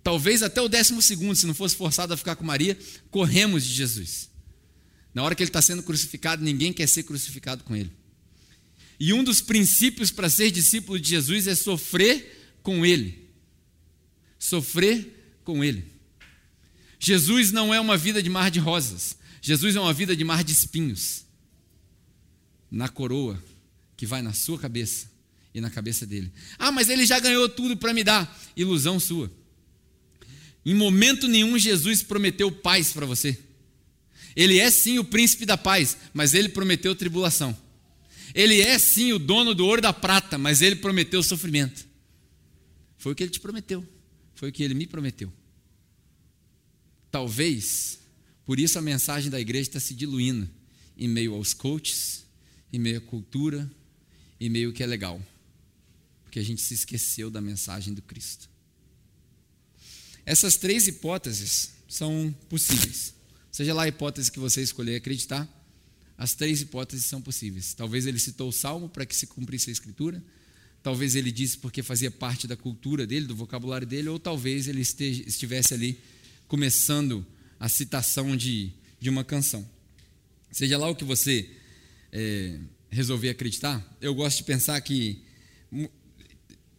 Talvez 0.00 0.44
até 0.44 0.62
o 0.62 0.68
décimo 0.68 1.02
segundo, 1.02 1.34
se 1.34 1.44
não 1.44 1.54
fosse 1.54 1.74
forçado 1.74 2.14
a 2.14 2.16
ficar 2.16 2.36
com 2.36 2.44
Maria, 2.44 2.78
corremos 3.10 3.64
de 3.64 3.74
Jesus. 3.74 4.30
Na 5.12 5.24
hora 5.24 5.34
que 5.34 5.42
ele 5.42 5.50
está 5.50 5.60
sendo 5.60 5.82
crucificado, 5.82 6.44
ninguém 6.44 6.72
quer 6.72 6.86
ser 6.86 7.02
crucificado 7.02 7.64
com 7.64 7.74
ele. 7.74 7.90
E 9.04 9.12
um 9.12 9.24
dos 9.24 9.40
princípios 9.40 10.12
para 10.12 10.30
ser 10.30 10.52
discípulo 10.52 10.96
de 10.96 11.08
Jesus 11.08 11.48
é 11.48 11.56
sofrer 11.56 12.56
com 12.62 12.86
ele. 12.86 13.28
Sofrer 14.38 15.40
com 15.42 15.64
ele. 15.64 15.84
Jesus 17.00 17.50
não 17.50 17.74
é 17.74 17.80
uma 17.80 17.96
vida 17.96 18.22
de 18.22 18.30
mar 18.30 18.48
de 18.48 18.60
rosas. 18.60 19.16
Jesus 19.40 19.74
é 19.74 19.80
uma 19.80 19.92
vida 19.92 20.14
de 20.14 20.22
mar 20.22 20.44
de 20.44 20.52
espinhos. 20.52 21.24
Na 22.70 22.88
coroa 22.88 23.42
que 23.96 24.06
vai 24.06 24.22
na 24.22 24.32
sua 24.32 24.56
cabeça 24.56 25.10
e 25.52 25.60
na 25.60 25.68
cabeça 25.68 26.06
dele. 26.06 26.32
Ah, 26.56 26.70
mas 26.70 26.88
ele 26.88 27.04
já 27.04 27.18
ganhou 27.18 27.48
tudo 27.48 27.76
para 27.76 27.92
me 27.92 28.04
dar. 28.04 28.40
Ilusão 28.56 29.00
sua. 29.00 29.28
Em 30.64 30.76
momento 30.76 31.26
nenhum 31.26 31.58
Jesus 31.58 32.04
prometeu 32.04 32.52
paz 32.52 32.92
para 32.92 33.04
você. 33.04 33.36
Ele 34.36 34.60
é 34.60 34.70
sim 34.70 35.00
o 35.00 35.04
príncipe 35.04 35.44
da 35.44 35.58
paz, 35.58 35.96
mas 36.14 36.34
ele 36.34 36.48
prometeu 36.48 36.94
tribulação. 36.94 37.58
Ele 38.34 38.60
é 38.60 38.78
sim 38.78 39.12
o 39.12 39.18
dono 39.18 39.54
do 39.54 39.66
ouro 39.66 39.80
e 39.80 39.82
da 39.82 39.92
prata, 39.92 40.38
mas 40.38 40.62
ele 40.62 40.76
prometeu 40.76 41.22
sofrimento. 41.22 41.86
Foi 42.96 43.12
o 43.12 43.14
que 43.14 43.22
ele 43.22 43.32
te 43.32 43.40
prometeu. 43.40 43.86
Foi 44.34 44.48
o 44.48 44.52
que 44.52 44.62
ele 44.62 44.74
me 44.74 44.86
prometeu. 44.86 45.32
Talvez, 47.10 47.98
por 48.44 48.58
isso 48.58 48.78
a 48.78 48.82
mensagem 48.82 49.30
da 49.30 49.40
igreja 49.40 49.68
está 49.68 49.80
se 49.80 49.94
diluindo 49.94 50.48
em 50.96 51.08
meio 51.08 51.34
aos 51.34 51.52
coaches, 51.52 52.24
em 52.72 52.78
meio 52.78 52.98
à 52.98 53.00
cultura, 53.00 53.70
em 54.40 54.48
meio 54.48 54.72
que 54.72 54.82
é 54.82 54.86
legal. 54.86 55.20
Porque 56.22 56.38
a 56.38 56.42
gente 56.42 56.62
se 56.62 56.74
esqueceu 56.74 57.30
da 57.30 57.40
mensagem 57.40 57.92
do 57.92 58.00
Cristo. 58.00 58.48
Essas 60.24 60.56
três 60.56 60.86
hipóteses 60.86 61.72
são 61.88 62.34
possíveis. 62.48 63.14
Seja 63.50 63.74
lá 63.74 63.82
a 63.82 63.88
hipótese 63.88 64.32
que 64.32 64.38
você 64.38 64.62
escolher 64.62 64.96
acreditar, 64.96 65.46
as 66.16 66.34
três 66.34 66.60
hipóteses 66.60 67.04
são 67.06 67.20
possíveis. 67.20 67.74
Talvez 67.74 68.06
ele 68.06 68.18
citou 68.18 68.48
o 68.48 68.52
salmo 68.52 68.88
para 68.88 69.04
que 69.06 69.14
se 69.14 69.26
cumprisse 69.26 69.70
a 69.70 69.72
escritura, 69.72 70.22
Talvez 70.82 71.14
ele 71.14 71.30
disse 71.30 71.56
porque 71.58 71.80
fazia 71.82 72.10
parte 72.10 72.46
da 72.46 72.56
cultura 72.56 73.06
dele, 73.06 73.26
do 73.26 73.36
vocabulário 73.36 73.86
dele, 73.86 74.08
ou 74.08 74.18
talvez 74.18 74.66
ele 74.66 74.80
estivesse 74.80 75.72
ali 75.72 75.98
começando 76.48 77.24
a 77.58 77.68
citação 77.68 78.36
de, 78.36 78.72
de 79.00 79.08
uma 79.08 79.22
canção. 79.22 79.68
Seja 80.50 80.76
lá 80.76 80.90
o 80.90 80.96
que 80.96 81.04
você 81.04 81.48
é, 82.10 82.58
resolver 82.90 83.30
acreditar, 83.30 83.96
eu 84.00 84.14
gosto 84.14 84.38
de 84.38 84.44
pensar 84.44 84.80
que. 84.80 85.22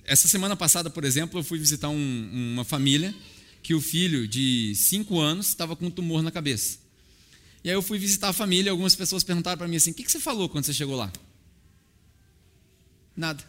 Essa 0.05 0.27
semana 0.27 0.57
passada, 0.57 0.89
por 0.89 1.05
exemplo, 1.05 1.39
eu 1.39 1.43
fui 1.45 1.57
visitar 1.57 1.87
um, 1.87 2.51
uma 2.53 2.65
família 2.65 3.15
que 3.63 3.73
o 3.73 3.79
filho 3.79 4.27
de 4.27 4.73
5 4.75 5.17
anos 5.17 5.47
estava 5.47 5.77
com 5.77 5.85
um 5.85 5.89
tumor 5.89 6.21
na 6.21 6.29
cabeça. 6.29 6.79
E 7.63 7.69
aí 7.69 7.75
eu 7.75 7.81
fui 7.81 7.97
visitar 7.97 8.29
a 8.29 8.33
família, 8.33 8.71
algumas 8.71 8.95
pessoas 8.95 9.23
perguntaram 9.23 9.57
para 9.57 9.67
mim 9.67 9.77
assim: 9.77 9.91
o 9.91 9.93
que, 9.93 10.03
que 10.03 10.11
você 10.11 10.19
falou 10.19 10.49
quando 10.49 10.65
você 10.65 10.73
chegou 10.73 10.95
lá? 10.95 11.11
Nada. 13.15 13.43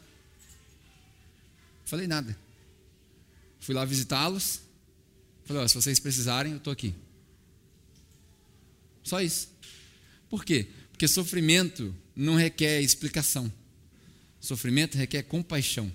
Falei 1.85 2.07
nada. 2.07 2.37
Fui 3.59 3.75
lá 3.75 3.85
visitá-los. 3.85 4.61
Falei: 5.45 5.67
se 5.69 5.75
vocês 5.75 5.99
precisarem, 5.99 6.53
eu 6.53 6.59
estou 6.59 6.73
aqui. 6.73 6.95
Só 9.03 9.21
isso. 9.21 9.49
Por 10.31 10.45
quê? 10.45 10.69
Porque 10.91 11.09
sofrimento 11.09 11.95
não 12.15 12.37
requer 12.37 12.81
explicação. 12.81 13.53
Sofrimento 14.41 14.97
requer 14.97 15.23
compaixão. 15.23 15.93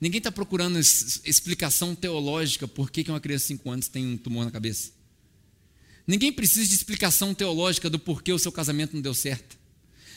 Ninguém 0.00 0.18
está 0.18 0.32
procurando 0.32 0.78
explicação 0.78 1.94
teológica 1.94 2.66
por 2.66 2.90
que 2.90 3.08
uma 3.08 3.20
criança 3.20 3.44
de 3.44 3.48
5 3.48 3.70
anos 3.70 3.88
tem 3.88 4.06
um 4.06 4.16
tumor 4.16 4.44
na 4.44 4.50
cabeça. 4.50 4.92
Ninguém 6.06 6.32
precisa 6.32 6.68
de 6.68 6.74
explicação 6.74 7.34
teológica 7.34 7.88
do 7.88 7.98
porquê 7.98 8.32
o 8.32 8.38
seu 8.38 8.50
casamento 8.50 8.94
não 8.94 9.00
deu 9.00 9.14
certo. 9.14 9.56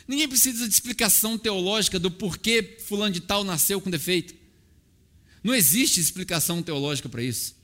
Ninguém 0.07 0.27
precisa 0.27 0.67
de 0.67 0.73
explicação 0.73 1.37
teológica 1.37 1.99
do 1.99 2.11
porquê 2.11 2.77
fulano 2.85 3.13
de 3.13 3.21
tal 3.21 3.43
nasceu 3.43 3.81
com 3.81 3.89
defeito. 3.89 4.33
Não 5.43 5.53
existe 5.53 5.99
explicação 5.99 6.61
teológica 6.61 7.09
para 7.09 7.23
isso. 7.23 7.55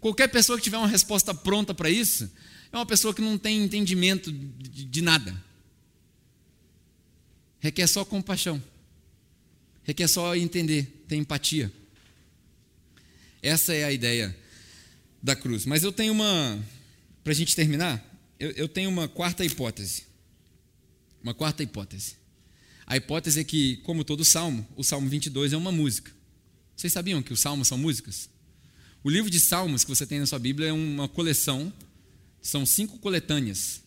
Qualquer 0.00 0.28
pessoa 0.28 0.56
que 0.58 0.64
tiver 0.64 0.78
uma 0.78 0.88
resposta 0.88 1.34
pronta 1.34 1.74
para 1.74 1.90
isso 1.90 2.30
é 2.72 2.76
uma 2.76 2.86
pessoa 2.86 3.12
que 3.12 3.20
não 3.20 3.36
tem 3.36 3.62
entendimento 3.62 4.32
de, 4.32 4.84
de 4.84 5.02
nada. 5.02 5.34
Requer 7.60 7.86
só 7.86 8.04
compaixão. 8.04 8.62
Requer 9.84 10.08
só 10.08 10.34
entender, 10.34 11.04
ter 11.06 11.16
empatia. 11.16 11.70
Essa 13.42 13.74
é 13.74 13.84
a 13.84 13.92
ideia 13.92 14.36
da 15.22 15.36
cruz. 15.36 15.66
Mas 15.66 15.82
eu 15.82 15.92
tenho 15.92 16.12
uma, 16.12 16.58
para 17.22 17.32
a 17.32 17.36
gente 17.36 17.54
terminar, 17.54 18.04
eu, 18.38 18.50
eu 18.52 18.68
tenho 18.68 18.88
uma 18.88 19.08
quarta 19.08 19.44
hipótese. 19.44 20.04
Uma 21.22 21.34
quarta 21.34 21.62
hipótese. 21.62 22.16
A 22.86 22.96
hipótese 22.96 23.40
é 23.40 23.44
que, 23.44 23.76
como 23.78 24.02
todo 24.02 24.24
salmo, 24.24 24.66
o 24.76 24.82
Salmo 24.82 25.08
22 25.08 25.52
é 25.52 25.56
uma 25.56 25.70
música. 25.70 26.10
Vocês 26.74 26.92
sabiam 26.92 27.22
que 27.22 27.32
os 27.32 27.40
salmos 27.40 27.68
são 27.68 27.78
músicas? 27.78 28.28
O 29.04 29.10
livro 29.10 29.30
de 29.30 29.38
salmos 29.38 29.84
que 29.84 29.90
você 29.90 30.06
tem 30.06 30.18
na 30.18 30.26
sua 30.26 30.38
Bíblia 30.38 30.68
é 30.68 30.72
uma 30.72 31.08
coleção, 31.08 31.72
são 32.42 32.66
cinco 32.66 32.98
coletâneas. 32.98 33.82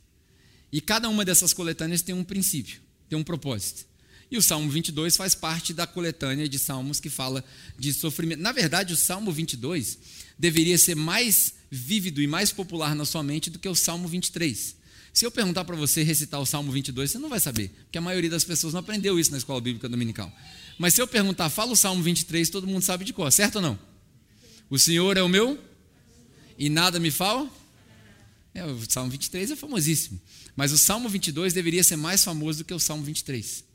E 0.72 0.80
cada 0.80 1.10
uma 1.10 1.26
dessas 1.26 1.54
coletâneas 1.54 2.02
tem 2.02 2.16
um 2.16 2.24
princípio, 2.24 2.80
tem 3.10 3.18
um 3.18 3.24
propósito. 3.24 3.86
E 4.34 4.38
o 4.38 4.42
Salmo 4.42 4.68
22 4.68 5.16
faz 5.16 5.36
parte 5.36 5.76
da 5.76 5.86
coletânea 5.86 6.50
de 6.50 6.58
salmos 6.58 7.00
que 7.00 7.08
fala 7.08 7.46
de 7.78 7.94
sofrimento. 7.94 8.42
Na 8.42 8.52
verdade, 8.52 8.92
o 8.92 8.98
Salmo 8.98 9.32
22 9.32 10.00
deveria 10.40 10.76
ser 10.76 10.96
mais 10.96 11.54
vívido 11.70 12.20
e 12.20 12.26
mais 12.26 12.52
popular 12.52 12.96
na 12.96 13.06
sua 13.06 13.22
mente 13.22 13.52
do 13.52 13.60
que 13.60 13.70
o 13.70 13.76
Salmo 13.76 14.08
23. 14.08 14.76
Se 15.14 15.24
eu 15.24 15.30
perguntar 15.30 15.64
para 15.66 15.76
você 15.76 16.02
recitar 16.02 16.42
o 16.42 16.48
Salmo 16.48 16.72
22, 16.72 17.12
você 17.12 17.20
não 17.20 17.30
vai 17.30 17.40
saber, 17.40 17.70
porque 17.84 18.00
a 18.00 18.02
maioria 18.02 18.28
das 18.28 18.44
pessoas 18.44 18.74
não 18.74 18.80
aprendeu 18.80 19.20
isso 19.20 19.30
na 19.30 19.38
escola 19.38 19.62
bíblica 19.62 19.88
dominical. 19.88 20.36
Mas 20.80 20.96
se 20.96 21.02
eu 21.04 21.08
perguntar, 21.08 21.52
fala 21.52 21.72
o 21.72 21.76
Salmo 21.76 22.02
23, 22.02 22.50
todo 22.50 22.66
mundo 22.66 22.82
sabe 22.82 23.06
de 23.06 23.14
cor, 23.14 23.32
certo 23.32 23.58
ou 23.58 23.62
não? 23.62 23.78
O 24.68 24.80
Senhor 24.80 25.16
é 25.16 25.22
o 25.22 25.30
meu 25.30 25.64
e 26.58 26.72
nada 26.72 27.00
me 27.00 27.12
falta. 27.12 27.54
É, 28.52 28.66
o 28.66 28.80
Salmo 28.90 29.12
23 29.12 29.52
é 29.52 29.56
famosíssimo. 29.56 30.20
Mas 30.56 30.72
o 30.72 30.78
Salmo 30.80 31.08
22 31.08 31.54
deveria 31.54 31.84
ser 31.84 31.98
mais 31.98 32.24
famoso 32.24 32.64
do 32.64 32.66
que 32.66 32.74
o 32.74 32.80
Salmo 32.80 33.04
23. 33.04 33.73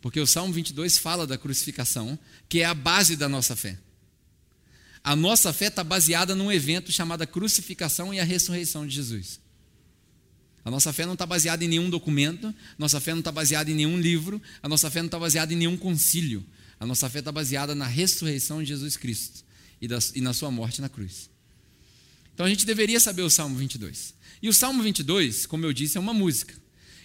Porque 0.00 0.20
o 0.20 0.26
Salmo 0.26 0.52
22 0.52 0.98
fala 0.98 1.26
da 1.26 1.38
crucificação, 1.38 2.18
que 2.48 2.60
é 2.60 2.64
a 2.64 2.74
base 2.74 3.16
da 3.16 3.28
nossa 3.28 3.56
fé. 3.56 3.78
A 5.02 5.14
nossa 5.14 5.52
fé 5.52 5.66
está 5.66 5.84
baseada 5.84 6.34
num 6.34 6.50
evento 6.50 6.90
chamado 6.90 7.26
crucificação 7.26 8.12
e 8.12 8.18
a 8.18 8.24
ressurreição 8.24 8.86
de 8.86 8.94
Jesus. 8.94 9.40
A 10.64 10.70
nossa 10.70 10.92
fé 10.92 11.06
não 11.06 11.12
está 11.12 11.24
baseada 11.24 11.64
em 11.64 11.68
nenhum 11.68 11.88
documento, 11.88 12.52
nossa 12.76 13.00
fé 13.00 13.12
não 13.12 13.20
está 13.20 13.30
baseada 13.30 13.70
em 13.70 13.74
nenhum 13.74 14.00
livro, 14.00 14.42
a 14.60 14.68
nossa 14.68 14.90
fé 14.90 14.98
não 14.98 15.06
está 15.06 15.18
baseada 15.18 15.52
em 15.52 15.56
nenhum 15.56 15.76
concílio. 15.76 16.44
A 16.78 16.84
nossa 16.84 17.08
fé 17.08 17.20
está 17.20 17.30
baseada 17.30 17.74
na 17.74 17.86
ressurreição 17.86 18.60
de 18.60 18.68
Jesus 18.68 18.96
Cristo 18.96 19.44
e, 19.80 19.88
da, 19.88 19.98
e 20.14 20.20
na 20.20 20.34
sua 20.34 20.50
morte 20.50 20.80
na 20.80 20.88
cruz. 20.88 21.30
Então 22.34 22.44
a 22.44 22.48
gente 22.48 22.66
deveria 22.66 22.98
saber 23.00 23.22
o 23.22 23.30
Salmo 23.30 23.56
22. 23.56 24.12
E 24.42 24.48
o 24.48 24.52
Salmo 24.52 24.82
22, 24.82 25.46
como 25.46 25.64
eu 25.64 25.72
disse, 25.72 25.96
é 25.96 26.00
uma 26.00 26.12
música. 26.12 26.54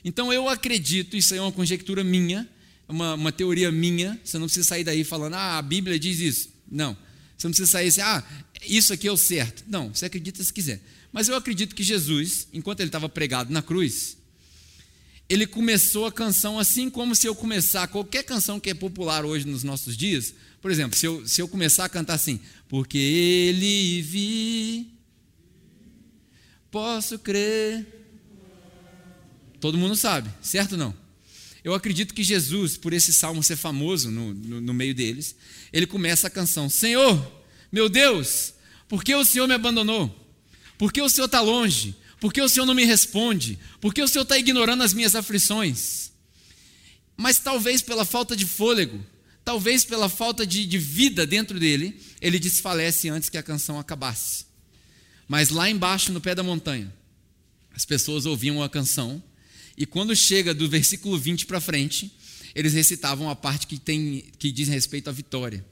Então 0.03 0.33
eu 0.33 0.49
acredito, 0.49 1.15
isso 1.15 1.33
é 1.33 1.39
uma 1.39 1.51
conjectura 1.51 2.03
minha, 2.03 2.49
uma, 2.91 3.15
uma 3.15 3.31
teoria 3.31 3.71
minha, 3.71 4.19
você 4.23 4.37
não 4.37 4.45
precisa 4.45 4.67
sair 4.67 4.83
daí 4.83 5.03
falando, 5.03 5.33
ah, 5.33 5.57
a 5.57 5.61
Bíblia 5.61 5.97
diz 5.97 6.19
isso. 6.19 6.49
Não. 6.69 6.95
Você 7.37 7.47
não 7.47 7.51
precisa 7.51 7.71
sair 7.71 7.87
assim, 7.87 8.01
ah, 8.01 8.23
isso 8.67 8.93
aqui 8.93 9.07
é 9.07 9.11
o 9.11 9.17
certo. 9.17 9.63
Não, 9.67 9.93
você 9.93 10.05
acredita 10.05 10.43
se 10.43 10.53
quiser. 10.53 10.81
Mas 11.11 11.27
eu 11.27 11.35
acredito 11.35 11.75
que 11.75 11.83
Jesus, 11.83 12.47
enquanto 12.53 12.79
ele 12.79 12.89
estava 12.89 13.09
pregado 13.09 13.51
na 13.51 13.61
cruz, 13.61 14.17
ele 15.27 15.47
começou 15.47 16.05
a 16.05 16.11
canção 16.11 16.59
assim 16.59 16.89
como 16.89 17.15
se 17.15 17.25
eu 17.25 17.33
começar 17.33 17.87
qualquer 17.87 18.23
canção 18.23 18.59
que 18.59 18.69
é 18.69 18.73
popular 18.73 19.25
hoje 19.25 19.47
nos 19.47 19.63
nossos 19.63 19.97
dias. 19.97 20.33
Por 20.61 20.69
exemplo, 20.69 20.97
se 20.97 21.05
eu, 21.05 21.27
se 21.27 21.41
eu 21.41 21.47
começar 21.47 21.85
a 21.85 21.89
cantar 21.89 22.15
assim, 22.15 22.39
porque 22.67 22.97
ele 22.97 24.01
vi, 24.01 24.93
posso 26.69 27.17
crer. 27.17 27.87
Todo 29.59 29.77
mundo 29.77 29.95
sabe, 29.95 30.29
certo 30.41 30.73
ou 30.73 30.77
não? 30.77 31.01
Eu 31.63 31.73
acredito 31.73 32.13
que 32.13 32.23
Jesus, 32.23 32.75
por 32.75 32.91
esse 32.91 33.13
salmo 33.13 33.43
ser 33.43 33.55
famoso 33.55 34.09
no, 34.09 34.33
no, 34.33 34.61
no 34.61 34.73
meio 34.73 34.95
deles, 34.95 35.35
ele 35.71 35.85
começa 35.85 36.27
a 36.27 36.29
canção: 36.29 36.69
Senhor, 36.69 37.31
meu 37.71 37.87
Deus, 37.87 38.53
por 38.87 39.03
que 39.03 39.13
o 39.13 39.23
Senhor 39.23 39.47
me 39.47 39.53
abandonou? 39.53 40.13
Por 40.77 40.91
que 40.91 41.01
o 41.01 41.09
Senhor 41.09 41.27
está 41.27 41.41
longe? 41.41 41.95
Por 42.19 42.33
que 42.33 42.41
o 42.41 42.49
Senhor 42.49 42.65
não 42.65 42.73
me 42.73 42.85
responde? 42.85 43.57
Por 43.79 43.93
que 43.93 44.01
o 44.01 44.07
Senhor 44.07 44.23
está 44.23 44.37
ignorando 44.37 44.83
as 44.83 44.93
minhas 44.93 45.15
aflições? 45.15 46.11
Mas 47.15 47.39
talvez 47.39 47.81
pela 47.81 48.05
falta 48.05 48.35
de 48.35 48.45
fôlego, 48.45 49.03
talvez 49.45 49.85
pela 49.85 50.09
falta 50.09 50.45
de, 50.45 50.65
de 50.65 50.77
vida 50.77 51.25
dentro 51.25 51.59
dele, 51.59 51.99
ele 52.19 52.39
desfalece 52.39 53.09
antes 53.09 53.29
que 53.29 53.37
a 53.37 53.43
canção 53.43 53.79
acabasse. 53.79 54.45
Mas 55.27 55.49
lá 55.49 55.69
embaixo, 55.69 56.11
no 56.11 56.19
pé 56.19 56.35
da 56.35 56.43
montanha, 56.43 56.91
as 57.73 57.85
pessoas 57.85 58.25
ouviam 58.25 58.61
a 58.61 58.69
canção, 58.69 59.21
e 59.81 59.85
quando 59.85 60.15
chega 60.15 60.53
do 60.53 60.69
versículo 60.69 61.17
20 61.17 61.45
para 61.45 61.59
frente, 61.59 62.11
eles 62.53 62.73
recitavam 62.73 63.29
a 63.29 63.35
parte 63.35 63.65
que, 63.65 63.79
tem, 63.79 64.25
que 64.37 64.51
diz 64.51 64.67
respeito 64.67 65.09
à 65.09 65.11
vitória, 65.11 65.65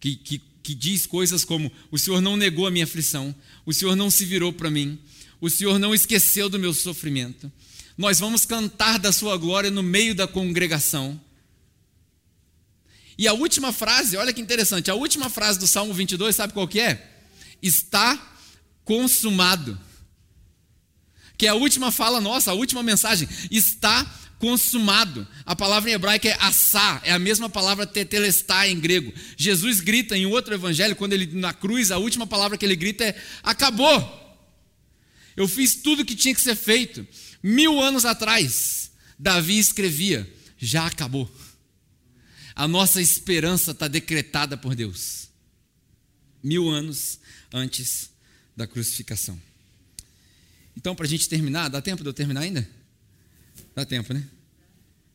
que, 0.00 0.16
que 0.16 0.40
que 0.62 0.74
diz 0.74 1.06
coisas 1.06 1.44
como: 1.44 1.70
O 1.90 1.98
Senhor 1.98 2.20
não 2.20 2.36
negou 2.36 2.66
a 2.66 2.70
minha 2.70 2.84
aflição, 2.84 3.34
o 3.64 3.72
Senhor 3.72 3.96
não 3.96 4.10
se 4.10 4.24
virou 4.24 4.52
para 4.52 4.70
mim, 4.70 4.98
o 5.40 5.48
Senhor 5.48 5.78
não 5.78 5.94
esqueceu 5.94 6.48
do 6.48 6.58
meu 6.58 6.72
sofrimento. 6.72 7.50
Nós 7.96 8.20
vamos 8.20 8.44
cantar 8.44 8.98
da 8.98 9.12
Sua 9.12 9.36
glória 9.36 9.70
no 9.70 9.82
meio 9.82 10.14
da 10.14 10.26
congregação. 10.26 11.20
E 13.18 13.28
a 13.28 13.34
última 13.34 13.72
frase, 13.72 14.16
olha 14.16 14.32
que 14.32 14.40
interessante, 14.40 14.90
a 14.90 14.94
última 14.94 15.28
frase 15.28 15.58
do 15.58 15.66
Salmo 15.66 15.92
22, 15.92 16.34
sabe 16.34 16.52
qual 16.52 16.66
que 16.66 16.80
é? 16.80 17.20
Está 17.60 18.38
consumado. 18.84 19.78
Que 21.40 21.46
é 21.46 21.48
a 21.48 21.54
última 21.54 21.90
fala 21.90 22.20
nossa, 22.20 22.50
a 22.50 22.54
última 22.54 22.82
mensagem. 22.82 23.26
Está 23.50 24.04
consumado. 24.38 25.26
A 25.46 25.56
palavra 25.56 25.88
em 25.88 25.94
hebraico 25.94 26.28
é 26.28 26.36
assá, 26.38 27.00
é 27.02 27.12
a 27.12 27.18
mesma 27.18 27.48
palavra 27.48 27.86
tetelestai 27.86 28.70
em 28.70 28.78
grego. 28.78 29.10
Jesus 29.38 29.80
grita 29.80 30.14
em 30.14 30.26
outro 30.26 30.52
evangelho, 30.52 30.94
quando 30.94 31.14
ele 31.14 31.24
na 31.32 31.54
cruz, 31.54 31.90
a 31.90 31.96
última 31.96 32.26
palavra 32.26 32.58
que 32.58 32.64
ele 32.66 32.76
grita 32.76 33.04
é 33.04 33.18
acabou. 33.42 34.38
Eu 35.34 35.48
fiz 35.48 35.76
tudo 35.76 36.02
o 36.02 36.04
que 36.04 36.14
tinha 36.14 36.34
que 36.34 36.42
ser 36.42 36.54
feito. 36.54 37.08
Mil 37.42 37.80
anos 37.80 38.04
atrás, 38.04 38.90
Davi 39.18 39.58
escrevia: 39.58 40.30
já 40.58 40.84
acabou. 40.84 41.26
A 42.54 42.68
nossa 42.68 43.00
esperança 43.00 43.70
está 43.70 43.88
decretada 43.88 44.58
por 44.58 44.74
Deus. 44.74 45.30
Mil 46.42 46.68
anos 46.68 47.18
antes 47.50 48.10
da 48.54 48.66
crucificação. 48.66 49.40
Então, 50.76 50.94
para 50.94 51.06
a 51.06 51.08
gente 51.08 51.28
terminar, 51.28 51.68
dá 51.68 51.80
tempo 51.82 52.02
de 52.02 52.08
eu 52.08 52.12
terminar 52.12 52.40
ainda? 52.40 52.68
Dá 53.74 53.84
tempo, 53.84 54.12
né? 54.14 54.26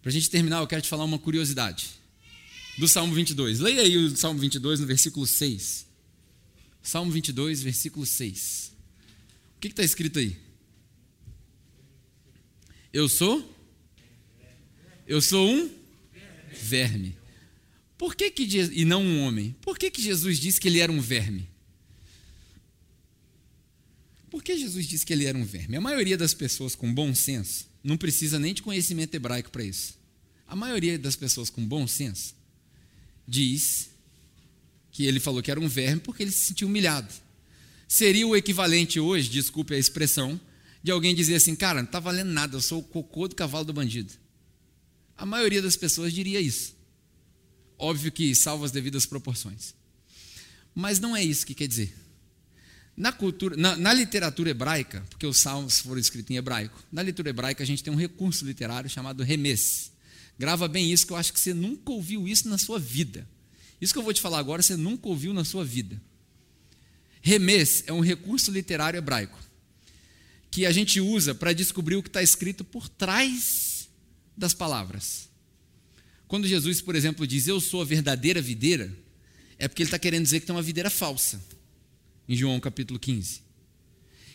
Para 0.01 0.10
a 0.10 0.14
gente 0.14 0.30
terminar, 0.30 0.60
eu 0.60 0.68
quero 0.68 0.82
te 0.82 0.88
falar 0.88 1.03
uma 1.03 1.18
curiosidade. 1.18 1.89
Do 2.78 2.88
Salmo 2.88 3.14
22. 3.14 3.60
Leia 3.60 3.82
aí 3.82 3.97
o 3.97 4.16
Salmo 4.16 4.39
22 4.39 4.80
no 4.80 4.86
versículo 4.86 5.26
6. 5.26 5.86
Salmo 6.84 7.12
22, 7.12 7.64
versículo 7.64 8.06
6. 8.06 8.74
O 9.58 9.60
que 9.60 9.68
está 9.68 9.84
escrito 9.84 10.20
aí? 10.20 10.38
Eu 12.93 13.10
sou? 13.10 13.53
Eu 15.08 15.22
sou 15.22 15.49
um 15.49 15.70
verme. 16.62 17.18
Por 17.97 18.16
que 18.16 18.30
que 18.30 18.43
e 18.43 18.86
não 18.86 19.01
um 19.01 19.22
homem? 19.22 19.56
Por 19.62 19.78
que 19.78 19.89
que 19.89 20.01
Jesus 20.01 20.38
disse 20.38 20.60
que 20.60 20.68
ele 20.68 20.80
era 20.80 20.91
um 20.91 21.01
verme? 21.01 21.49
Por 24.36 24.43
que 24.43 24.57
Jesus 24.57 24.86
disse 24.86 25.05
que 25.05 25.13
ele 25.13 25.23
era 25.23 25.38
um 25.38 25.45
verme? 25.45 25.77
A 25.77 25.81
maioria 25.81 26.17
das 26.17 26.33
pessoas 26.33 26.75
com 26.75 26.93
bom 26.93 27.15
senso 27.15 27.67
não 27.81 27.95
precisa 27.95 28.38
nem 28.38 28.53
de 28.53 28.61
conhecimento 28.61 29.15
hebraico 29.15 29.49
para 29.49 29.63
isso. 29.63 29.97
A 30.45 30.53
maioria 30.57 30.99
das 30.99 31.15
pessoas 31.15 31.49
com 31.49 31.65
bom 31.65 31.88
senso 31.88 32.36
diz 33.25 33.91
que 34.91 35.05
ele 35.05 35.21
falou 35.21 35.41
que 35.41 35.49
era 35.49 35.57
um 35.57 35.69
verme 35.69 36.01
porque 36.01 36.21
ele 36.21 36.33
se 36.33 36.47
sentiu 36.47 36.67
humilhado. 36.67 37.13
Seria 37.88 38.27
o 38.27 38.36
equivalente 38.36 38.99
hoje, 38.99 39.29
desculpe 39.29 39.73
a 39.73 39.79
expressão, 39.79 40.38
de 40.83 40.91
alguém 40.91 41.15
dizer 41.15 41.36
assim: 41.36 41.55
cara, 41.55 41.79
não 41.79 41.86
está 41.86 42.01
valendo 42.01 42.29
nada, 42.29 42.57
eu 42.57 42.61
sou 42.61 42.81
o 42.81 42.83
cocô 42.83 43.29
do 43.29 43.36
cavalo 43.36 43.63
do 43.63 43.71
bandido. 43.71 44.11
A 45.17 45.25
maioria 45.25 45.61
das 45.61 45.77
pessoas 45.77 46.11
diria 46.11 46.41
isso. 46.41 46.75
Óbvio 47.79 48.11
que 48.11 48.36
salvo 48.36 48.65
as 48.65 48.71
devidas 48.71 49.05
proporções. 49.05 49.73
Mas 50.75 50.99
não 50.99 51.15
é 51.15 51.23
isso 51.23 51.45
que 51.45 51.55
quer 51.55 51.69
dizer. 51.69 52.03
Na, 52.97 53.11
cultura, 53.11 53.57
na, 53.57 53.75
na, 53.75 53.93
literatura 53.93 54.49
hebraica, 54.49 55.03
porque 55.09 55.25
os 55.25 55.39
salmos 55.39 55.79
foram 55.79 55.99
escritos 55.99 56.31
em 56.31 56.37
hebraico, 56.37 56.81
na 56.89 57.01
literatura 57.01 57.29
hebraica 57.29 57.61
a 57.61 57.67
gente 57.67 57.83
tem 57.83 57.91
um 57.91 57.97
recurso 57.97 58.45
literário 58.45 58.89
chamado 58.89 59.21
remes. 59.21 59.91
Grava 60.39 60.67
bem 60.67 60.91
isso, 60.91 61.05
que 61.05 61.11
eu 61.11 61.17
acho 61.17 61.33
que 61.33 61.39
você 61.39 61.53
nunca 61.53 61.91
ouviu 61.91 62.25
isso 62.25 62.47
na 62.47 62.57
sua 62.57 62.79
vida. 62.79 63.27
Isso 63.81 63.91
que 63.91 63.99
eu 63.99 64.03
vou 64.03 64.13
te 64.13 64.21
falar 64.21 64.39
agora, 64.39 64.61
você 64.61 64.77
nunca 64.77 65.09
ouviu 65.09 65.33
na 65.33 65.43
sua 65.43 65.65
vida. 65.65 66.01
Remes 67.21 67.83
é 67.85 67.91
um 67.91 67.99
recurso 67.99 68.49
literário 68.49 68.97
hebraico 68.97 69.37
que 70.49 70.65
a 70.65 70.71
gente 70.71 71.01
usa 71.01 71.35
para 71.35 71.51
descobrir 71.51 71.97
o 71.97 72.03
que 72.03 72.07
está 72.07 72.23
escrito 72.23 72.63
por 72.63 72.87
trás 72.87 73.89
das 74.37 74.53
palavras. 74.53 75.27
Quando 76.29 76.47
Jesus, 76.47 76.79
por 76.79 76.95
exemplo, 76.95 77.27
diz 77.27 77.45
eu 77.45 77.59
sou 77.59 77.81
a 77.81 77.85
verdadeira 77.85 78.41
videira, 78.41 78.89
é 79.59 79.67
porque 79.67 79.83
ele 79.83 79.87
está 79.87 79.99
querendo 79.99 80.23
dizer 80.23 80.39
que 80.39 80.45
tem 80.45 80.55
uma 80.55 80.61
videira 80.61 80.89
falsa 80.89 81.41
em 82.28 82.36
João 82.36 82.59
capítulo 82.59 82.99
15. 82.99 83.45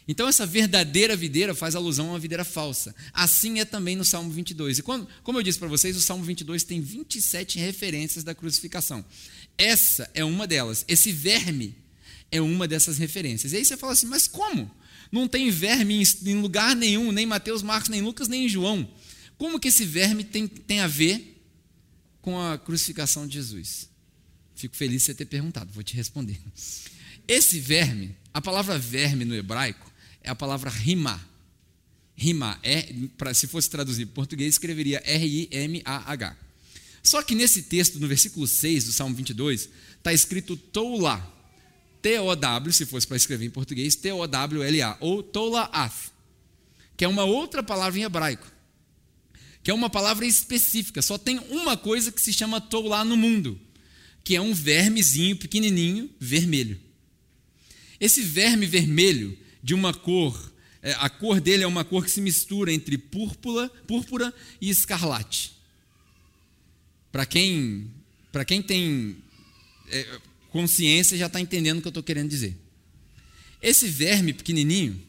Então, 0.09 0.27
essa 0.27 0.45
verdadeira 0.45 1.15
videira 1.15 1.55
faz 1.55 1.77
alusão 1.77 2.09
a 2.09 2.11
uma 2.11 2.19
videira 2.19 2.45
falsa. 2.45 2.93
Assim 3.13 3.61
é 3.61 3.65
também 3.65 3.95
no 3.95 4.05
Salmo 4.05 4.29
22. 4.31 4.79
E 4.79 4.83
quando, 4.83 5.07
como 5.23 5.39
eu 5.39 5.43
disse 5.43 5.59
para 5.59 5.69
vocês, 5.69 5.97
o 5.97 6.01
Salmo 6.01 6.25
22 6.25 6.65
tem 6.65 6.81
27 6.81 7.61
referências 7.61 8.25
da 8.25 8.35
crucificação. 8.35 9.05
Essa 9.57 10.11
é 10.13 10.25
uma 10.25 10.49
delas. 10.49 10.85
Esse 10.89 11.13
verme 11.13 11.77
é 12.33 12.41
uma 12.41 12.67
dessas 12.67 12.99
referências. 12.99 13.53
E 13.53 13.59
aí 13.59 13.65
você 13.65 13.77
fala 13.77 13.93
assim, 13.93 14.07
mas 14.07 14.27
como? 14.27 14.69
Não 15.13 15.29
tem 15.29 15.51
verme 15.51 16.03
em 16.25 16.41
lugar 16.41 16.75
nenhum, 16.75 17.13
nem 17.13 17.27
Mateus, 17.27 17.63
Marcos, 17.63 17.89
nem 17.89 18.01
Lucas, 18.01 18.27
nem 18.27 18.49
João. 18.49 18.89
Como 19.37 19.61
que 19.61 19.69
esse 19.69 19.85
verme 19.85 20.25
tem, 20.25 20.47
tem 20.47 20.81
a 20.81 20.87
ver 20.87 21.41
com 22.21 22.39
a 22.41 22.59
crucificação 22.59 23.27
de 23.27 23.35
Jesus? 23.35 23.89
Fico 24.55 24.77
feliz 24.77 25.03
de 25.03 25.07
você 25.07 25.15
ter 25.15 25.25
perguntado, 25.25 25.73
vou 25.73 25.83
te 25.83 25.95
responder. 25.95 26.39
Esse 27.27 27.59
verme, 27.61 28.17
a 28.33 28.41
palavra 28.41 28.79
verme 28.79 29.25
no 29.25 29.35
hebraico 29.35 29.91
é 30.23 30.31
a 30.31 30.35
palavra 30.35 30.71
rima. 30.71 31.21
Rima, 32.15 32.59
é, 32.63 32.93
pra, 33.17 33.33
se 33.33 33.47
fosse 33.47 33.71
traduzir 33.71 34.07
para 34.07 34.15
português, 34.15 34.55
escreveria 34.55 35.03
R-I-M-A-H. 35.05 36.37
Só 37.03 37.23
que 37.23 37.35
nesse 37.35 37.63
texto, 37.63 37.99
no 37.99 38.07
versículo 38.07 38.47
6 38.47 38.85
do 38.85 38.93
Salmo 38.93 39.15
22, 39.15 39.69
está 39.97 40.13
escrito 40.13 40.57
toula. 40.57 41.39
T-O-W, 42.03 42.73
se 42.73 42.87
fosse 42.87 43.07
para 43.07 43.17
escrever 43.17 43.47
em 43.47 43.51
português, 43.51 43.95
T-O-W-L-A, 43.95 44.97
ou 45.01 45.23
tola-ath, 45.23 46.13
que 46.97 47.05
é 47.05 47.09
uma 47.09 47.25
outra 47.25 47.63
palavra 47.63 47.99
em 47.99 48.05
hebraico, 48.05 48.51
que 49.63 49.71
é 49.71 49.75
uma 49.75 49.91
palavra 49.91 50.25
específica. 50.27 51.03
Só 51.03 51.19
tem 51.19 51.39
uma 51.51 51.77
coisa 51.77 52.11
que 52.11 52.21
se 52.21 52.33
chama 52.33 52.61
toula 52.61 53.05
no 53.05 53.17
mundo, 53.17 53.61
que 54.25 54.35
é 54.35 54.41
um 54.41 54.55
vermezinho 54.55 55.37
pequenininho, 55.37 56.09
vermelho. 56.19 56.81
Esse 58.01 58.23
verme 58.23 58.67
vermelho, 58.67 59.39
de 59.63 59.75
uma 59.75 59.93
cor, 59.93 60.51
é, 60.83 60.93
a 60.93 61.11
cor 61.11 61.41
dele 61.41 61.63
é 61.63 61.67
uma 61.67 61.85
cor 61.85 62.05
que 62.05 62.11
se 62.11 62.21
mistura 62.21 62.73
entre 62.73 62.97
púrpura, 62.97 63.69
púrpura 63.87 64.33
e 64.61 64.71
escarlate. 64.71 65.53
Para 67.13 67.27
quem, 67.27 67.91
quem 68.47 68.63
tem 68.63 69.17
é, 69.89 70.21
consciência, 70.51 71.19
já 71.19 71.27
está 71.27 71.41
entendendo 71.41 71.79
o 71.79 71.83
que 71.83 71.89
eu 71.89 71.91
estou 71.91 72.03
querendo 72.03 72.31
dizer. 72.31 72.57
Esse 73.61 73.87
verme 73.89 74.33
pequenininho, 74.33 75.01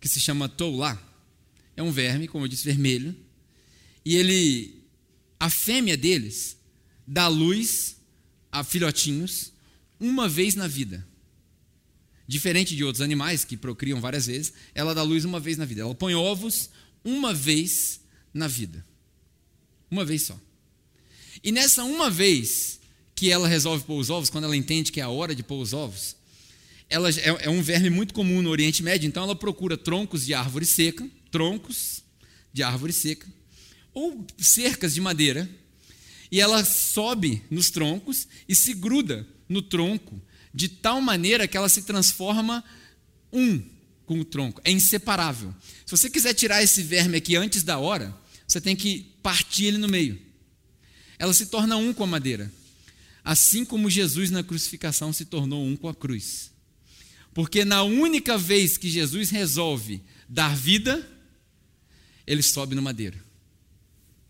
que 0.00 0.08
se 0.08 0.20
chama 0.20 0.48
toulá, 0.48 1.02
é 1.76 1.82
um 1.82 1.90
verme, 1.90 2.28
como 2.28 2.44
eu 2.44 2.48
disse, 2.48 2.64
vermelho, 2.64 3.16
e 4.04 4.14
ele, 4.14 4.84
a 5.40 5.50
fêmea 5.50 5.96
deles, 5.96 6.56
dá 7.06 7.26
luz 7.26 7.96
a 8.52 8.62
filhotinhos 8.62 9.52
uma 9.98 10.28
vez 10.28 10.54
na 10.54 10.68
vida. 10.68 11.04
Diferente 12.26 12.74
de 12.74 12.82
outros 12.82 13.02
animais 13.02 13.44
que 13.44 13.56
procriam 13.56 14.00
várias 14.00 14.26
vezes, 14.26 14.52
ela 14.74 14.94
dá 14.94 15.02
luz 15.02 15.24
uma 15.24 15.38
vez 15.38 15.58
na 15.58 15.64
vida. 15.64 15.82
Ela 15.82 15.94
põe 15.94 16.14
ovos 16.14 16.70
uma 17.04 17.34
vez 17.34 18.00
na 18.32 18.48
vida. 18.48 18.84
Uma 19.90 20.04
vez 20.04 20.22
só. 20.22 20.38
E 21.42 21.52
nessa 21.52 21.84
uma 21.84 22.10
vez 22.10 22.80
que 23.14 23.30
ela 23.30 23.46
resolve 23.46 23.84
pôr 23.84 23.98
os 23.98 24.10
ovos, 24.10 24.30
quando 24.30 24.44
ela 24.44 24.56
entende 24.56 24.90
que 24.90 25.00
é 25.00 25.04
a 25.04 25.08
hora 25.08 25.34
de 25.34 25.42
pôr 25.42 25.60
os 25.60 25.72
ovos, 25.72 26.16
ela 26.88 27.10
é, 27.10 27.44
é 27.46 27.50
um 27.50 27.62
verme 27.62 27.90
muito 27.90 28.14
comum 28.14 28.42
no 28.42 28.50
Oriente 28.50 28.82
Médio, 28.82 29.06
então 29.06 29.22
ela 29.22 29.36
procura 29.36 29.76
troncos 29.76 30.24
de 30.24 30.34
árvore 30.34 30.66
seca, 30.66 31.08
troncos 31.30 32.02
de 32.52 32.62
árvore 32.62 32.92
seca, 32.92 33.26
ou 33.92 34.26
cercas 34.38 34.94
de 34.94 35.00
madeira, 35.00 35.48
e 36.30 36.40
ela 36.40 36.64
sobe 36.64 37.42
nos 37.50 37.70
troncos 37.70 38.26
e 38.48 38.54
se 38.54 38.74
gruda 38.74 39.26
no 39.48 39.62
tronco 39.62 40.20
de 40.54 40.68
tal 40.68 41.00
maneira 41.00 41.48
que 41.48 41.56
ela 41.56 41.68
se 41.68 41.82
transforma 41.82 42.62
um 43.32 43.60
com 44.06 44.20
o 44.20 44.24
tronco, 44.24 44.60
é 44.64 44.70
inseparável. 44.70 45.52
Se 45.84 45.90
você 45.90 46.08
quiser 46.08 46.34
tirar 46.34 46.62
esse 46.62 46.82
verme 46.82 47.16
aqui 47.16 47.34
antes 47.34 47.62
da 47.64 47.78
hora, 47.78 48.14
você 48.46 48.60
tem 48.60 48.76
que 48.76 49.14
partir 49.22 49.64
ele 49.64 49.78
no 49.78 49.88
meio. 49.88 50.20
Ela 51.18 51.32
se 51.32 51.46
torna 51.46 51.76
um 51.76 51.92
com 51.92 52.04
a 52.04 52.06
madeira, 52.06 52.52
assim 53.24 53.64
como 53.64 53.90
Jesus 53.90 54.30
na 54.30 54.42
crucificação 54.42 55.12
se 55.12 55.24
tornou 55.24 55.64
um 55.64 55.74
com 55.74 55.88
a 55.88 55.94
cruz. 55.94 56.52
Porque 57.32 57.64
na 57.64 57.82
única 57.82 58.38
vez 58.38 58.78
que 58.78 58.88
Jesus 58.88 59.30
resolve 59.30 60.00
dar 60.28 60.54
vida, 60.54 61.04
ele 62.26 62.42
sobe 62.42 62.76
no 62.76 62.82
madeiro. 62.82 63.18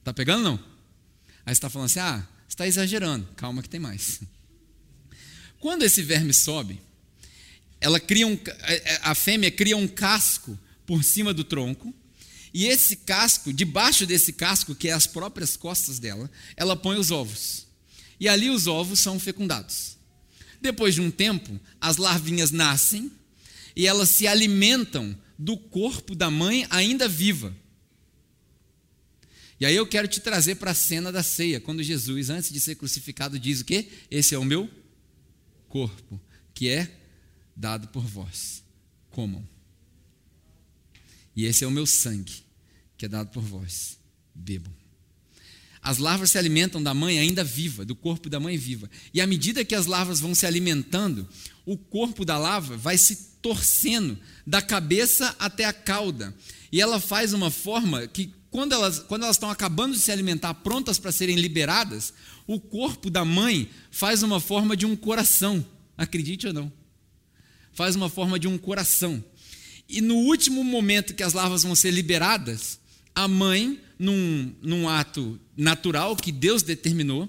Tá 0.03 0.15
pegando 0.15 0.43
não? 0.43 0.55
Aí 1.45 1.53
você 1.53 1.53
está 1.53 1.69
falando 1.69 1.87
assim: 1.87 2.01
ah, 2.01 2.27
está 2.49 2.67
exagerando. 2.67 3.29
Calma 3.37 3.63
que 3.63 3.69
tem 3.69 3.81
mais. 3.81 4.21
Quando 5.65 5.83
esse 5.83 6.03
verme 6.03 6.35
sobe, 6.35 6.79
ela 7.81 7.99
cria 7.99 8.27
um, 8.27 8.39
a 9.01 9.15
fêmea 9.15 9.51
cria 9.51 9.75
um 9.75 9.89
casco 9.89 10.59
por 10.85 11.03
cima 11.03 11.33
do 11.33 11.43
tronco, 11.43 11.95
e 12.53 12.67
esse 12.67 12.97
casco, 12.97 13.51
debaixo 13.51 14.05
desse 14.05 14.35
casco, 14.35 14.75
que 14.75 14.91
é 14.91 14.93
as 14.93 15.07
próprias 15.07 15.57
costas 15.57 15.99
dela, 15.99 16.31
ela 16.55 16.77
põe 16.77 16.99
os 16.99 17.11
ovos. 17.11 17.67
E 18.21 18.29
ali 18.29 18.51
os 18.51 18.67
ovos 18.67 19.01
são 19.01 19.19
fecundados. 19.19 19.97
Depois 20.61 20.97
de 20.97 21.01
um 21.01 21.11
tempo, 21.11 21.59
as 21.81 21.97
larvinhas 21.97 22.51
nascem 22.51 23.11
e 23.75 23.87
elas 23.87 24.11
se 24.11 24.27
alimentam 24.27 25.19
do 25.39 25.57
corpo 25.57 26.15
da 26.15 26.31
mãe 26.31 26.67
ainda 26.69 27.09
viva. 27.09 27.57
E 29.59 29.65
aí 29.65 29.75
eu 29.75 29.87
quero 29.87 30.07
te 30.09 30.21
trazer 30.21 30.57
para 30.57 30.73
a 30.73 30.75
cena 30.75 31.11
da 31.11 31.23
ceia, 31.23 31.59
quando 31.59 31.83
Jesus, 31.83 32.29
antes 32.29 32.53
de 32.53 32.61
ser 32.61 32.75
crucificado, 32.75 33.39
diz 33.39 33.63
o 33.63 33.65
quê? 33.65 33.89
Esse 34.11 34.35
é 34.35 34.39
o 34.39 34.45
meu 34.45 34.69
corpo, 35.75 36.21
que 36.55 36.69
é 36.69 36.89
dado 37.57 37.89
por 37.89 38.05
vós. 38.07 38.63
Comam. 39.11 39.45
E 41.35 41.47
esse 41.47 41.65
é 41.65 41.67
o 41.67 41.71
meu 41.71 41.85
sangue, 41.85 42.45
que 42.97 43.07
é 43.07 43.09
dado 43.09 43.31
por 43.31 43.43
vós. 43.43 43.99
Bebam. 44.33 44.73
As 45.83 45.99
larvas 45.99 46.31
se 46.31 46.39
alimentam 46.39 46.81
da 46.81 46.95
mãe 46.95 47.19
ainda 47.19 47.43
viva, 47.43 47.85
do 47.85 47.97
corpo 47.97 48.31
da 48.31 48.39
mãe 48.39 48.57
viva. 48.57 48.89
E 49.13 49.21
à 49.21 49.27
medida 49.27 49.65
que 49.65 49.75
as 49.75 49.87
larvas 49.87 50.21
vão 50.21 50.33
se 50.33 50.47
alimentando, 50.47 51.29
o 51.67 51.77
corpo 51.77 52.25
da 52.25 52.39
larva 52.39 52.77
vai 52.77 52.97
se 52.97 53.35
torcendo 53.43 54.17
da 54.47 54.63
cabeça 54.63 55.35
até 55.41 55.65
a 55.65 55.73
cauda. 55.73 56.33
E 56.71 56.81
ela 56.81 57.01
faz 57.01 57.33
uma 57.33 57.51
forma 57.51 58.07
que, 58.07 58.33
quando 58.55 58.73
elas, 58.73 59.01
quando 59.01 59.25
elas 59.25 59.35
estão 59.35 59.51
acabando 59.51 59.95
de 59.95 60.01
se 60.01 60.13
alimentar, 60.13 60.55
prontas 60.55 60.97
para 60.97 61.11
serem 61.11 61.35
liberadas, 61.35 62.15
o 62.47 62.61
corpo 62.61 63.11
da 63.11 63.25
mãe 63.25 63.69
faz 63.91 64.23
uma 64.23 64.39
forma 64.39 64.77
de 64.77 64.87
um 64.87 64.95
coração, 64.95 65.67
acredite 65.99 66.47
ou 66.47 66.53
não. 66.53 66.73
Faz 67.73 67.97
uma 67.97 68.09
forma 68.09 68.39
de 68.39 68.47
um 68.47 68.57
coração. 68.57 69.25
E 69.89 70.01
no 70.01 70.15
último 70.15 70.63
momento 70.63 71.15
que 71.15 71.25
as 71.25 71.33
larvas 71.33 71.65
vão 71.65 71.75
ser 71.75 71.91
liberadas, 71.91 72.79
a 73.13 73.27
mãe, 73.27 73.81
num, 73.99 74.55
num 74.63 74.89
ato 74.89 75.37
natural 75.57 76.15
que 76.15 76.31
Deus 76.31 76.63
determinou, 76.63 77.29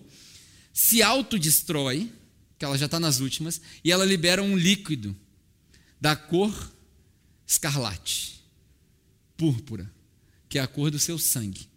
se 0.72 1.02
autodestrói, 1.02 2.12
que 2.60 2.66
ela 2.66 2.78
já 2.78 2.86
está 2.86 3.00
nas 3.00 3.20
últimas, 3.20 3.60
e 3.84 3.92
ela 3.92 4.06
libera 4.06 4.44
um 4.44 4.56
líquido 4.56 5.16
da 6.00 6.16
cor 6.16 6.72
escarlate, 7.48 8.46
púrpura, 9.36 9.95
que 10.56 10.60
é 10.60 10.62
a 10.62 10.68
cor 10.68 10.89
do 10.89 10.97
seu 10.97 11.20
sangue. 11.20 11.68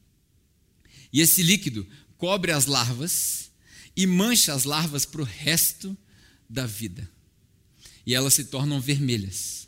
E 1.12 1.20
esse 1.20 1.42
líquido 1.42 1.84
cobre 2.16 2.52
as 2.52 2.66
larvas 2.66 3.50
e 3.96 4.06
mancha 4.06 4.54
as 4.54 4.62
larvas 4.62 5.04
para 5.04 5.20
o 5.20 5.24
resto 5.24 5.98
da 6.48 6.64
vida. 6.64 7.10
E 8.06 8.14
elas 8.14 8.34
se 8.34 8.44
tornam 8.44 8.80
vermelhas. 8.80 9.66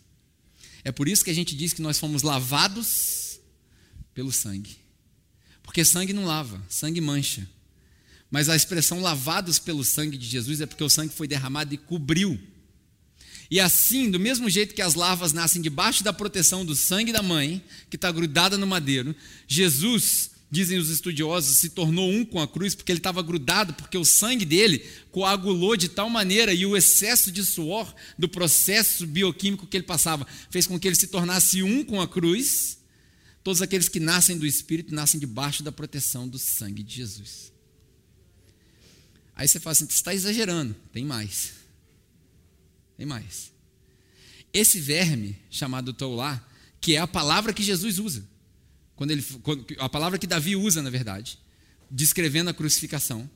É 0.84 0.92
por 0.92 1.08
isso 1.08 1.24
que 1.24 1.30
a 1.32 1.34
gente 1.34 1.56
diz 1.56 1.72
que 1.72 1.82
nós 1.82 1.98
fomos 1.98 2.22
lavados 2.22 3.40
pelo 4.14 4.30
sangue. 4.30 4.76
Porque 5.64 5.84
sangue 5.84 6.12
não 6.12 6.24
lava, 6.24 6.64
sangue 6.68 7.00
mancha. 7.00 7.50
Mas 8.30 8.48
a 8.48 8.54
expressão 8.54 9.00
lavados 9.00 9.58
pelo 9.58 9.82
sangue 9.82 10.16
de 10.16 10.28
Jesus 10.28 10.60
é 10.60 10.66
porque 10.66 10.84
o 10.84 10.88
sangue 10.88 11.12
foi 11.12 11.26
derramado 11.26 11.74
e 11.74 11.78
cobriu. 11.78 12.40
E 13.50 13.58
assim, 13.58 14.10
do 14.10 14.20
mesmo 14.20 14.48
jeito 14.48 14.74
que 14.74 14.82
as 14.82 14.94
larvas 14.94 15.32
nascem 15.32 15.60
debaixo 15.60 16.04
da 16.04 16.12
proteção 16.12 16.64
do 16.64 16.76
sangue 16.76 17.12
da 17.12 17.22
mãe, 17.22 17.60
que 17.90 17.96
está 17.96 18.12
grudada 18.12 18.56
no 18.56 18.66
madeiro, 18.66 19.14
Jesus, 19.48 20.30
dizem 20.48 20.78
os 20.78 20.88
estudiosos, 20.88 21.56
se 21.56 21.70
tornou 21.70 22.08
um 22.08 22.24
com 22.24 22.40
a 22.40 22.46
cruz 22.46 22.76
porque 22.76 22.92
ele 22.92 23.00
estava 23.00 23.20
grudado, 23.22 23.74
porque 23.74 23.98
o 23.98 24.04
sangue 24.04 24.44
dele 24.44 24.84
coagulou 25.10 25.76
de 25.76 25.88
tal 25.88 26.08
maneira 26.08 26.54
e 26.54 26.64
o 26.64 26.76
excesso 26.76 27.32
de 27.32 27.44
suor 27.44 27.92
do 28.16 28.28
processo 28.28 29.04
bioquímico 29.04 29.66
que 29.66 29.76
ele 29.76 29.84
passava 29.84 30.24
fez 30.48 30.66
com 30.66 30.78
que 30.78 30.86
ele 30.86 30.94
se 30.94 31.08
tornasse 31.08 31.60
um 31.60 31.84
com 31.84 32.00
a 32.00 32.06
cruz. 32.06 32.78
Todos 33.42 33.62
aqueles 33.62 33.88
que 33.88 33.98
nascem 33.98 34.38
do 34.38 34.46
Espírito 34.46 34.94
nascem 34.94 35.18
debaixo 35.18 35.64
da 35.64 35.72
proteção 35.72 36.28
do 36.28 36.38
sangue 36.38 36.84
de 36.84 36.96
Jesus. 36.96 37.50
Aí 39.34 39.48
você 39.48 39.58
fala 39.58 39.72
assim: 39.72 39.86
você 39.86 39.94
está 39.94 40.14
exagerando. 40.14 40.76
Tem 40.92 41.04
mais. 41.04 41.59
Tem 43.00 43.06
mais. 43.06 43.50
Esse 44.52 44.78
verme 44.78 45.34
chamado 45.50 45.90
Toulá, 45.90 46.46
que 46.82 46.96
é 46.96 46.98
a 46.98 47.06
palavra 47.06 47.54
que 47.54 47.62
Jesus 47.62 47.98
usa, 47.98 48.22
quando 48.94 49.10
ele, 49.10 49.22
quando, 49.42 49.64
a 49.78 49.88
palavra 49.88 50.18
que 50.18 50.26
Davi 50.26 50.54
usa, 50.54 50.82
na 50.82 50.90
verdade, 50.90 51.38
descrevendo 51.90 52.50
a 52.50 52.52
crucificação. 52.52 53.28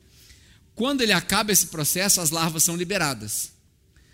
Quando 0.75 1.01
ele 1.01 1.11
acaba 1.11 1.51
esse 1.51 1.65
processo, 1.65 2.21
as 2.21 2.29
larvas 2.29 2.61
são 2.61 2.75
liberadas. 2.75 3.53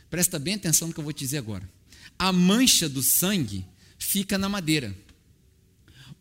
Presta 0.10 0.39
bem 0.39 0.54
atenção 0.54 0.88
no 0.88 0.93
que 0.93 1.02
eu 1.02 1.04
vou 1.04 1.12
te 1.12 1.26
dizer 1.26 1.39
agora. 1.39 1.70
A 2.18 2.32
mancha 2.32 2.88
do 2.88 3.04
sangue 3.04 3.66
fica 3.99 4.38
na 4.38 4.47
madeira. 4.47 4.97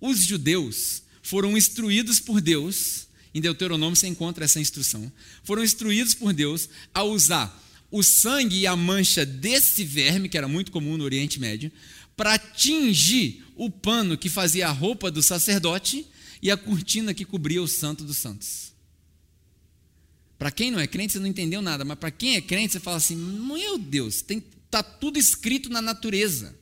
Os 0.00 0.24
judeus 0.24 1.04
foram 1.22 1.56
instruídos 1.56 2.18
por 2.18 2.40
Deus 2.40 3.06
em 3.32 3.40
Deuteronômio 3.40 3.94
você 3.94 4.08
encontra 4.08 4.44
essa 4.44 4.58
instrução. 4.58 5.12
Foram 5.44 5.62
instruídos 5.62 6.14
por 6.14 6.32
Deus 6.32 6.68
a 6.92 7.04
usar 7.04 7.69
o 7.90 8.02
sangue 8.02 8.60
e 8.60 8.66
a 8.66 8.76
mancha 8.76 9.26
desse 9.26 9.84
verme, 9.84 10.28
que 10.28 10.38
era 10.38 10.46
muito 10.46 10.70
comum 10.70 10.96
no 10.96 11.04
Oriente 11.04 11.40
Médio, 11.40 11.72
para 12.16 12.38
tingir 12.38 13.44
o 13.56 13.70
pano 13.70 14.16
que 14.16 14.28
fazia 14.28 14.68
a 14.68 14.72
roupa 14.72 15.10
do 15.10 15.22
sacerdote 15.22 16.06
e 16.42 16.50
a 16.50 16.56
cortina 16.56 17.12
que 17.12 17.24
cobria 17.24 17.62
o 17.62 17.68
santo 17.68 18.04
dos 18.04 18.18
santos. 18.18 18.72
Para 20.38 20.50
quem 20.50 20.70
não 20.70 20.80
é 20.80 20.86
crente, 20.86 21.12
você 21.12 21.18
não 21.18 21.26
entendeu 21.26 21.60
nada, 21.60 21.84
mas 21.84 21.98
para 21.98 22.10
quem 22.10 22.36
é 22.36 22.40
crente, 22.40 22.72
você 22.72 22.80
fala 22.80 22.96
assim: 22.96 23.16
meu 23.16 23.76
Deus, 23.76 24.24
está 24.26 24.82
tudo 24.82 25.18
escrito 25.18 25.68
na 25.68 25.82
natureza. 25.82 26.58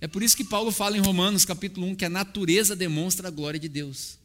É 0.00 0.06
por 0.06 0.22
isso 0.22 0.36
que 0.36 0.44
Paulo 0.44 0.72
fala 0.72 0.96
em 0.96 1.00
Romanos 1.00 1.44
capítulo 1.44 1.86
1 1.88 1.96
que 1.96 2.04
a 2.06 2.08
natureza 2.08 2.74
demonstra 2.74 3.28
a 3.28 3.30
glória 3.30 3.60
de 3.60 3.68
Deus. 3.68 4.18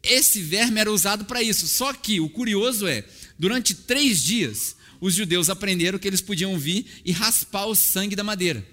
Esse 0.00 0.40
verme 0.40 0.78
era 0.78 0.92
usado 0.92 1.24
para 1.24 1.42
isso. 1.42 1.66
Só 1.66 1.92
que 1.92 2.20
o 2.20 2.28
curioso 2.28 2.86
é, 2.86 3.04
durante 3.36 3.74
três 3.74 4.22
dias, 4.22 4.75
os 5.00 5.14
judeus 5.14 5.48
aprenderam 5.48 5.98
que 5.98 6.08
eles 6.08 6.20
podiam 6.20 6.58
vir 6.58 6.86
e 7.04 7.12
raspar 7.12 7.66
o 7.66 7.74
sangue 7.74 8.16
da 8.16 8.24
madeira, 8.24 8.66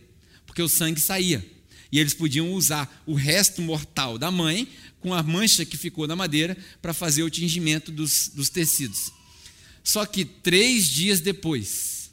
porque 0.45 0.61
o 0.61 0.69
sangue 0.69 0.99
saía. 0.99 1.45
E 1.91 1.99
eles 1.99 2.13
podiam 2.13 2.51
usar 2.53 3.03
o 3.05 3.13
resto 3.13 3.61
mortal 3.61 4.17
da 4.17 4.31
mãe, 4.31 4.67
com 4.99 5.13
a 5.13 5.21
mancha 5.21 5.63
que 5.63 5.77
ficou 5.77 6.07
na 6.07 6.15
madeira, 6.15 6.57
para 6.81 6.93
fazer 6.93 7.21
o 7.21 7.29
tingimento 7.29 7.91
dos, 7.91 8.29
dos 8.29 8.49
tecidos. 8.49 9.11
Só 9.83 10.05
que 10.05 10.25
três 10.25 10.87
dias 10.87 11.19
depois, 11.19 12.11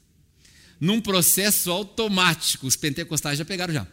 num 0.79 1.01
processo 1.01 1.71
automático, 1.71 2.67
os 2.67 2.77
pentecostais 2.77 3.39
já 3.39 3.45
pegaram 3.45 3.73
já. 3.73 3.87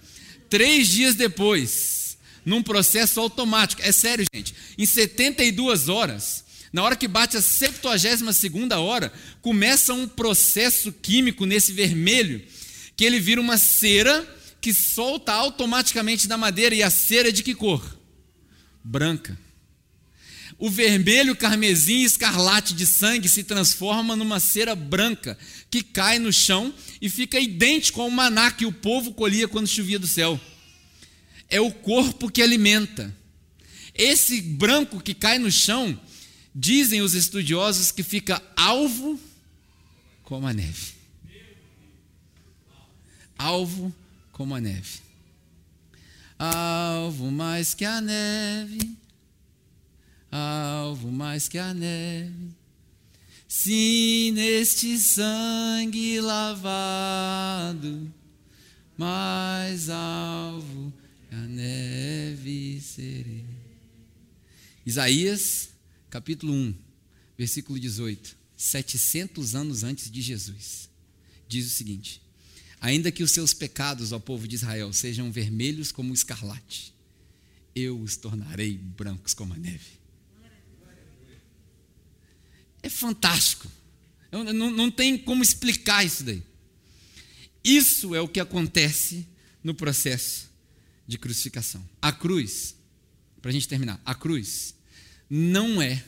Três 0.49 0.89
dias 0.89 1.15
depois, 1.15 2.17
num 2.43 2.63
processo 2.63 3.19
automático. 3.19 3.81
É 3.81 3.91
sério, 3.91 4.25
gente. 4.33 4.53
Em 4.77 4.85
72 4.85 5.89
horas, 5.89 6.43
na 6.71 6.83
hora 6.83 6.95
que 6.95 7.07
bate 7.07 7.37
a 7.37 7.41
72 7.41 8.21
hora, 8.77 9.11
começa 9.41 9.93
um 9.93 10.07
processo 10.07 10.91
químico 10.91 11.45
nesse 11.45 11.71
vermelho, 11.71 12.43
que 12.95 13.05
ele 13.05 13.19
vira 13.19 13.39
uma 13.39 13.57
cera 13.57 14.25
que 14.59 14.73
solta 14.73 15.33
automaticamente 15.33 16.27
da 16.27 16.37
madeira. 16.37 16.75
E 16.75 16.83
a 16.83 16.89
cera 16.89 17.29
é 17.29 17.31
de 17.31 17.43
que 17.43 17.55
cor? 17.55 17.97
Branca. 18.83 19.37
O 20.59 20.69
vermelho, 20.69 21.35
carmesim 21.35 22.01
escarlate 22.01 22.73
de 22.73 22.85
sangue 22.85 23.29
se 23.29 23.43
transforma 23.43 24.15
numa 24.15 24.39
cera 24.39 24.75
branca 24.75 25.37
que 25.69 25.83
cai 25.83 26.17
no 26.17 26.33
chão 26.33 26.73
e 26.99 27.09
fica 27.09 27.39
idêntico 27.39 28.01
ao 28.01 28.09
maná 28.09 28.49
que 28.49 28.65
o 28.65 28.71
povo 28.71 29.13
colhia 29.13 29.47
quando 29.47 29.67
chovia 29.67 29.99
do 29.99 30.07
céu 30.07 30.39
é 31.49 31.59
o 31.59 31.71
corpo 31.71 32.29
que 32.29 32.41
alimenta. 32.41 33.13
Esse 33.93 34.41
branco 34.41 35.01
que 35.01 35.13
cai 35.13 35.39
no 35.39 35.51
chão, 35.51 35.99
dizem 36.59 37.01
os 37.01 37.13
estudiosos 37.13 37.91
que 37.91 38.01
fica 38.01 38.41
alvo 38.55 39.19
como 40.23 40.47
a 40.47 40.53
neve. 40.53 40.93
Alvo 43.37 43.93
como 44.31 44.55
a 44.55 44.59
neve. 44.59 44.99
Alvo 46.39 47.29
mais 47.29 47.75
que 47.75 47.85
a 47.85 48.01
neve. 48.01 48.97
Alvo 50.31 51.11
mais 51.11 51.47
que 51.47 51.59
a 51.59 51.75
neve. 51.75 52.55
Sim, 53.47 54.31
neste 54.31 54.97
sangue 54.97 56.19
lavado, 56.19 58.11
mais 58.97 59.89
alvo 59.89 60.91
a 61.31 61.35
neve 61.35 62.81
serei. 62.81 63.45
Isaías, 64.85 65.69
capítulo 66.17 66.51
1, 66.51 66.73
versículo 67.37 67.79
18. 67.79 68.35
700 68.55 69.53
anos 69.53 69.83
antes 69.83 70.09
de 70.09 70.19
Jesus, 70.19 70.89
diz 71.47 71.67
o 71.67 71.69
seguinte: 71.69 72.19
Ainda 72.81 73.11
que 73.11 73.21
os 73.21 73.29
seus 73.29 73.53
pecados, 73.53 74.11
ó 74.11 74.17
povo 74.17 74.47
de 74.47 74.55
Israel, 74.55 74.91
sejam 74.91 75.31
vermelhos 75.31 75.91
como 75.91 76.09
o 76.09 76.15
escarlate, 76.15 76.91
eu 77.75 78.01
os 78.01 78.17
tornarei 78.17 78.75
brancos 78.75 79.35
como 79.35 79.53
a 79.53 79.57
neve. 79.57 79.97
É 82.81 82.89
fantástico. 82.89 83.71
Não, 84.31 84.71
não 84.71 84.89
tem 84.89 85.19
como 85.19 85.43
explicar 85.43 86.03
isso 86.03 86.23
daí. 86.23 86.41
Isso 87.63 88.15
é 88.15 88.21
o 88.21 88.27
que 88.27 88.39
acontece 88.39 89.27
no 89.63 89.75
processo 89.75 90.49
de 91.05 91.19
crucificação. 91.19 91.87
A 92.01 92.11
cruz, 92.11 92.75
para 93.39 93.51
a 93.51 93.53
gente 93.53 93.67
terminar, 93.67 94.01
a 94.03 94.15
cruz 94.15 94.76
não 95.29 95.81
é 95.81 96.03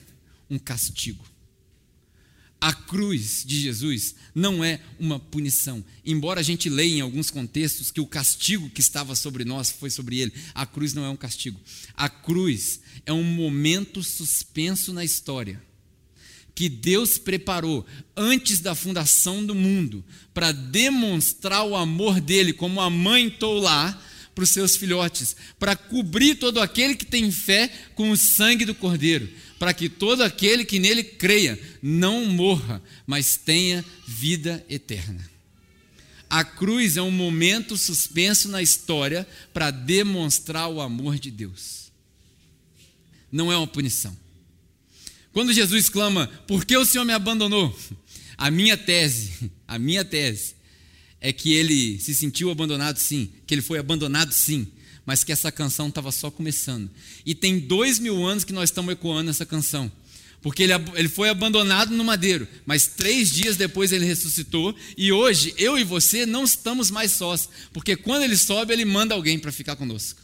um 0.50 0.58
castigo. 0.58 1.24
A 2.62 2.74
cruz 2.74 3.44
de 3.46 3.58
Jesus 3.58 4.16
não 4.36 4.64
é 4.64 4.82
uma 5.00 5.18
punição. 5.18 5.84
Embora 6.06 6.42
a 6.42 6.44
gente 6.44 6.70
leia 6.70 6.96
em 6.96 7.02
alguns 7.02 7.32
contextos 7.32 7.90
que 7.90 8.02
o 8.02 8.08
castigo 8.08 8.70
que 8.70 8.82
estava 8.82 9.16
sobre 9.16 9.46
nós 9.46 9.72
foi 9.72 9.90
sobre 9.90 10.20
ele, 10.20 10.34
a 10.54 10.66
cruz 10.66 10.94
não 10.94 11.06
é 11.06 11.10
um 11.10 11.16
castigo. 11.16 11.60
A 11.96 12.10
cruz 12.10 12.82
é 13.06 13.14
um 13.14 13.24
momento 13.24 14.04
suspenso 14.04 14.92
na 14.92 15.06
história 15.06 15.62
que 16.54 16.68
Deus 16.68 17.18
preparou 17.18 17.86
antes 18.18 18.60
da 18.60 18.76
fundação 18.76 19.46
do 19.46 19.56
mundo 19.56 20.04
para 20.34 20.52
demonstrar 20.52 21.64
o 21.64 21.74
amor 21.74 22.20
dele, 22.20 22.52
como 22.52 22.82
a 22.82 22.90
mãe 22.90 23.30
Toulá 23.30 23.98
para 24.40 24.46
os 24.46 24.52
seus 24.52 24.78
filhotes, 24.78 25.36
para 25.60 25.76
cobrir 25.76 26.36
todo 26.36 26.62
aquele 26.62 26.96
que 26.96 27.06
tem 27.06 27.30
fé 27.30 27.70
com 27.94 28.10
o 28.10 28.16
sangue 28.16 28.64
do 28.64 28.74
Cordeiro, 28.74 29.30
para 29.60 29.74
que 29.74 29.90
todo 29.90 30.22
aquele 30.22 30.64
que 30.64 30.80
nele 30.80 31.04
creia 31.04 31.60
não 31.82 32.24
morra, 32.24 32.82
mas 33.06 33.36
tenha 33.36 33.84
vida 34.08 34.66
eterna. 34.70 35.30
A 36.30 36.46
cruz 36.46 36.96
é 36.96 37.02
um 37.02 37.12
momento 37.12 37.76
suspenso 37.76 38.48
na 38.48 38.62
história 38.62 39.28
para 39.54 39.72
demonstrar 39.72 40.70
o 40.70 40.80
amor 40.80 41.20
de 41.20 41.32
Deus. 41.32 41.92
Não 43.30 43.52
é 43.52 43.58
uma 43.58 43.68
punição. 43.68 44.18
Quando 45.34 45.52
Jesus 45.52 45.90
clama, 45.90 46.28
por 46.48 46.64
que 46.64 46.78
o 46.78 46.86
Senhor 46.86 47.04
me 47.04 47.12
abandonou? 47.12 47.78
A 48.38 48.50
minha 48.50 48.78
tese, 48.78 49.52
a 49.68 49.78
minha 49.78 50.06
tese 50.06 50.56
é 51.22 51.34
que 51.34 51.54
ele 51.54 52.00
se 52.00 52.16
sentiu 52.16 52.50
abandonado 52.50 52.98
sim, 52.98 53.30
que 53.46 53.54
ele 53.54 53.62
foi 53.62 53.80
abandonado 53.80 54.32
sim, 54.32 54.68
mas 55.06 55.24
que 55.24 55.32
essa 55.32 55.52
canção 55.52 55.90
estava 55.90 56.12
só 56.12 56.30
começando. 56.32 56.90
E 57.26 57.36
tem 57.36 57.60
dois 57.60 58.00
mil 58.00 58.26
anos 58.26 58.44
que 58.44 58.54
nós 58.54 58.70
estamos 58.70 58.94
ecoando 58.94 59.30
essa 59.30 59.46
canção. 59.46 59.92
Porque 60.42 60.64
ele, 60.64 60.74
ele 60.96 61.10
foi 61.10 61.28
abandonado 61.28 61.92
no 61.92 62.04
madeiro, 62.04 62.48
mas 62.66 62.88
três 62.88 63.30
dias 63.30 63.58
depois 63.58 63.92
ele 63.92 64.06
ressuscitou, 64.06 64.74
e 64.98 65.12
hoje 65.12 65.54
eu 65.58 65.78
e 65.78 65.84
você 65.84 66.26
não 66.26 66.46
estamos 66.46 66.90
mais 66.90 67.12
sós, 67.12 67.50
porque 67.74 67.98
quando 67.98 68.24
ele 68.24 68.38
sobe, 68.38 68.72
ele 68.72 68.86
manda 68.86 69.14
alguém 69.14 69.38
para 69.38 69.52
ficar 69.52 69.76
conosco. 69.76 70.22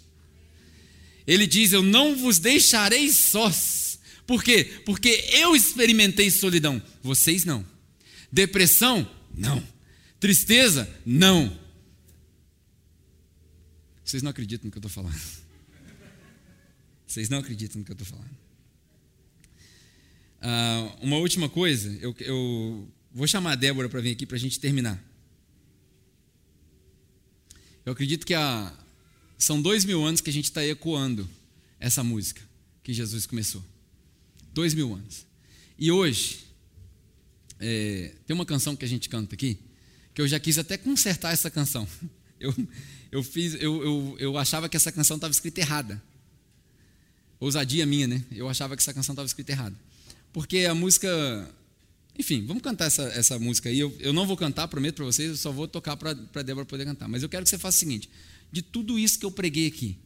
Ele 1.27 1.45
diz: 1.45 1.73
Eu 1.73 1.83
não 1.83 2.15
vos 2.15 2.39
deixarei 2.39 3.11
sós, 3.11 3.99
Por 4.25 4.43
quê? 4.43 4.63
Porque 4.85 5.25
eu 5.33 5.55
experimentei 5.55 6.31
solidão, 6.31 6.81
vocês 7.03 7.43
não. 7.43 7.65
Depressão? 8.31 9.07
Não. 9.37 9.61
Tristeza? 10.25 10.91
Não. 11.05 11.55
Vocês 14.03 14.23
não 14.23 14.31
acreditam 14.31 14.65
no 14.65 14.71
que 14.71 14.77
eu 14.79 14.87
estou 14.87 14.89
falando. 14.89 15.21
Vocês 17.05 17.29
não 17.29 17.37
acreditam 17.37 17.77
no 17.77 17.85
que 17.85 17.91
eu 17.91 17.93
estou 17.93 18.07
falando. 18.07 18.35
Uh, 20.41 21.05
uma 21.05 21.17
última 21.17 21.47
coisa, 21.47 21.95
eu, 22.01 22.15
eu 22.21 22.91
vou 23.11 23.27
chamar 23.27 23.51
a 23.51 23.55
Débora 23.55 23.87
para 23.87 24.01
vir 24.01 24.13
aqui 24.13 24.25
para 24.25 24.35
a 24.35 24.39
gente 24.39 24.59
terminar. 24.59 24.99
Eu 27.85 27.93
acredito 27.93 28.25
que 28.25 28.33
há, 28.33 28.75
são 29.37 29.61
dois 29.61 29.85
mil 29.85 30.03
anos 30.03 30.21
que 30.21 30.31
a 30.31 30.33
gente 30.33 30.45
está 30.45 30.65
ecoando 30.65 31.29
essa 31.79 32.03
música 32.03 32.41
que 32.81 32.91
Jesus 32.95 33.27
começou. 33.27 33.63
Dois 34.51 34.73
mil 34.73 34.91
anos. 34.91 35.27
E 35.77 35.91
hoje, 35.91 36.47
é, 37.59 38.15
tem 38.25 38.33
uma 38.33 38.43
canção 38.43 38.75
que 38.75 38.85
a 38.85 38.87
gente 38.87 39.07
canta 39.07 39.35
aqui, 39.35 39.59
que 40.15 40.21
eu 40.21 40.27
já 40.27 40.39
quis 40.39 40.57
até 40.57 40.77
consertar 40.77 41.33
essa 41.33 41.51
canção. 41.51 41.87
Eu, 42.37 42.53
eu, 43.13 43.23
fiz, 43.23 43.53
eu, 43.55 43.81
eu, 43.81 44.17
eu 44.19 44.37
achava 44.37 44.67
que 44.67 44.75
essa 44.75 44.91
canção 44.91 45.15
estava 45.15 45.31
escrita 45.31 45.61
errada. 45.61 46.03
Ousadia 47.39 47.85
minha, 47.85 48.05
né? 48.05 48.21
Eu 48.29 48.49
achava 48.49 48.75
que 48.75 48.81
essa 48.81 48.93
canção 48.93 49.13
estava 49.13 49.25
escrita 49.25 49.53
errada. 49.53 49.75
Porque 50.33 50.65
a 50.65 50.75
música. 50.75 51.07
Enfim, 52.19 52.45
vamos 52.45 52.61
cantar 52.61 52.87
essa, 52.87 53.03
essa 53.03 53.39
música 53.39 53.69
aí. 53.69 53.79
Eu, 53.79 53.95
eu 54.01 54.11
não 54.11 54.27
vou 54.27 54.35
cantar, 54.35 54.67
prometo 54.67 54.95
para 54.95 55.05
vocês, 55.05 55.29
eu 55.29 55.37
só 55.37 55.49
vou 55.49 55.65
tocar 55.65 55.95
para 55.95 56.11
a 56.11 56.41
Débora 56.43 56.65
poder 56.65 56.83
cantar. 56.83 57.07
Mas 57.07 57.23
eu 57.23 57.29
quero 57.29 57.45
que 57.45 57.49
você 57.49 57.57
faça 57.57 57.77
o 57.77 57.79
seguinte: 57.79 58.09
de 58.51 58.61
tudo 58.61 58.99
isso 58.99 59.17
que 59.17 59.25
eu 59.25 59.31
preguei 59.31 59.67
aqui, 59.67 59.97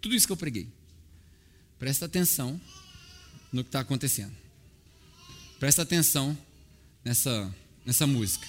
tudo 0.00 0.14
isso 0.14 0.26
que 0.26 0.32
eu 0.32 0.36
preguei, 0.38 0.68
presta 1.78 2.06
atenção 2.06 2.58
no 3.52 3.62
que 3.62 3.68
está 3.68 3.80
acontecendo. 3.80 4.34
Presta 5.60 5.82
atenção 5.82 6.36
nessa, 7.04 7.54
nessa 7.84 8.06
música. 8.06 8.48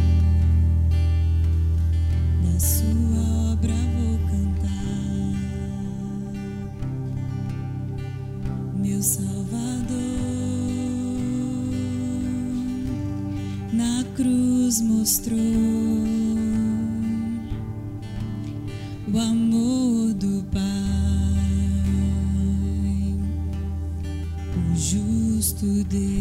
cruz 14.71 14.79
mostrou 14.79 15.37
o 19.13 19.19
amor 19.19 20.13
do 20.13 20.45
Pai 20.45 20.61
o 24.55 24.75
justo 24.75 25.83
Deus 25.83 26.11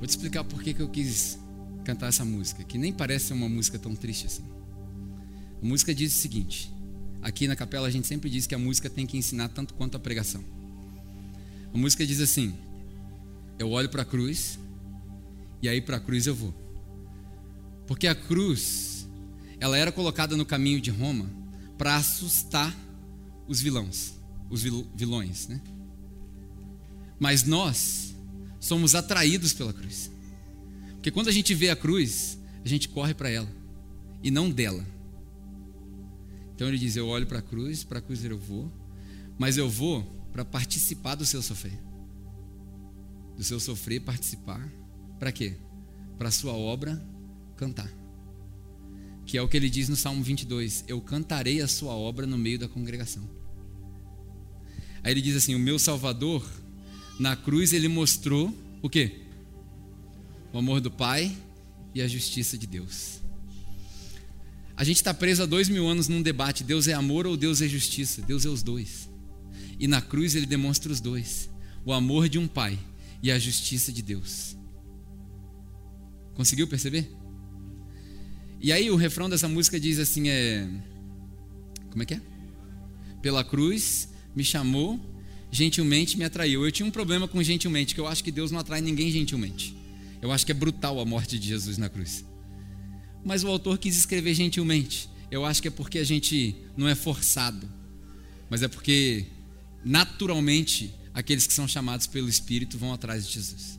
explicar 0.00 0.42
por 0.44 0.62
que 0.62 0.74
eu 0.78 0.88
quis 0.88 1.38
cantar 1.84 2.06
essa 2.06 2.24
música, 2.24 2.64
que 2.64 2.78
nem 2.78 2.92
parece 2.92 3.32
uma 3.32 3.46
música 3.48 3.78
tão 3.78 3.94
triste 3.94 4.26
assim. 4.26 4.42
A 5.62 5.66
música 5.66 5.94
diz 5.94 6.14
o 6.14 6.18
seguinte: 6.18 6.72
aqui 7.20 7.46
na 7.46 7.54
capela 7.54 7.86
a 7.88 7.90
gente 7.90 8.06
sempre 8.06 8.30
diz 8.30 8.46
que 8.46 8.54
a 8.54 8.58
música 8.58 8.88
tem 8.88 9.06
que 9.06 9.18
ensinar 9.18 9.48
tanto 9.48 9.74
quanto 9.74 9.96
a 9.96 10.00
pregação. 10.00 10.42
A 11.74 11.76
música 11.76 12.06
diz 12.06 12.22
assim: 12.22 12.54
eu 13.58 13.70
olho 13.70 13.88
para 13.88 14.02
a 14.02 14.04
cruz 14.04 14.58
e 15.62 15.68
aí 15.68 15.80
para 15.80 15.96
a 15.96 16.00
cruz 16.00 16.26
eu 16.26 16.34
vou. 16.34 16.54
Porque 17.86 18.06
a 18.06 18.14
cruz, 18.14 19.08
ela 19.58 19.76
era 19.76 19.90
colocada 19.90 20.36
no 20.36 20.44
caminho 20.44 20.80
de 20.80 20.90
Roma 20.90 21.28
para 21.76 21.96
assustar 21.96 22.74
os 23.46 23.60
vilões, 23.60 24.14
os 24.50 24.62
vilões, 24.62 25.48
né? 25.48 25.60
Mas 27.18 27.44
nós 27.44 28.14
somos 28.60 28.94
atraídos 28.94 29.52
pela 29.52 29.72
cruz. 29.72 30.10
Porque 30.92 31.10
quando 31.10 31.28
a 31.28 31.32
gente 31.32 31.54
vê 31.54 31.70
a 31.70 31.76
cruz, 31.76 32.38
a 32.64 32.68
gente 32.68 32.88
corre 32.88 33.14
para 33.14 33.30
ela 33.30 33.48
e 34.22 34.30
não 34.30 34.50
dela. 34.50 34.84
Então 36.54 36.68
ele 36.68 36.78
diz: 36.78 36.96
Eu 36.96 37.06
olho 37.08 37.26
para 37.26 37.38
a 37.38 37.42
cruz, 37.42 37.84
para 37.84 37.98
a 37.98 38.02
cruz 38.02 38.24
eu 38.24 38.38
vou, 38.38 38.70
mas 39.38 39.56
eu 39.56 39.68
vou 39.68 40.02
para 40.32 40.44
participar 40.44 41.14
do 41.14 41.24
seu 41.24 41.40
sofrer. 41.40 41.87
Do 43.38 43.44
seu 43.44 43.58
sofrer, 43.58 44.00
participar. 44.00 44.70
Para 45.18 45.32
quê? 45.32 45.54
Para 46.18 46.28
a 46.28 46.32
sua 46.32 46.52
obra 46.52 47.02
cantar. 47.56 47.90
Que 49.24 49.38
é 49.38 49.42
o 49.42 49.48
que 49.48 49.56
ele 49.56 49.70
diz 49.70 49.88
no 49.88 49.96
Salmo 49.96 50.22
22: 50.22 50.84
Eu 50.86 51.00
cantarei 51.00 51.62
a 51.62 51.68
sua 51.68 51.94
obra 51.94 52.26
no 52.26 52.36
meio 52.36 52.58
da 52.58 52.68
congregação. 52.68 53.26
Aí 55.02 55.12
ele 55.12 55.22
diz 55.22 55.36
assim: 55.36 55.54
O 55.54 55.58
meu 55.58 55.78
Salvador, 55.78 56.46
na 57.18 57.34
cruz, 57.36 57.72
ele 57.72 57.88
mostrou 57.88 58.52
o 58.82 58.90
quê? 58.90 59.28
o 60.52 60.58
amor 60.58 60.80
do 60.80 60.90
Pai 60.90 61.36
e 61.94 62.00
a 62.02 62.08
justiça 62.08 62.56
de 62.56 62.66
Deus. 62.66 63.20
A 64.76 64.84
gente 64.84 64.96
está 64.96 65.12
preso 65.12 65.42
há 65.42 65.46
dois 65.46 65.68
mil 65.68 65.86
anos 65.88 66.08
num 66.08 66.22
debate: 66.22 66.64
Deus 66.64 66.88
é 66.88 66.92
amor 66.92 67.26
ou 67.26 67.36
Deus 67.36 67.60
é 67.60 67.68
justiça? 67.68 68.22
Deus 68.22 68.44
é 68.44 68.48
os 68.48 68.62
dois. 68.62 69.08
E 69.78 69.86
na 69.86 70.00
cruz 70.00 70.34
ele 70.34 70.46
demonstra 70.46 70.92
os 70.92 71.00
dois: 71.00 71.50
o 71.84 71.92
amor 71.92 72.28
de 72.28 72.38
um 72.38 72.46
Pai 72.46 72.78
e 73.22 73.30
a 73.30 73.38
justiça 73.38 73.92
de 73.92 74.02
Deus. 74.02 74.56
Conseguiu 76.34 76.68
perceber? 76.68 77.10
E 78.60 78.72
aí 78.72 78.90
o 78.90 78.96
refrão 78.96 79.28
dessa 79.28 79.48
música 79.48 79.78
diz 79.78 79.98
assim: 79.98 80.28
é. 80.28 80.68
Como 81.90 82.02
é 82.02 82.06
que 82.06 82.14
é? 82.14 82.20
Pela 83.22 83.44
cruz 83.44 84.08
me 84.34 84.44
chamou, 84.44 85.00
gentilmente 85.50 86.16
me 86.16 86.24
atraiu. 86.24 86.64
Eu 86.64 86.72
tinha 86.72 86.86
um 86.86 86.90
problema 86.90 87.26
com 87.26 87.42
gentilmente, 87.42 87.94
que 87.94 88.00
eu 88.00 88.06
acho 88.06 88.22
que 88.22 88.30
Deus 88.30 88.50
não 88.50 88.60
atrai 88.60 88.80
ninguém 88.80 89.10
gentilmente. 89.10 89.76
Eu 90.20 90.32
acho 90.32 90.44
que 90.44 90.52
é 90.52 90.54
brutal 90.54 91.00
a 91.00 91.04
morte 91.04 91.38
de 91.38 91.48
Jesus 91.48 91.78
na 91.78 91.88
cruz. 91.88 92.24
Mas 93.24 93.44
o 93.44 93.48
autor 93.48 93.78
quis 93.78 93.96
escrever 93.96 94.34
gentilmente. 94.34 95.08
Eu 95.30 95.44
acho 95.44 95.60
que 95.60 95.68
é 95.68 95.70
porque 95.70 95.98
a 95.98 96.04
gente 96.04 96.56
não 96.76 96.88
é 96.88 96.94
forçado, 96.94 97.68
mas 98.48 98.62
é 98.62 98.68
porque 98.68 99.26
naturalmente 99.84 100.94
aqueles 101.18 101.46
que 101.46 101.52
são 101.52 101.66
chamados 101.66 102.06
pelo 102.06 102.28
Espírito 102.28 102.78
vão 102.78 102.92
atrás 102.92 103.26
de 103.26 103.34
Jesus. 103.34 103.78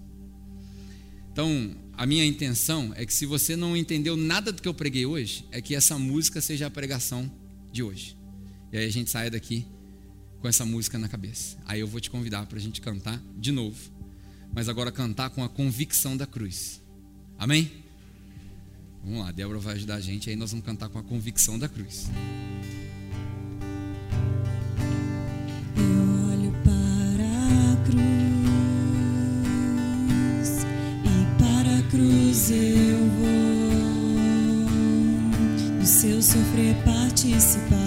Então, 1.31 1.75
a 1.93 2.05
minha 2.05 2.25
intenção 2.25 2.91
é 2.95 3.05
que 3.05 3.13
se 3.13 3.25
você 3.25 3.55
não 3.55 3.77
entendeu 3.77 4.17
nada 4.17 4.51
do 4.51 4.61
que 4.61 4.67
eu 4.67 4.73
preguei 4.73 5.05
hoje, 5.05 5.45
é 5.51 5.61
que 5.61 5.75
essa 5.75 5.97
música 5.97 6.41
seja 6.41 6.67
a 6.67 6.69
pregação 6.69 7.31
de 7.71 7.83
hoje. 7.83 8.17
E 8.71 8.77
aí 8.77 8.85
a 8.85 8.91
gente 8.91 9.09
saia 9.09 9.31
daqui 9.31 9.65
com 10.41 10.47
essa 10.47 10.65
música 10.65 10.97
na 10.97 11.07
cabeça. 11.07 11.57
Aí 11.65 11.79
eu 11.79 11.87
vou 11.87 11.99
te 11.99 12.09
convidar 12.09 12.45
para 12.45 12.57
a 12.57 12.61
gente 12.61 12.81
cantar 12.81 13.21
de 13.37 13.51
novo 13.51 13.99
mas 14.53 14.67
agora 14.67 14.91
cantar 14.91 15.29
com 15.29 15.43
a 15.43 15.49
convicção 15.49 16.17
da 16.17 16.25
cruz. 16.25 16.81
Amém? 17.37 17.71
Vamos 19.03 19.21
lá, 19.21 19.31
Débora 19.31 19.59
vai 19.59 19.75
ajudar 19.75 19.95
a 19.95 20.01
gente, 20.01 20.29
aí 20.29 20.35
nós 20.35 20.51
vamos 20.51 20.65
cantar 20.65 20.89
com 20.89 20.99
a 20.99 21.03
convicção 21.03 21.57
da 21.57 21.69
cruz. 21.69 22.09
Cruz 27.89 29.45
e 31.03 31.07
para 31.41 31.71
a 31.77 31.81
cruz 31.89 32.51
eu 32.51 32.99
vou 33.17 33.39
do 35.79 35.85
seu 35.85 36.21
sofrer 36.21 36.75
participar 36.85 37.77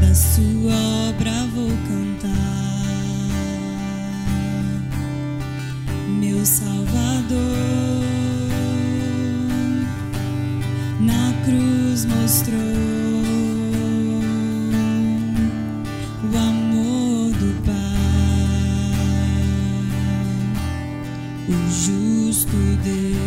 da 0.00 0.14
sua 0.14 0.74
obra 1.08 1.46
vou 1.54 1.70
cantar. 1.88 2.52
meu 6.08 6.44
Salvador. 6.44 6.92
Na 11.00 11.32
cruz 11.44 12.04
mostrou 12.04 12.91
Deus. 22.82 23.22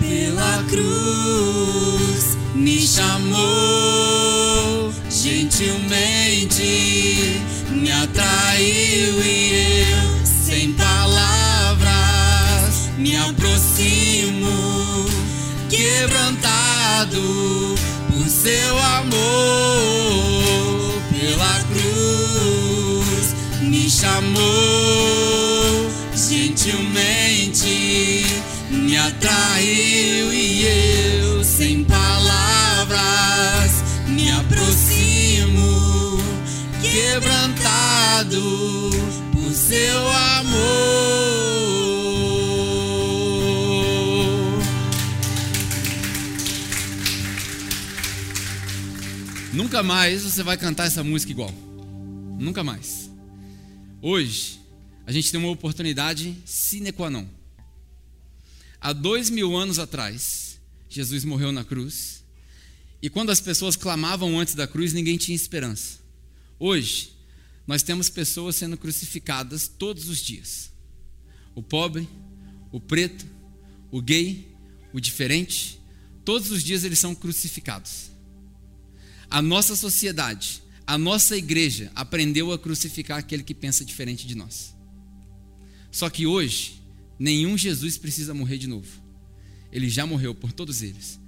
Pela 0.00 0.64
cruz 0.68 2.38
me 2.54 2.80
chamou 2.80 3.30
gentilmente, 5.10 6.62
me 7.70 7.92
atraiu 7.92 9.22
e 9.22 9.86
eu, 9.92 10.24
sem 10.24 10.72
palavras, 10.72 11.90
me 12.96 13.16
aproximo, 13.16 15.06
quebrantado 15.68 17.20
por 18.08 18.26
seu 18.28 18.78
amor 18.78 19.20
pela 21.12 21.60
cruz 21.64 22.69
me 23.62 23.90
chamou 23.90 24.40
gentilmente, 26.14 28.24
me 28.70 28.96
atraiu 28.96 30.32
e 30.32 30.66
eu 30.66 31.44
sem 31.44 31.84
palavras 31.84 33.02
me 34.06 34.30
aproximo 34.30 36.18
quebrantado 36.80 38.40
por 39.32 39.52
seu 39.52 40.08
amor. 40.08 40.60
Nunca 49.52 49.82
mais 49.82 50.22
você 50.22 50.42
vai 50.42 50.56
cantar 50.56 50.86
essa 50.86 51.04
música 51.04 51.32
igual. 51.32 51.52
Nunca 52.38 52.64
mais. 52.64 53.09
Hoje, 54.02 54.58
a 55.06 55.12
gente 55.12 55.30
tem 55.30 55.38
uma 55.38 55.50
oportunidade 55.50 56.34
sine 56.46 56.90
qua 56.90 57.10
non. 57.10 57.26
Há 58.80 58.94
dois 58.94 59.28
mil 59.28 59.54
anos 59.54 59.78
atrás, 59.78 60.58
Jesus 60.88 61.22
morreu 61.22 61.52
na 61.52 61.64
cruz. 61.64 62.24
E 63.02 63.10
quando 63.10 63.28
as 63.28 63.40
pessoas 63.40 63.76
clamavam 63.76 64.38
antes 64.38 64.54
da 64.54 64.66
cruz, 64.66 64.94
ninguém 64.94 65.18
tinha 65.18 65.36
esperança. 65.36 65.98
Hoje, 66.58 67.12
nós 67.66 67.82
temos 67.82 68.08
pessoas 68.08 68.56
sendo 68.56 68.78
crucificadas 68.78 69.68
todos 69.68 70.08
os 70.08 70.18
dias. 70.18 70.72
O 71.54 71.62
pobre, 71.62 72.08
o 72.72 72.80
preto, 72.80 73.26
o 73.90 74.00
gay, 74.00 74.50
o 74.94 75.00
diferente, 75.00 75.78
todos 76.24 76.50
os 76.50 76.64
dias 76.64 76.84
eles 76.84 76.98
são 76.98 77.14
crucificados. 77.14 78.10
A 79.28 79.42
nossa 79.42 79.76
sociedade, 79.76 80.62
a 80.90 80.98
nossa 80.98 81.36
igreja 81.36 81.88
aprendeu 81.94 82.50
a 82.50 82.58
crucificar 82.58 83.16
aquele 83.16 83.44
que 83.44 83.54
pensa 83.54 83.84
diferente 83.84 84.26
de 84.26 84.34
nós. 84.34 84.74
Só 85.88 86.10
que 86.10 86.26
hoje, 86.26 86.82
nenhum 87.16 87.56
Jesus 87.56 87.96
precisa 87.96 88.34
morrer 88.34 88.58
de 88.58 88.66
novo. 88.66 88.88
Ele 89.70 89.88
já 89.88 90.04
morreu 90.04 90.34
por 90.34 90.50
todos 90.50 90.82
eles. 90.82 91.20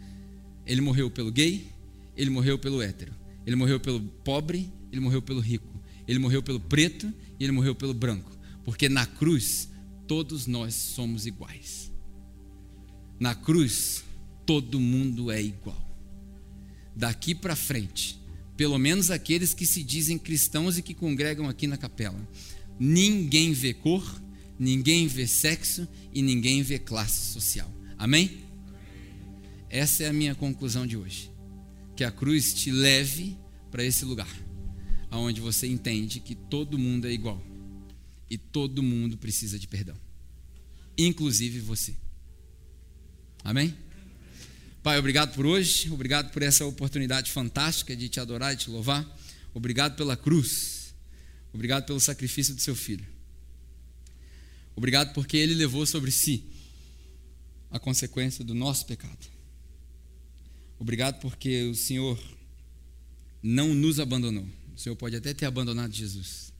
Ele 0.66 0.80
morreu 0.80 1.08
pelo 1.08 1.30
gay, 1.30 1.68
ele 2.16 2.28
morreu 2.28 2.58
pelo 2.58 2.82
hétero, 2.82 3.14
ele 3.46 3.54
morreu 3.54 3.78
pelo 3.78 4.00
pobre, 4.00 4.68
ele 4.90 5.00
morreu 5.00 5.22
pelo 5.22 5.38
rico, 5.38 5.80
ele 6.08 6.18
morreu 6.18 6.42
pelo 6.42 6.58
preto 6.58 7.06
e 7.38 7.44
ele 7.44 7.52
morreu 7.52 7.72
pelo 7.72 7.94
branco. 7.94 8.36
Porque 8.64 8.88
na 8.88 9.06
cruz, 9.06 9.68
todos 10.08 10.48
nós 10.48 10.74
somos 10.74 11.24
iguais. 11.24 11.92
Na 13.20 13.32
cruz, 13.32 14.02
todo 14.44 14.80
mundo 14.80 15.30
é 15.30 15.40
igual. 15.40 15.88
Daqui 16.96 17.32
para 17.32 17.54
frente, 17.54 18.20
pelo 18.62 18.78
menos 18.78 19.10
aqueles 19.10 19.52
que 19.52 19.66
se 19.66 19.82
dizem 19.82 20.16
cristãos 20.16 20.78
e 20.78 20.82
que 20.82 20.94
congregam 20.94 21.48
aqui 21.48 21.66
na 21.66 21.76
capela, 21.76 22.28
ninguém 22.78 23.52
vê 23.52 23.74
cor, 23.74 24.22
ninguém 24.56 25.08
vê 25.08 25.26
sexo 25.26 25.88
e 26.14 26.22
ninguém 26.22 26.62
vê 26.62 26.78
classe 26.78 27.32
social. 27.32 27.68
Amém? 27.98 28.44
Essa 29.68 30.04
é 30.04 30.08
a 30.10 30.12
minha 30.12 30.36
conclusão 30.36 30.86
de 30.86 30.96
hoje. 30.96 31.28
Que 31.96 32.04
a 32.04 32.12
cruz 32.12 32.54
te 32.54 32.70
leve 32.70 33.36
para 33.68 33.84
esse 33.84 34.04
lugar, 34.04 34.30
aonde 35.10 35.40
você 35.40 35.66
entende 35.66 36.20
que 36.20 36.36
todo 36.36 36.78
mundo 36.78 37.08
é 37.08 37.12
igual 37.12 37.44
e 38.30 38.38
todo 38.38 38.80
mundo 38.80 39.18
precisa 39.18 39.58
de 39.58 39.66
perdão, 39.66 39.96
inclusive 40.96 41.58
você. 41.58 41.96
Amém? 43.42 43.74
Pai, 44.82 44.98
obrigado 44.98 45.32
por 45.32 45.46
hoje, 45.46 45.88
obrigado 45.92 46.32
por 46.32 46.42
essa 46.42 46.66
oportunidade 46.66 47.30
fantástica 47.30 47.94
de 47.94 48.08
te 48.08 48.18
adorar 48.18 48.52
e 48.52 48.56
te 48.56 48.68
louvar. 48.68 49.06
Obrigado 49.54 49.94
pela 49.94 50.16
cruz, 50.16 50.92
obrigado 51.52 51.86
pelo 51.86 52.00
sacrifício 52.00 52.52
do 52.52 52.60
seu 52.60 52.74
filho. 52.74 53.06
Obrigado 54.74 55.12
porque 55.12 55.36
ele 55.36 55.54
levou 55.54 55.86
sobre 55.86 56.10
si 56.10 56.44
a 57.70 57.78
consequência 57.78 58.44
do 58.44 58.54
nosso 58.54 58.84
pecado. 58.84 59.24
Obrigado 60.80 61.20
porque 61.20 61.62
o 61.62 61.76
Senhor 61.76 62.20
não 63.40 63.72
nos 63.74 64.00
abandonou. 64.00 64.48
O 64.74 64.78
Senhor 64.78 64.96
pode 64.96 65.14
até 65.14 65.32
ter 65.32 65.46
abandonado 65.46 65.92
Jesus, 65.92 66.52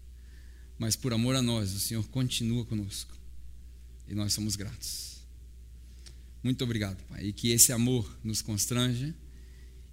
mas 0.78 0.94
por 0.94 1.12
amor 1.12 1.34
a 1.34 1.42
nós, 1.42 1.74
o 1.74 1.80
Senhor 1.80 2.06
continua 2.08 2.64
conosco 2.64 3.16
e 4.06 4.14
nós 4.14 4.32
somos 4.32 4.54
gratos. 4.54 5.11
Muito 6.42 6.64
obrigado, 6.64 7.02
Pai. 7.04 7.26
E 7.26 7.32
que 7.32 7.50
esse 7.50 7.72
amor 7.72 8.18
nos 8.24 8.42
constranja 8.42 9.14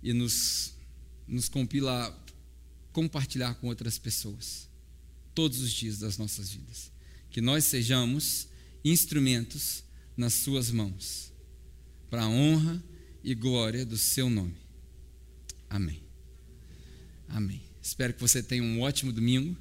e 0.01 0.13
nos, 0.13 0.73
nos 1.27 1.47
compila 1.47 2.07
a 2.07 2.31
compartilhar 2.91 3.53
com 3.55 3.67
outras 3.67 3.97
pessoas 3.97 4.67
todos 5.35 5.59
os 5.59 5.71
dias 5.71 5.99
das 5.99 6.17
nossas 6.17 6.49
vidas. 6.49 6.91
Que 7.29 7.41
nós 7.41 7.65
sejamos 7.65 8.47
instrumentos 8.83 9.83
nas 10.17 10.33
Suas 10.33 10.69
mãos, 10.71 11.31
para 12.09 12.23
a 12.23 12.27
honra 12.27 12.83
e 13.23 13.33
glória 13.35 13.85
do 13.85 13.97
Seu 13.97 14.29
nome. 14.29 14.57
Amém. 15.69 16.01
Amém. 17.27 17.61
Espero 17.81 18.13
que 18.13 18.19
você 18.19 18.41
tenha 18.41 18.63
um 18.63 18.81
ótimo 18.81 19.13
domingo. 19.13 19.55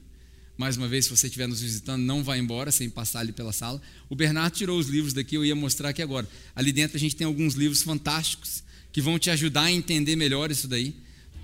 Mais 0.59 0.77
uma 0.77 0.89
vez, 0.89 1.05
se 1.05 1.11
você 1.13 1.29
estiver 1.29 1.47
nos 1.47 1.61
visitando, 1.61 2.03
não 2.03 2.25
vá 2.25 2.37
embora 2.37 2.73
sem 2.73 2.91
passar 2.91 3.21
ali 3.21 3.31
pela 3.31 3.53
sala. 3.53 3.81
O 4.09 4.17
Bernardo 4.17 4.55
tirou 4.55 4.77
os 4.77 4.89
livros 4.89 5.13
daqui, 5.13 5.37
eu 5.37 5.45
ia 5.45 5.55
mostrar 5.55 5.91
aqui 5.91 6.03
agora. 6.03 6.29
Ali 6.53 6.73
dentro 6.73 6.97
a 6.97 7.01
gente 7.01 7.15
tem 7.15 7.25
alguns 7.25 7.55
livros 7.55 7.81
fantásticos 7.85 8.65
que 8.91 9.01
vão 9.01 9.21
te 9.21 9.31
ajudar 9.31 9.63
a 9.63 9.73
entender 9.73 10.17
melhor 10.17 10.51
isso 10.51 10.67
daí. 10.67 10.97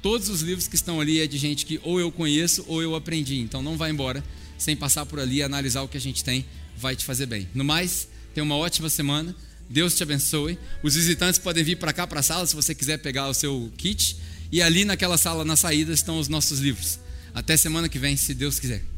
Todos 0.03 0.29
os 0.29 0.41
livros 0.41 0.67
que 0.67 0.75
estão 0.75 1.01
ali 1.01 1.21
é 1.21 1.29
de 1.29 1.39
gente 1.39 1.65
que 1.65 1.81
ou 1.85 2.01
eu 2.01 2.11
conheço 2.11 2.65
ou 2.67 2.83
eu 2.83 2.97
aprendi. 2.97 3.39
Então 3.39 3.63
não 3.63 3.77
vá 3.77 3.89
embora 3.89 4.23
sem 4.59 4.75
passar 4.75 5.07
por 5.07 5.21
ali 5.21 5.37
e 5.37 5.43
analisar 5.45 5.83
o 5.83 5.89
que 5.89 5.97
a 5.97 6.01
gente 6.01 6.25
tem, 6.25 6.45
vai 6.77 6.97
te 6.97 7.05
fazer 7.05 7.27
bem. 7.27 7.49
No 7.55 7.63
mais, 7.63 8.09
tenha 8.35 8.43
uma 8.43 8.57
ótima 8.57 8.91
semana. 8.91 9.35
Deus 9.71 9.95
te 9.95 10.03
abençoe. 10.03 10.59
Os 10.83 10.97
visitantes 10.97 11.39
podem 11.39 11.63
vir 11.63 11.77
para 11.77 11.93
cá 11.93 12.05
para 12.05 12.19
a 12.19 12.23
sala 12.23 12.49
se 12.49 12.57
você 12.57 12.75
quiser 12.75 12.99
pegar 12.99 13.29
o 13.29 13.35
seu 13.35 13.73
kit. 13.77 14.17
E 14.51 14.61
ali 14.61 14.85
naquela 14.85 15.17
sala 15.17 15.45
na 15.45 15.55
saída 15.55 15.93
estão 15.93 16.19
os 16.19 16.27
nossos 16.27 16.59
livros. 16.59 16.99
Até 17.33 17.57
semana 17.57 17.89
que 17.89 17.99
vem, 17.99 18.17
se 18.17 18.35
Deus 18.35 18.59
quiser. 18.59 18.94